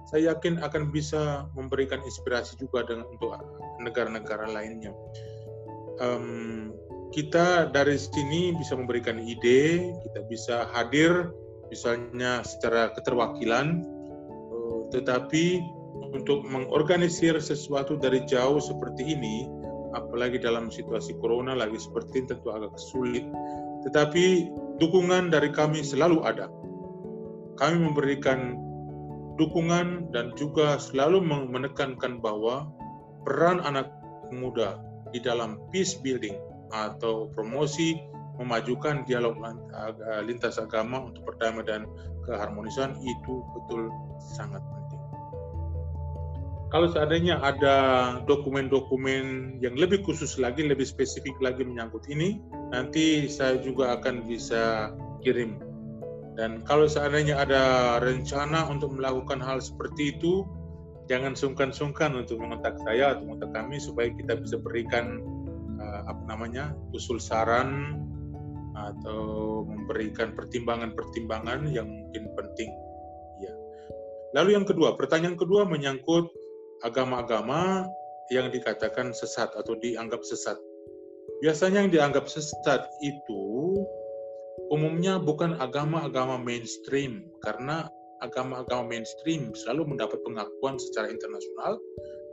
Saya 0.10 0.36
yakin 0.36 0.64
akan 0.64 0.92
bisa 0.94 1.48
memberikan 1.54 2.00
inspirasi 2.04 2.56
juga 2.60 2.88
dengan 2.88 3.08
untuk 3.12 3.36
negara-negara 3.84 4.48
lainnya. 4.50 4.96
Um, 6.00 6.72
kita 7.12 7.68
dari 7.74 8.00
sini 8.00 8.56
bisa 8.56 8.78
memberikan 8.78 9.20
ide, 9.20 9.92
kita 10.08 10.20
bisa 10.32 10.70
hadir, 10.72 11.34
misalnya 11.68 12.46
secara 12.48 12.96
keterwakilan, 12.96 13.84
uh, 14.54 14.82
tetapi 14.96 15.60
untuk 16.16 16.48
mengorganisir 16.48 17.36
sesuatu 17.38 18.00
dari 18.00 18.24
jauh 18.26 18.64
seperti 18.64 19.14
ini, 19.14 19.46
apalagi 19.94 20.40
dalam 20.40 20.72
situasi 20.72 21.18
corona 21.18 21.58
lagi 21.58 21.78
seperti 21.78 22.24
ini 22.24 22.28
tentu 22.32 22.50
agak 22.54 22.78
sulit. 22.80 23.26
Tetapi 23.84 24.48
dukungan 24.80 25.32
dari 25.32 25.52
kami 25.52 25.84
selalu 25.84 26.24
ada. 26.24 26.48
Kami 27.60 27.76
memberikan 27.76 28.56
dukungan 29.36 30.16
dan 30.16 30.32
juga 30.40 30.80
selalu 30.80 31.20
menekankan 31.52 32.24
bahwa 32.24 32.72
peran 33.28 33.60
anak 33.64 33.92
muda 34.32 34.80
di 35.12 35.20
dalam 35.20 35.60
peace 35.72 36.00
building 36.00 36.36
atau 36.72 37.28
promosi 37.36 38.00
memajukan 38.40 39.04
dialog 39.04 39.36
lintas 40.24 40.56
agama 40.56 41.12
untuk 41.12 41.28
perdamaian 41.28 41.68
dan 41.68 41.82
keharmonisan 42.24 42.96
itu 43.04 43.44
betul 43.58 43.92
sangat 44.20 44.64
penting 44.64 44.80
kalau 46.70 46.86
seandainya 46.94 47.42
ada 47.42 47.78
dokumen-dokumen 48.30 49.58
yang 49.58 49.74
lebih 49.74 50.06
khusus 50.06 50.38
lagi, 50.38 50.62
lebih 50.62 50.86
spesifik 50.86 51.34
lagi 51.42 51.66
menyangkut 51.66 52.06
ini, 52.14 52.46
nanti 52.70 53.26
saya 53.26 53.58
juga 53.58 53.98
akan 53.98 54.30
bisa 54.30 54.94
kirim. 55.26 55.58
Dan 56.40 56.64
kalau 56.64 56.88
seandainya 56.88 57.36
ada 57.36 57.64
rencana 58.00 58.64
untuk 58.72 58.96
melakukan 58.96 59.44
hal 59.44 59.60
seperti 59.60 60.16
itu, 60.16 60.48
jangan 61.12 61.36
sungkan-sungkan 61.36 62.16
untuk 62.16 62.40
mengontak 62.40 62.80
saya 62.88 63.12
atau 63.12 63.28
mengontak 63.28 63.52
kami 63.52 63.76
supaya 63.76 64.08
kita 64.16 64.40
bisa 64.40 64.56
berikan 64.56 65.20
uh, 65.84 66.08
apa 66.08 66.24
namanya 66.32 66.72
usul 66.96 67.20
saran 67.20 68.00
atau 68.72 69.68
memberikan 69.68 70.32
pertimbangan-pertimbangan 70.32 71.68
yang 71.76 71.92
mungkin 71.92 72.32
penting. 72.40 72.72
Ya. 73.44 73.52
Lalu 74.40 74.56
yang 74.56 74.64
kedua, 74.64 74.96
pertanyaan 74.96 75.36
kedua 75.36 75.68
menyangkut 75.68 76.32
agama-agama 76.88 77.84
yang 78.32 78.48
dikatakan 78.48 79.12
sesat 79.12 79.52
atau 79.60 79.76
dianggap 79.76 80.24
sesat. 80.24 80.56
Biasanya 81.44 81.84
yang 81.84 81.92
dianggap 81.92 82.32
sesat 82.32 82.88
itu 83.04 83.42
umumnya 84.70 85.18
bukan 85.18 85.58
agama-agama 85.58 86.38
mainstream 86.38 87.26
karena 87.42 87.90
agama-agama 88.22 88.86
mainstream 88.86 89.52
selalu 89.56 89.96
mendapat 89.96 90.20
pengakuan 90.24 90.78
secara 90.78 91.10
internasional 91.10 91.82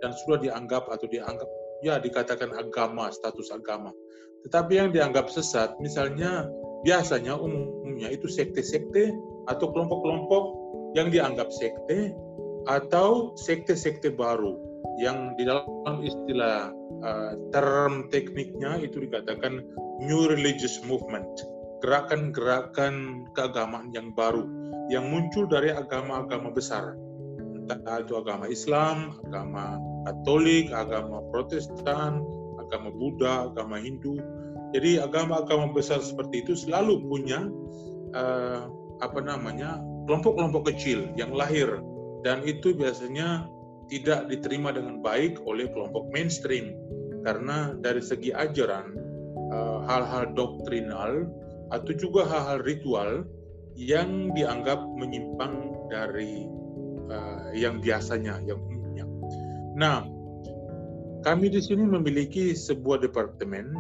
dan 0.05 0.13
sudah 0.25 0.39
dianggap 0.43 0.85
atau 0.93 1.07
dianggap 1.09 1.49
ya 1.81 2.01
dikatakan 2.01 2.53
agama, 2.57 3.09
status 3.13 3.53
agama. 3.53 3.93
Tetapi 4.47 4.73
yang 4.79 4.91
dianggap 4.93 5.27
sesat, 5.33 5.75
misalnya 5.83 6.47
biasanya 6.87 7.35
umumnya 7.35 8.13
itu 8.13 8.31
sekte-sekte 8.31 9.11
atau 9.51 9.67
kelompok-kelompok 9.73 10.45
yang 10.95 11.11
dianggap 11.11 11.51
sekte 11.51 12.15
atau 12.67 13.35
sekte-sekte 13.39 14.15
baru 14.15 14.59
yang 14.97 15.37
di 15.37 15.45
dalam 15.45 16.01
istilah 16.01 16.73
uh, 17.05 17.33
term 17.53 18.09
tekniknya 18.09 18.81
itu 18.81 19.03
dikatakan 19.05 19.61
new 20.01 20.29
religious 20.29 20.81
movement, 20.89 21.29
gerakan-gerakan 21.85 23.27
keagamaan 23.37 23.93
yang 23.93 24.13
baru 24.17 24.49
yang 24.87 25.11
muncul 25.11 25.45
dari 25.51 25.75
agama-agama 25.75 26.55
besar. 26.55 26.95
Entah 27.67 27.99
itu 27.99 28.15
agama 28.15 28.47
Islam, 28.47 29.19
agama 29.27 29.83
Katolik, 30.07 30.71
agama 30.71 31.19
Protestan, 31.35 32.23
agama 32.63 32.95
Buddha, 32.95 33.51
agama 33.51 33.83
Hindu. 33.83 34.23
Jadi 34.71 35.03
agama-agama 35.03 35.75
besar 35.75 35.99
seperti 35.99 36.47
itu 36.47 36.55
selalu 36.55 37.03
punya 37.11 37.51
uh, 38.15 38.71
apa 39.03 39.19
namanya 39.19 39.83
kelompok-kelompok 40.07 40.71
kecil 40.71 41.11
yang 41.19 41.35
lahir. 41.35 41.83
Dan 42.23 42.47
itu 42.47 42.75
biasanya 42.75 43.51
tidak 43.91 44.31
diterima 44.31 44.75
dengan 44.75 45.03
baik 45.03 45.43
oleh 45.47 45.67
kelompok 45.71 46.07
mainstream. 46.15 46.75
Karena 47.27 47.75
dari 47.83 47.99
segi 47.99 48.31
ajaran 48.31 48.95
eh, 49.51 49.79
hal-hal 49.91 50.31
doktrinal 50.39 51.27
atau 51.71 51.93
juga 51.97 52.27
hal-hal 52.27 52.63
ritual 52.63 53.11
yang 53.77 54.33
dianggap 54.33 54.81
menyimpang 54.97 55.75
dari 55.93 56.49
uh, 57.13 57.53
yang 57.53 57.79
biasanya, 57.83 58.41
yang 58.47 58.57
umumnya. 58.63 59.05
Nah, 59.77 59.99
kami 61.27 61.53
di 61.53 61.61
sini 61.61 61.85
memiliki 61.85 62.57
sebuah 62.57 63.05
departemen 63.05 63.75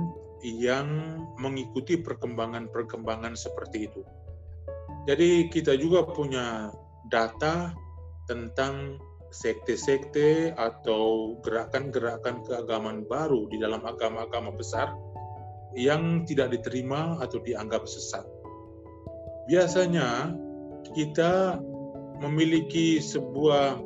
yang 0.45 1.20
mengikuti 1.41 1.97
perkembangan-perkembangan 1.97 3.34
seperti 3.34 3.89
itu. 3.89 4.03
Jadi 5.07 5.49
kita 5.49 5.78
juga 5.78 6.05
punya 6.05 6.74
data 7.09 7.72
tentang 8.26 8.99
sekte-sekte 9.30 10.55
atau 10.55 11.37
gerakan-gerakan 11.43 12.43
keagamaan 12.47 13.07
baru 13.07 13.47
di 13.51 13.59
dalam 13.62 13.82
agama-agama 13.87 14.55
besar 14.55 14.91
yang 15.77 16.24
tidak 16.24 16.57
diterima 16.57 17.20
atau 17.20 17.39
dianggap 17.45 17.85
sesat. 17.85 18.24
Biasanya 19.47 20.33
kita 20.97 21.61
memiliki 22.18 22.99
sebuah 22.99 23.79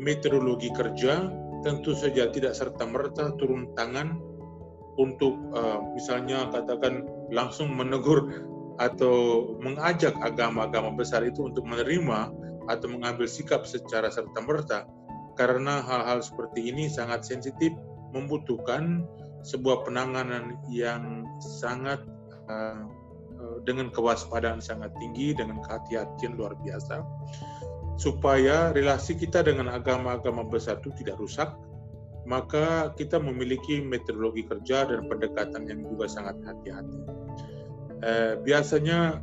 metodologi 0.00 0.72
kerja, 0.72 1.28
tentu 1.62 1.92
saja 1.92 2.32
tidak 2.32 2.56
serta-merta 2.56 3.36
turun 3.36 3.70
tangan 3.76 4.18
untuk 4.96 5.36
uh, 5.54 5.82
misalnya 5.92 6.48
katakan 6.50 7.04
langsung 7.30 7.72
menegur 7.74 8.46
atau 8.78 9.48
mengajak 9.62 10.14
agama-agama 10.18 10.94
besar 10.98 11.22
itu 11.22 11.46
untuk 11.46 11.62
menerima 11.66 12.30
atau 12.66 12.86
mengambil 12.90 13.28
sikap 13.28 13.68
secara 13.68 14.10
serta-merta 14.10 14.86
karena 15.34 15.82
hal-hal 15.82 16.22
seperti 16.22 16.70
ini 16.70 16.90
sangat 16.90 17.26
sensitif 17.26 17.74
membutuhkan 18.14 19.02
sebuah 19.44 19.84
penanganan 19.84 20.56
yang 20.72 21.28
sangat 21.38 22.00
uh, 22.48 22.88
dengan 23.68 23.92
kewaspadaan 23.92 24.64
sangat 24.64 24.90
tinggi 24.96 25.36
dengan 25.36 25.60
kehati-hatian 25.60 26.40
luar 26.40 26.56
biasa 26.64 27.04
supaya 27.94 28.74
relasi 28.74 29.14
kita 29.14 29.46
dengan 29.46 29.70
agama-agama 29.70 30.42
besar 30.42 30.82
itu 30.82 30.90
tidak 30.98 31.18
rusak, 31.22 31.54
maka 32.26 32.90
kita 32.98 33.22
memiliki 33.22 33.78
metodologi 33.78 34.42
kerja 34.42 34.88
dan 34.88 35.06
pendekatan 35.06 35.62
yang 35.70 35.86
juga 35.86 36.10
sangat 36.10 36.40
hati-hati. 36.42 37.00
Eh, 38.02 38.34
biasanya 38.42 39.22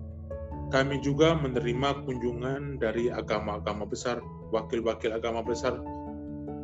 kami 0.72 1.04
juga 1.04 1.36
menerima 1.36 2.08
kunjungan 2.08 2.80
dari 2.80 3.12
agama-agama 3.12 3.84
besar, 3.84 4.24
wakil-wakil 4.56 5.12
agama 5.12 5.44
besar 5.44 5.76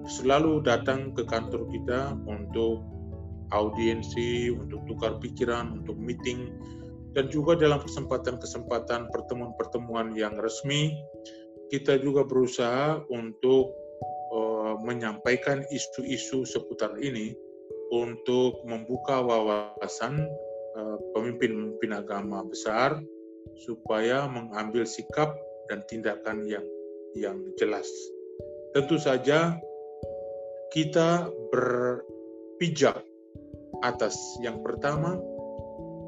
selalu 0.08 0.64
datang 0.64 1.12
ke 1.12 1.28
kantor 1.28 1.68
kita 1.68 2.16
untuk 2.24 2.97
audiensi, 3.56 4.52
untuk 4.52 4.84
tukar 4.88 5.20
pikiran, 5.22 5.84
untuk 5.84 5.95
meeting, 6.00 6.52
dan 7.18 7.32
juga 7.34 7.58
dalam 7.58 7.82
kesempatan-kesempatan 7.82 9.10
pertemuan-pertemuan 9.10 10.14
yang 10.14 10.38
resmi 10.38 10.93
kita 11.68 12.00
juga 12.00 12.24
berusaha 12.24 13.04
untuk 13.12 13.76
uh, 14.32 14.80
menyampaikan 14.84 15.64
isu-isu 15.68 16.48
seputar 16.48 16.95
ini 17.00 17.36
untuk 17.91 18.64
membuka 18.68 19.20
wawasan 19.24 20.28
uh, 20.76 20.98
pemimpin-pemimpin 21.16 21.91
agama 21.95 22.43
besar 22.48 23.00
supaya 23.64 24.28
mengambil 24.28 24.84
sikap 24.84 25.36
dan 25.72 25.84
tindakan 25.88 26.48
yang 26.48 26.64
yang 27.16 27.39
jelas. 27.56 27.88
Tentu 28.76 29.00
saja 29.00 29.56
kita 30.72 31.32
berpijak 31.50 33.02
atas 33.86 34.18
yang 34.42 34.62
pertama 34.66 35.20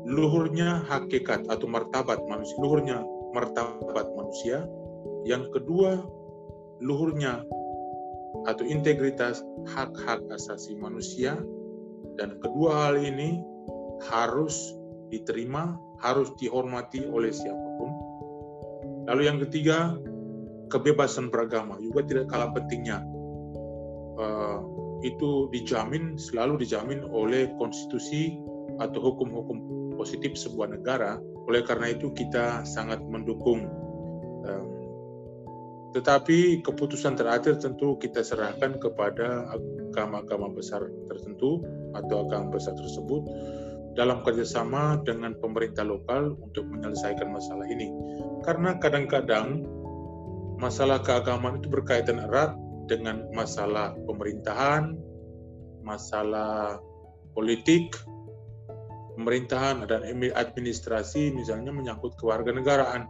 luhurnya 0.08 0.86
hakikat 0.88 1.46
atau 1.52 1.68
martabat 1.68 2.24
manusia, 2.26 2.56
luhurnya 2.58 2.98
martabat 3.36 4.08
manusia, 4.16 4.66
yang 5.28 5.52
kedua, 5.52 6.02
luhurnya 6.80 7.44
atau 8.48 8.64
integritas 8.64 9.44
hak-hak 9.70 10.24
asasi 10.32 10.74
manusia. 10.80 11.38
Dan 12.20 12.40
kedua 12.44 12.90
hal 12.90 13.00
ini 13.00 13.40
harus 14.12 14.76
diterima, 15.08 15.76
harus 16.04 16.32
dihormati 16.40 17.08
oleh 17.08 17.32
siapa 17.32 17.68
pun. 17.80 17.92
Lalu 19.08 19.22
yang 19.24 19.40
ketiga, 19.48 19.96
kebebasan 20.72 21.32
beragama 21.32 21.80
juga 21.80 22.06
tidak 22.06 22.26
kalah 22.28 22.52
pentingnya. 22.52 23.04
Uh, 24.20 24.60
itu 25.06 25.48
dijamin, 25.52 26.20
selalu 26.20 26.64
dijamin 26.64 27.04
oleh 27.08 27.52
konstitusi 27.56 28.36
atau 28.80 29.00
hukum-hukum 29.00 29.58
positif 29.96 30.36
sebuah 30.36 30.76
negara. 30.76 31.20
Oleh 31.48 31.64
karena 31.66 31.92
itu 31.92 32.12
kita 32.16 32.64
sangat 32.64 33.02
mendukung 33.04 33.68
tetapi 35.90 36.62
keputusan 36.62 37.18
terakhir 37.18 37.58
tentu 37.58 37.98
kita 37.98 38.22
serahkan 38.22 38.78
kepada 38.78 39.50
agama-agama 39.90 40.54
besar 40.54 40.86
tertentu 41.10 41.66
atau 41.98 42.30
agama 42.30 42.54
besar 42.54 42.78
tersebut 42.78 43.26
dalam 43.98 44.22
kerjasama 44.22 45.02
dengan 45.02 45.34
pemerintah 45.42 45.82
lokal 45.82 46.38
untuk 46.46 46.70
menyelesaikan 46.70 47.34
masalah 47.34 47.66
ini. 47.66 47.90
Karena 48.46 48.78
kadang-kadang 48.78 49.66
masalah 50.62 51.02
keagamaan 51.02 51.58
itu 51.58 51.74
berkaitan 51.74 52.22
erat 52.22 52.54
dengan 52.90 53.30
masalah 53.38 53.94
pemerintahan, 54.10 54.98
masalah 55.86 56.82
politik, 57.38 57.94
pemerintahan 59.16 59.86
dan 59.86 60.02
administrasi 60.34 61.32
misalnya 61.38 61.70
menyangkut 61.70 62.18
kewarganegaraan. 62.18 63.06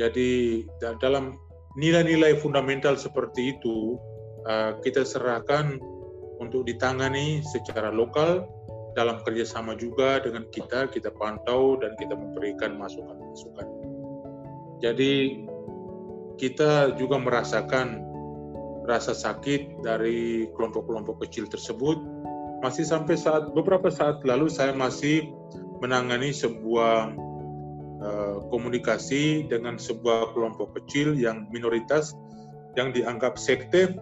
Jadi 0.00 0.64
dalam 0.98 1.36
nilai-nilai 1.76 2.40
fundamental 2.40 2.96
seperti 2.96 3.56
itu 3.58 4.00
uh, 4.48 4.80
kita 4.80 5.04
serahkan 5.04 5.76
untuk 6.40 6.64
ditangani 6.64 7.44
secara 7.44 7.92
lokal 7.92 8.48
dalam 8.92 9.20
kerjasama 9.24 9.72
juga 9.76 10.20
dengan 10.20 10.44
kita, 10.52 10.88
kita 10.88 11.12
pantau 11.16 11.80
dan 11.80 11.96
kita 11.96 12.12
memberikan 12.12 12.76
masukan-masukan. 12.76 13.68
Jadi 14.82 15.46
kita 16.36 16.98
juga 16.98 17.16
merasakan 17.22 18.11
rasa 18.86 19.14
sakit 19.14 19.82
dari 19.82 20.50
kelompok-kelompok 20.54 21.22
kecil 21.26 21.46
tersebut. 21.46 21.98
Masih 22.62 22.86
sampai 22.86 23.18
saat 23.18 23.50
beberapa 23.54 23.90
saat 23.90 24.22
lalu 24.22 24.46
saya 24.46 24.70
masih 24.74 25.30
menangani 25.82 26.30
sebuah 26.30 27.10
Eh, 28.02 28.38
komunikasi 28.50 29.46
dengan 29.46 29.78
sebuah 29.78 30.34
kelompok 30.34 30.74
kecil 30.74 31.14
yang 31.14 31.46
minoritas 31.54 32.18
yang 32.74 32.90
dianggap 32.90 33.38
sekte 33.38 33.94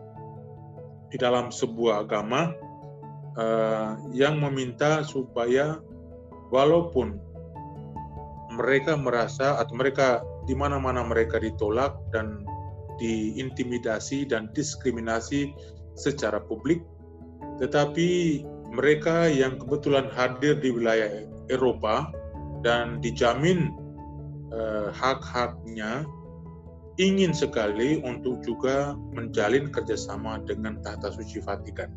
di 1.13 1.17
dalam 1.21 1.53
sebuah 1.53 2.09
agama 2.09 2.55
uh, 3.35 3.99
yang 4.15 4.41
meminta 4.41 5.05
supaya 5.05 5.83
walaupun 6.49 7.19
mereka 8.57 8.97
merasa 8.97 9.61
atau 9.61 9.75
mereka 9.77 10.25
di 10.49 10.57
mana-mana 10.57 11.05
mereka 11.05 11.37
ditolak 11.37 11.99
dan 12.15 12.41
diintimidasi 13.01 14.29
dan 14.29 14.53
diskriminasi 14.53 15.51
secara 15.97 16.39
publik, 16.45 16.85
tetapi 17.59 18.45
mereka 18.71 19.27
yang 19.27 19.59
kebetulan 19.59 20.07
hadir 20.13 20.61
di 20.61 20.71
wilayah 20.71 21.27
Eropa 21.51 22.13
dan 22.63 23.03
dijamin 23.03 23.75
uh, 24.55 24.95
hak-haknya 24.95 26.07
ingin 27.01 27.33
sekali 27.33 28.05
untuk 28.05 28.45
juga 28.45 28.93
menjalin 29.17 29.73
kerjasama 29.73 30.45
dengan 30.45 30.85
Tahta 30.85 31.09
Suci 31.09 31.41
Vatikan. 31.41 31.89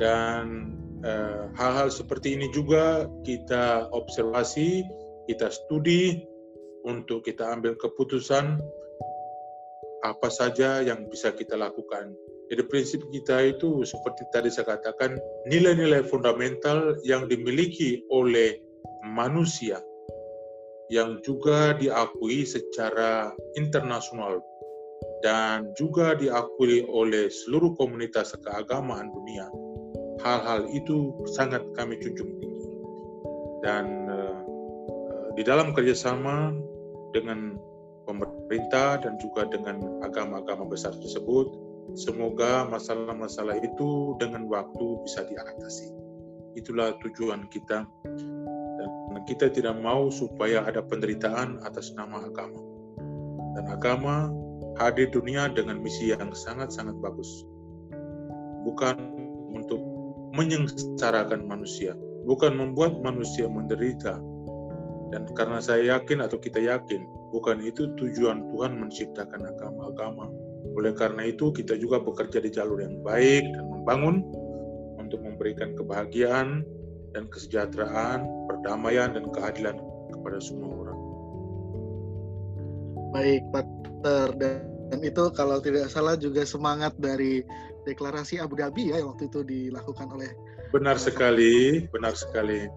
Dan 0.00 0.72
eh, 1.04 1.52
hal-hal 1.52 1.92
eh, 1.92 1.94
seperti 1.94 2.32
ini 2.40 2.48
juga 2.48 3.04
kita 3.28 3.92
observasi, 3.92 4.80
kita 5.28 5.52
studi 5.52 6.24
untuk 6.88 7.28
kita 7.28 7.44
ambil 7.52 7.76
keputusan 7.76 8.56
apa 10.02 10.28
saja 10.28 10.82
yang 10.82 11.06
bisa 11.08 11.30
kita 11.34 11.54
lakukan. 11.54 12.12
Jadi 12.50 12.62
prinsip 12.68 13.00
kita 13.08 13.54
itu 13.54 13.86
seperti 13.86 14.28
tadi 14.34 14.52
saya 14.52 14.76
katakan 14.76 15.16
nilai-nilai 15.48 16.04
fundamental 16.04 16.98
yang 17.06 17.24
dimiliki 17.30 18.04
oleh 18.12 18.60
manusia 19.08 19.80
yang 20.92 21.24
juga 21.24 21.72
diakui 21.80 22.44
secara 22.44 23.32
internasional 23.56 24.44
dan 25.24 25.72
juga 25.78 26.12
diakui 26.12 26.84
oleh 26.84 27.32
seluruh 27.32 27.72
komunitas 27.78 28.36
keagamaan 28.42 29.08
dunia. 29.08 29.48
Hal-hal 30.20 30.68
itu 30.76 31.16
sangat 31.32 31.64
kami 31.72 31.96
junjung 32.04 32.36
tinggi. 32.36 32.68
Dan 33.64 34.10
uh, 34.10 34.38
di 35.38 35.42
dalam 35.46 35.72
kerjasama 35.72 36.52
dengan 37.16 37.56
pemerintah 38.18 39.00
dan 39.00 39.16
juga 39.16 39.48
dengan 39.48 40.02
agama-agama 40.04 40.68
besar 40.68 40.92
tersebut. 40.96 41.52
Semoga 41.96 42.68
masalah-masalah 42.68 43.60
itu 43.60 44.16
dengan 44.20 44.48
waktu 44.48 44.86
bisa 45.04 45.24
diatasi. 45.28 45.92
Itulah 46.56 46.96
tujuan 47.00 47.48
kita. 47.48 47.88
Dan 49.12 49.20
kita 49.28 49.52
tidak 49.52 49.76
mau 49.80 50.08
supaya 50.08 50.64
ada 50.64 50.80
penderitaan 50.80 51.60
atas 51.64 51.92
nama 51.96 52.24
agama. 52.24 52.60
Dan 53.56 53.64
agama 53.68 54.32
hadir 54.80 55.12
dunia 55.12 55.52
dengan 55.52 55.80
misi 55.80 56.12
yang 56.12 56.32
sangat-sangat 56.32 56.96
bagus. 57.00 57.44
Bukan 58.64 58.96
untuk 59.52 59.80
menyengsarakan 60.32 61.44
manusia, 61.44 61.92
bukan 62.24 62.56
membuat 62.56 62.96
manusia 63.04 63.44
menderita. 63.50 64.16
Dan 65.12 65.28
karena 65.36 65.60
saya 65.60 66.00
yakin 66.00 66.24
atau 66.24 66.40
kita 66.40 66.58
yakin 66.58 67.22
Bukan 67.32 67.64
itu 67.64 67.88
tujuan 67.96 68.44
Tuhan 68.52 68.76
menciptakan 68.76 69.40
agama-agama. 69.56 70.28
Oleh 70.76 70.92
karena 70.92 71.32
itu 71.32 71.48
kita 71.48 71.80
juga 71.80 71.96
bekerja 71.96 72.44
di 72.44 72.52
jalur 72.52 72.84
yang 72.84 73.00
baik 73.00 73.48
dan 73.56 73.64
membangun 73.72 74.20
untuk 75.00 75.24
memberikan 75.24 75.72
kebahagiaan 75.72 76.60
dan 77.16 77.24
kesejahteraan, 77.32 78.28
perdamaian 78.52 79.16
dan 79.16 79.32
keadilan 79.32 79.80
kepada 80.12 80.38
semua 80.44 80.76
orang. 80.76 80.98
Baik, 83.16 83.42
Pater. 83.48 84.28
Dan 84.92 85.00
itu 85.00 85.24
kalau 85.32 85.56
tidak 85.64 85.88
salah 85.88 86.20
juga 86.20 86.44
semangat 86.44 86.92
dari 87.00 87.40
deklarasi 87.88 88.44
Abu 88.44 88.60
Dhabi 88.60 88.92
ya 88.92 89.00
yang 89.00 89.16
waktu 89.16 89.32
itu 89.32 89.40
dilakukan 89.40 90.04
oleh 90.12 90.28
Benar 90.68 91.00
sekali, 91.00 91.84
benar 91.88 92.12
sekali 92.16 92.68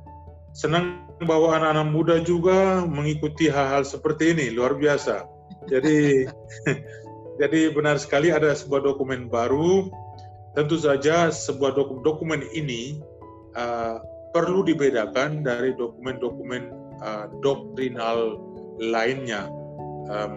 senang 0.56 1.03
bahwa 1.28 1.51
anak-anak 1.60 1.88
muda 1.91 2.16
juga 2.24 2.88
mengikuti 2.88 3.51
hal-hal 3.51 3.84
seperti 3.84 4.32
ini 4.32 4.56
luar 4.56 4.80
biasa. 4.80 5.28
Jadi 5.68 6.24
jadi 7.43 7.60
benar 7.76 7.99
sekali 7.99 8.32
ada 8.32 8.56
sebuah 8.56 8.88
dokumen 8.88 9.28
baru. 9.28 9.91
Tentu 10.56 10.80
saja 10.80 11.28
sebuah 11.28 11.76
dokum 11.76 11.99
dokumen 12.08 12.39
ini 12.56 13.03
uh, 13.60 13.99
perlu 14.32 14.64
dibedakan 14.64 15.43
dari 15.43 15.76
dokumen-dokumen 15.76 16.72
uh, 17.03 17.28
doktrinal 17.43 18.39
lainnya, 18.80 19.51
um, 20.08 20.34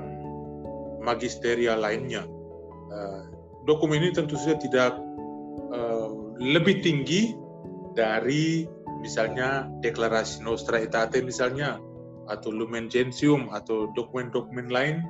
magisteria 0.99 1.79
lainnya. 1.79 2.27
Uh, 2.91 3.31
dokumen 3.71 4.03
ini 4.03 4.11
tentu 4.11 4.35
saja 4.35 4.59
tidak 4.59 4.99
uh, 5.71 6.11
lebih 6.43 6.83
tinggi 6.83 7.39
dari 7.95 8.67
misalnya 9.01 9.71
deklarasi 9.81 10.43
Nostra 10.43 10.83
Aetate 10.83 11.23
misalnya 11.23 11.79
atau 12.29 12.53
Lumen 12.53 12.93
Gentium 12.93 13.49
atau 13.51 13.89
dokumen-dokumen 13.97 14.69
lain 14.69 15.01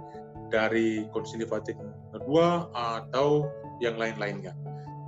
dari 0.49 1.05
Konsili 1.12 1.45
Vatikan 1.45 1.93
II 2.14 2.70
atau 2.72 3.49
yang 3.82 3.99
lain-lainnya. 4.01 4.55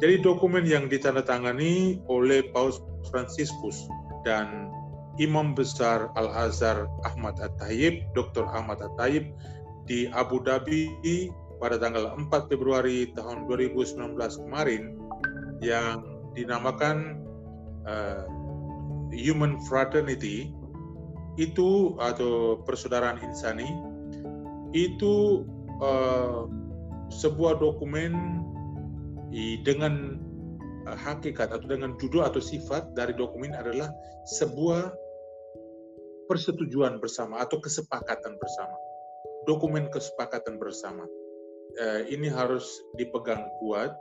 Jadi 0.00 0.24
dokumen 0.24 0.64
yang 0.64 0.88
ditandatangani 0.88 2.00
oleh 2.08 2.48
Paus 2.50 2.80
Franciscus 3.12 3.84
dan 4.24 4.72
Imam 5.20 5.52
Besar 5.52 6.08
Al-Azhar 6.16 6.88
Ahmad 7.04 7.36
At-Tayyib, 7.36 8.08
Dr. 8.16 8.48
Ahmad 8.48 8.80
At-Tayyib 8.80 9.28
di 9.84 10.08
Abu 10.16 10.40
Dhabi 10.40 10.88
pada 11.60 11.76
tanggal 11.76 12.16
4 12.16 12.48
Februari 12.48 13.12
tahun 13.12 13.44
2019 13.44 14.16
kemarin 14.16 14.96
yang 15.60 16.00
dinamakan 16.32 17.20
uh, 17.84 18.24
human 19.10 19.58
fraternity 19.66 20.54
itu 21.38 21.94
atau 21.98 22.60
persaudaraan 22.66 23.22
insani 23.22 23.66
itu 24.74 25.46
uh, 25.82 26.46
sebuah 27.10 27.58
dokumen 27.58 28.42
dengan 29.66 30.18
uh, 30.86 30.98
hakikat 30.98 31.50
atau 31.50 31.66
dengan 31.66 31.94
judul 31.98 32.26
atau 32.26 32.38
sifat 32.42 32.94
dari 32.94 33.14
dokumen 33.14 33.54
adalah 33.54 33.90
sebuah 34.38 34.90
persetujuan 36.30 37.02
bersama 37.02 37.42
atau 37.42 37.58
kesepakatan 37.58 38.38
bersama. 38.38 38.76
Dokumen 39.50 39.90
kesepakatan 39.90 40.62
bersama. 40.62 41.02
Uh, 41.78 42.06
ini 42.10 42.30
harus 42.30 42.66
dipegang 42.98 43.46
kuat 43.62 43.94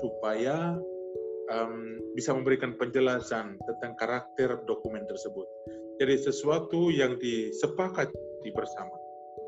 supaya 0.00 0.76
um, 1.52 2.00
bisa 2.14 2.32
memberikan 2.32 2.76
penjelasan 2.78 3.58
tentang 3.64 3.92
karakter 3.98 4.62
dokumen 4.64 5.04
tersebut. 5.08 5.44
Jadi 6.00 6.14
sesuatu 6.18 6.90
yang 6.90 7.18
disepakati 7.20 8.50
bersama 8.52 8.94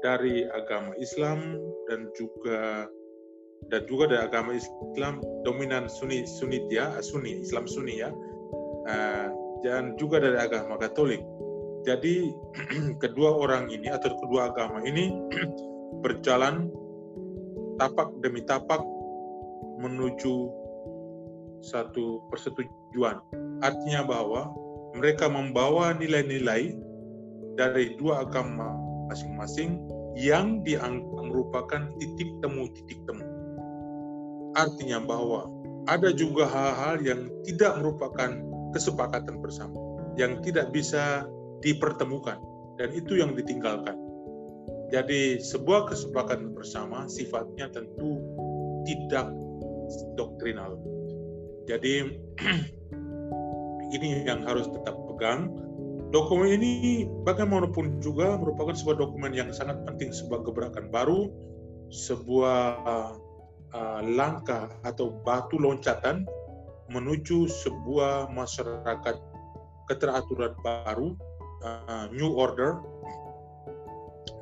dari 0.05 0.47
agama 0.47 0.95
Islam 1.01 1.59
dan 1.91 2.11
juga 2.15 2.87
dan 3.73 3.83
juga 3.89 4.13
dari 4.13 4.23
agama 4.23 4.53
Islam 4.55 5.25
dominan 5.43 5.89
Sunni 5.89 6.29
Sunni 6.29 6.69
ya 6.69 7.01
Sunni 7.01 7.41
Islam 7.43 7.65
Sunni 7.67 8.05
ya 8.05 8.13
uh, 8.87 9.29
dan 9.65 9.97
juga 9.99 10.23
dari 10.23 10.39
agama 10.39 10.79
Katolik. 10.79 11.25
Jadi 11.83 12.31
kedua 13.03 13.35
orang 13.35 13.73
ini 13.73 13.91
atau 13.91 14.15
kedua 14.23 14.53
agama 14.53 14.85
ini 14.85 15.11
berjalan 16.05 16.71
tapak 17.81 18.09
demi 18.23 18.45
tapak 18.45 18.81
menuju 19.77 20.66
satu 21.63 22.25
persetujuan. 22.33 23.21
Artinya 23.63 24.05
bahwa 24.05 24.53
mereka 24.97 25.29
membawa 25.29 25.93
nilai-nilai 25.97 26.73
dari 27.57 27.97
dua 28.01 28.25
agama 28.25 28.73
masing-masing 29.13 29.81
yang 30.17 30.65
dianggap 30.65 31.29
merupakan 31.29 31.83
titik 32.01 32.31
temu-titik 32.41 32.99
temu. 33.05 33.25
Artinya 34.57 35.05
bahwa 35.05 35.53
ada 35.87 36.11
juga 36.11 36.49
hal-hal 36.49 37.05
yang 37.05 37.29
tidak 37.45 37.77
merupakan 37.79 38.33
kesepakatan 38.73 39.39
bersama, 39.45 39.77
yang 40.17 40.41
tidak 40.41 40.73
bisa 40.73 41.29
dipertemukan, 41.61 42.41
dan 42.81 42.89
itu 42.97 43.21
yang 43.21 43.37
ditinggalkan. 43.37 43.95
Jadi 44.89 45.43
sebuah 45.43 45.91
kesepakatan 45.91 46.57
bersama 46.57 47.05
sifatnya 47.11 47.69
tentu 47.71 48.23
tidak 48.89 49.29
doktrinal, 50.17 50.81
jadi 51.67 52.15
ini 53.97 54.23
yang 54.25 54.47
harus 54.47 54.71
tetap 54.71 54.95
pegang. 55.15 55.51
Dokumen 56.15 56.63
ini 56.63 57.03
bagaimanapun 57.27 57.99
juga 57.99 58.39
merupakan 58.39 58.73
sebuah 58.73 59.03
dokumen 59.03 59.35
yang 59.35 59.51
sangat 59.51 59.83
penting 59.85 60.15
sebuah 60.15 60.47
gebrakan 60.47 60.87
baru, 60.89 61.29
sebuah 61.91 62.63
uh, 63.75 64.01
langkah 64.07 64.71
atau 64.87 65.19
batu 65.27 65.59
loncatan 65.59 66.23
menuju 66.95 67.51
sebuah 67.51 68.31
masyarakat 68.31 69.19
keteraturan 69.91 70.55
baru, 70.63 71.19
uh, 71.67 72.07
new 72.15 72.39
order 72.39 72.79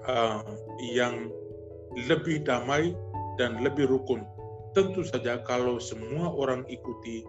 uh, 0.05 0.45
yang 0.85 1.33
lebih 1.97 2.45
damai 2.45 2.93
dan 3.41 3.57
lebih 3.65 3.89
rukun 3.89 4.21
Tentu 4.75 5.07
saja 5.07 5.39
kalau 5.47 5.79
semua 5.79 6.35
orang 6.35 6.67
ikuti 6.67 7.23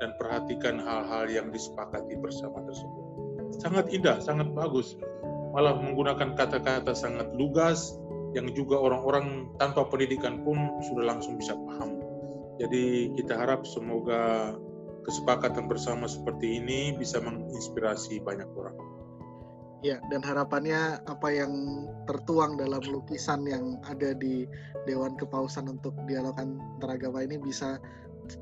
dan 0.00 0.16
perhatikan 0.16 0.80
hal-hal 0.80 1.28
yang 1.28 1.52
disepakati 1.52 2.16
bersama 2.16 2.64
tersebut. 2.64 3.04
Sangat 3.60 3.92
indah, 3.92 4.16
sangat 4.20 4.48
bagus. 4.56 4.96
Malah 5.52 5.76
menggunakan 5.76 6.32
kata-kata 6.36 6.96
sangat 6.96 7.32
lugas 7.36 7.96
yang 8.32 8.48
juga 8.52 8.80
orang-orang 8.80 9.48
tanpa 9.60 9.84
pendidikan 9.88 10.40
pun 10.44 10.80
sudah 10.88 11.16
langsung 11.16 11.36
bisa 11.36 11.56
paham. 11.56 12.00
Jadi 12.56 13.12
kita 13.16 13.44
harap 13.44 13.68
semoga 13.68 14.56
kesepakatan 15.04 15.68
bersama 15.68 16.08
seperti 16.08 16.60
ini 16.60 16.96
bisa 16.96 17.20
menginspirasi 17.20 18.24
banyak 18.24 18.48
orang. 18.56 18.95
Ya, 19.86 20.02
dan 20.10 20.18
harapannya 20.18 20.98
apa 21.06 21.30
yang 21.30 21.86
tertuang 22.10 22.58
dalam 22.58 22.82
lukisan 22.82 23.46
yang 23.46 23.78
ada 23.86 24.18
di 24.18 24.42
Dewan 24.82 25.14
Kepausan 25.14 25.70
untuk 25.70 25.94
dialog 26.10 26.34
antaragama 26.42 27.22
ini 27.22 27.38
bisa 27.38 27.78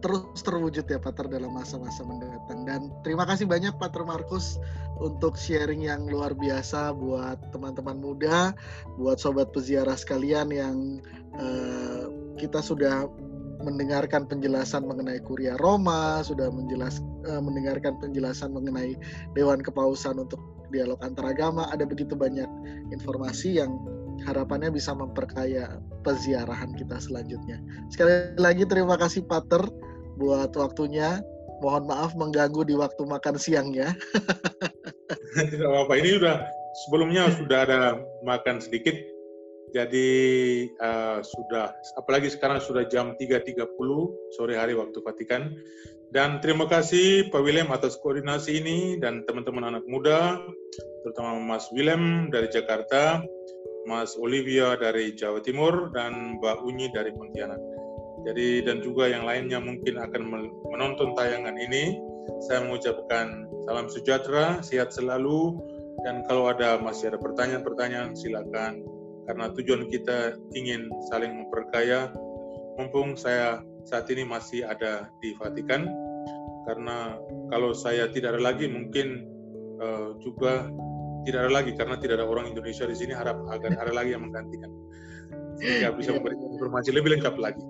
terus 0.00 0.40
terwujud 0.40 0.88
ya 0.88 0.96
Pater 0.96 1.28
dalam 1.28 1.52
masa-masa 1.52 2.00
mendatang. 2.00 2.64
Dan 2.64 2.88
terima 3.04 3.28
kasih 3.28 3.44
banyak 3.44 3.76
Pater 3.76 4.08
Markus 4.08 4.56
untuk 5.04 5.36
sharing 5.36 5.84
yang 5.84 6.08
luar 6.08 6.32
biasa 6.32 6.96
buat 6.96 7.36
teman-teman 7.52 8.00
muda, 8.00 8.56
buat 8.96 9.20
sobat 9.20 9.52
peziarah 9.52 10.00
sekalian 10.00 10.48
yang 10.48 10.76
uh, 11.36 12.08
kita 12.40 12.64
sudah 12.64 13.04
mendengarkan 13.60 14.24
penjelasan 14.24 14.88
mengenai 14.88 15.20
Kuria 15.20 15.60
Roma, 15.60 16.24
sudah 16.24 16.48
menjelas, 16.48 17.04
uh, 17.28 17.44
mendengarkan 17.44 18.00
penjelasan 18.00 18.56
mengenai 18.56 18.96
Dewan 19.36 19.60
Kepausan 19.60 20.16
untuk 20.20 20.53
dialog 20.74 20.98
antaragama, 21.06 21.70
ada 21.70 21.86
begitu 21.86 22.18
banyak 22.18 22.50
informasi 22.90 23.62
yang 23.62 23.78
harapannya 24.26 24.70
bisa 24.74 24.94
memperkaya 24.94 25.78
peziarahan 26.02 26.74
kita 26.74 26.98
selanjutnya. 26.98 27.58
Sekali 27.90 28.34
lagi 28.38 28.66
terima 28.66 28.98
kasih 28.98 29.22
Pater 29.26 29.62
buat 30.18 30.54
waktunya. 30.54 31.22
Mohon 31.62 31.84
maaf 31.88 32.12
mengganggu 32.18 32.66
di 32.66 32.74
waktu 32.76 33.02
makan 33.06 33.38
siang 33.40 33.72
ya. 33.72 33.94
Tidak 35.50 35.64
apa-apa. 35.64 35.96
Ini 35.96 36.20
sudah 36.20 36.36
sebelumnya 36.84 37.30
sudah 37.34 37.58
ada 37.64 37.80
makan 38.26 38.60
sedikit. 38.60 38.94
Jadi 39.74 40.10
uh, 40.78 41.18
sudah 41.18 41.74
apalagi 41.98 42.30
sekarang 42.30 42.62
sudah 42.62 42.86
jam 42.86 43.18
3.30 43.18 43.66
sore 44.38 44.54
hari 44.54 44.78
waktu 44.78 44.98
Vatikan. 45.02 45.50
Dan 46.14 46.38
terima 46.38 46.70
kasih 46.70 47.26
Pak 47.34 47.42
William 47.42 47.74
atas 47.74 47.98
koordinasi 47.98 48.62
ini 48.62 48.78
dan 49.02 49.26
teman-teman 49.26 49.66
anak 49.66 49.84
muda, 49.90 50.38
terutama 51.02 51.42
Mas 51.42 51.66
William 51.74 52.30
dari 52.30 52.46
Jakarta, 52.54 53.18
Mas 53.82 54.14
Olivia 54.14 54.78
dari 54.78 55.10
Jawa 55.18 55.42
Timur, 55.42 55.90
dan 55.90 56.38
Mbak 56.38 56.62
Unyi 56.62 56.86
dari 56.94 57.10
Pontianak. 57.10 57.58
Jadi 58.30 58.62
dan 58.62 58.78
juga 58.78 59.10
yang 59.10 59.26
lainnya 59.26 59.58
mungkin 59.58 59.98
akan 59.98 60.22
menonton 60.70 61.18
tayangan 61.18 61.58
ini, 61.58 61.98
saya 62.46 62.62
mengucapkan 62.62 63.50
salam 63.66 63.90
sejahtera, 63.90 64.62
sehat 64.62 64.94
selalu, 64.94 65.58
dan 66.06 66.22
kalau 66.30 66.46
ada 66.46 66.78
masih 66.78 67.10
ada 67.10 67.18
pertanyaan-pertanyaan 67.18 68.14
silakan 68.14 68.86
karena 69.26 69.50
tujuan 69.50 69.90
kita 69.90 70.38
ingin 70.54 70.86
saling 71.10 71.34
memperkaya. 71.34 72.14
Mumpung 72.78 73.18
saya 73.18 73.66
saat 73.86 74.06
ini 74.10 74.26
masih 74.26 74.66
ada 74.66 75.06
di 75.22 75.30
Vatikan, 75.38 76.03
karena 76.64 77.20
kalau 77.52 77.76
saya 77.76 78.08
tidak 78.08 78.36
ada 78.36 78.42
lagi 78.52 78.66
mungkin 78.68 79.28
uh, 79.80 80.16
juga 80.20 80.68
tidak 81.24 81.48
ada 81.48 81.52
lagi 81.52 81.72
karena 81.76 81.96
tidak 81.96 82.20
ada 82.20 82.26
orang 82.28 82.52
Indonesia 82.52 82.84
di 82.84 82.96
sini 82.96 83.12
harap 83.16 83.40
agar 83.48 83.76
ada 83.80 83.92
lagi 83.92 84.12
yang 84.12 84.28
menggantikan 84.28 84.68
sehingga 85.58 85.94
bisa 85.94 86.10
iya. 86.12 86.16
memberi 86.18 86.36
informasi 86.36 86.90
lebih 86.92 87.10
lengkap 87.18 87.34
lagi. 87.38 87.62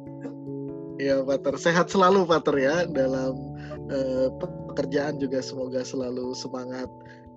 Ya, 1.03 1.21
Pater. 1.27 1.59
Sehat 1.59 1.91
selalu, 1.91 2.25
Pater 2.25 2.55
ya 2.57 2.87
dalam 2.87 3.35
uh, 3.91 4.29
pekerjaan 4.71 5.19
juga 5.19 5.43
semoga 5.43 5.83
selalu 5.83 6.33
semangat. 6.39 6.87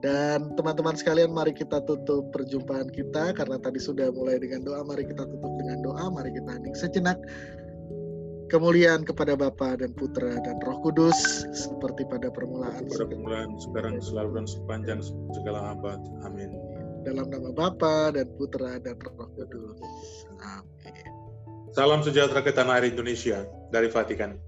Dan 0.05 0.53
teman-teman 0.53 0.93
sekalian, 0.93 1.33
mari 1.33 1.57
kita 1.57 1.81
tutup 1.89 2.29
perjumpaan 2.29 2.85
kita 2.93 3.33
karena 3.33 3.57
tadi 3.57 3.81
sudah 3.81 4.13
mulai 4.13 4.37
dengan 4.37 4.61
doa. 4.61 4.85
Mari 4.85 5.09
kita 5.09 5.25
tutup 5.25 5.53
dengan 5.57 5.81
doa. 5.81 6.05
Mari 6.13 6.37
kita 6.37 6.49
hening 6.53 6.77
sejenak 6.77 7.17
kemuliaan 8.47 9.03
kepada 9.03 9.35
Bapa 9.35 9.75
dan 9.77 9.91
Putra 9.93 10.39
dan 10.41 10.57
Roh 10.63 10.79
Kudus 10.81 11.15
seperti 11.51 12.07
pada 12.07 12.31
permulaan. 12.31 12.87
Pada 12.87 13.05
permulaan, 13.07 13.49
sekarang, 13.59 13.99
selalu 13.99 14.43
dan 14.43 14.45
sepanjang 14.47 14.99
segala 15.35 15.75
abad. 15.75 15.99
Amin. 16.23 16.51
Dalam 17.03 17.27
nama 17.31 17.51
Bapa 17.51 18.15
dan 18.15 18.27
Putra 18.35 18.79
dan 18.79 18.95
Roh 18.99 19.29
Kudus. 19.35 19.79
Amin. 20.39 21.07
Salam 21.75 22.01
sejahtera 22.01 22.41
ke 22.41 22.49
tanah 22.55 22.81
air 22.81 22.89
Indonesia 22.89 23.45
dari 23.69 23.91
Vatikan. 23.91 24.39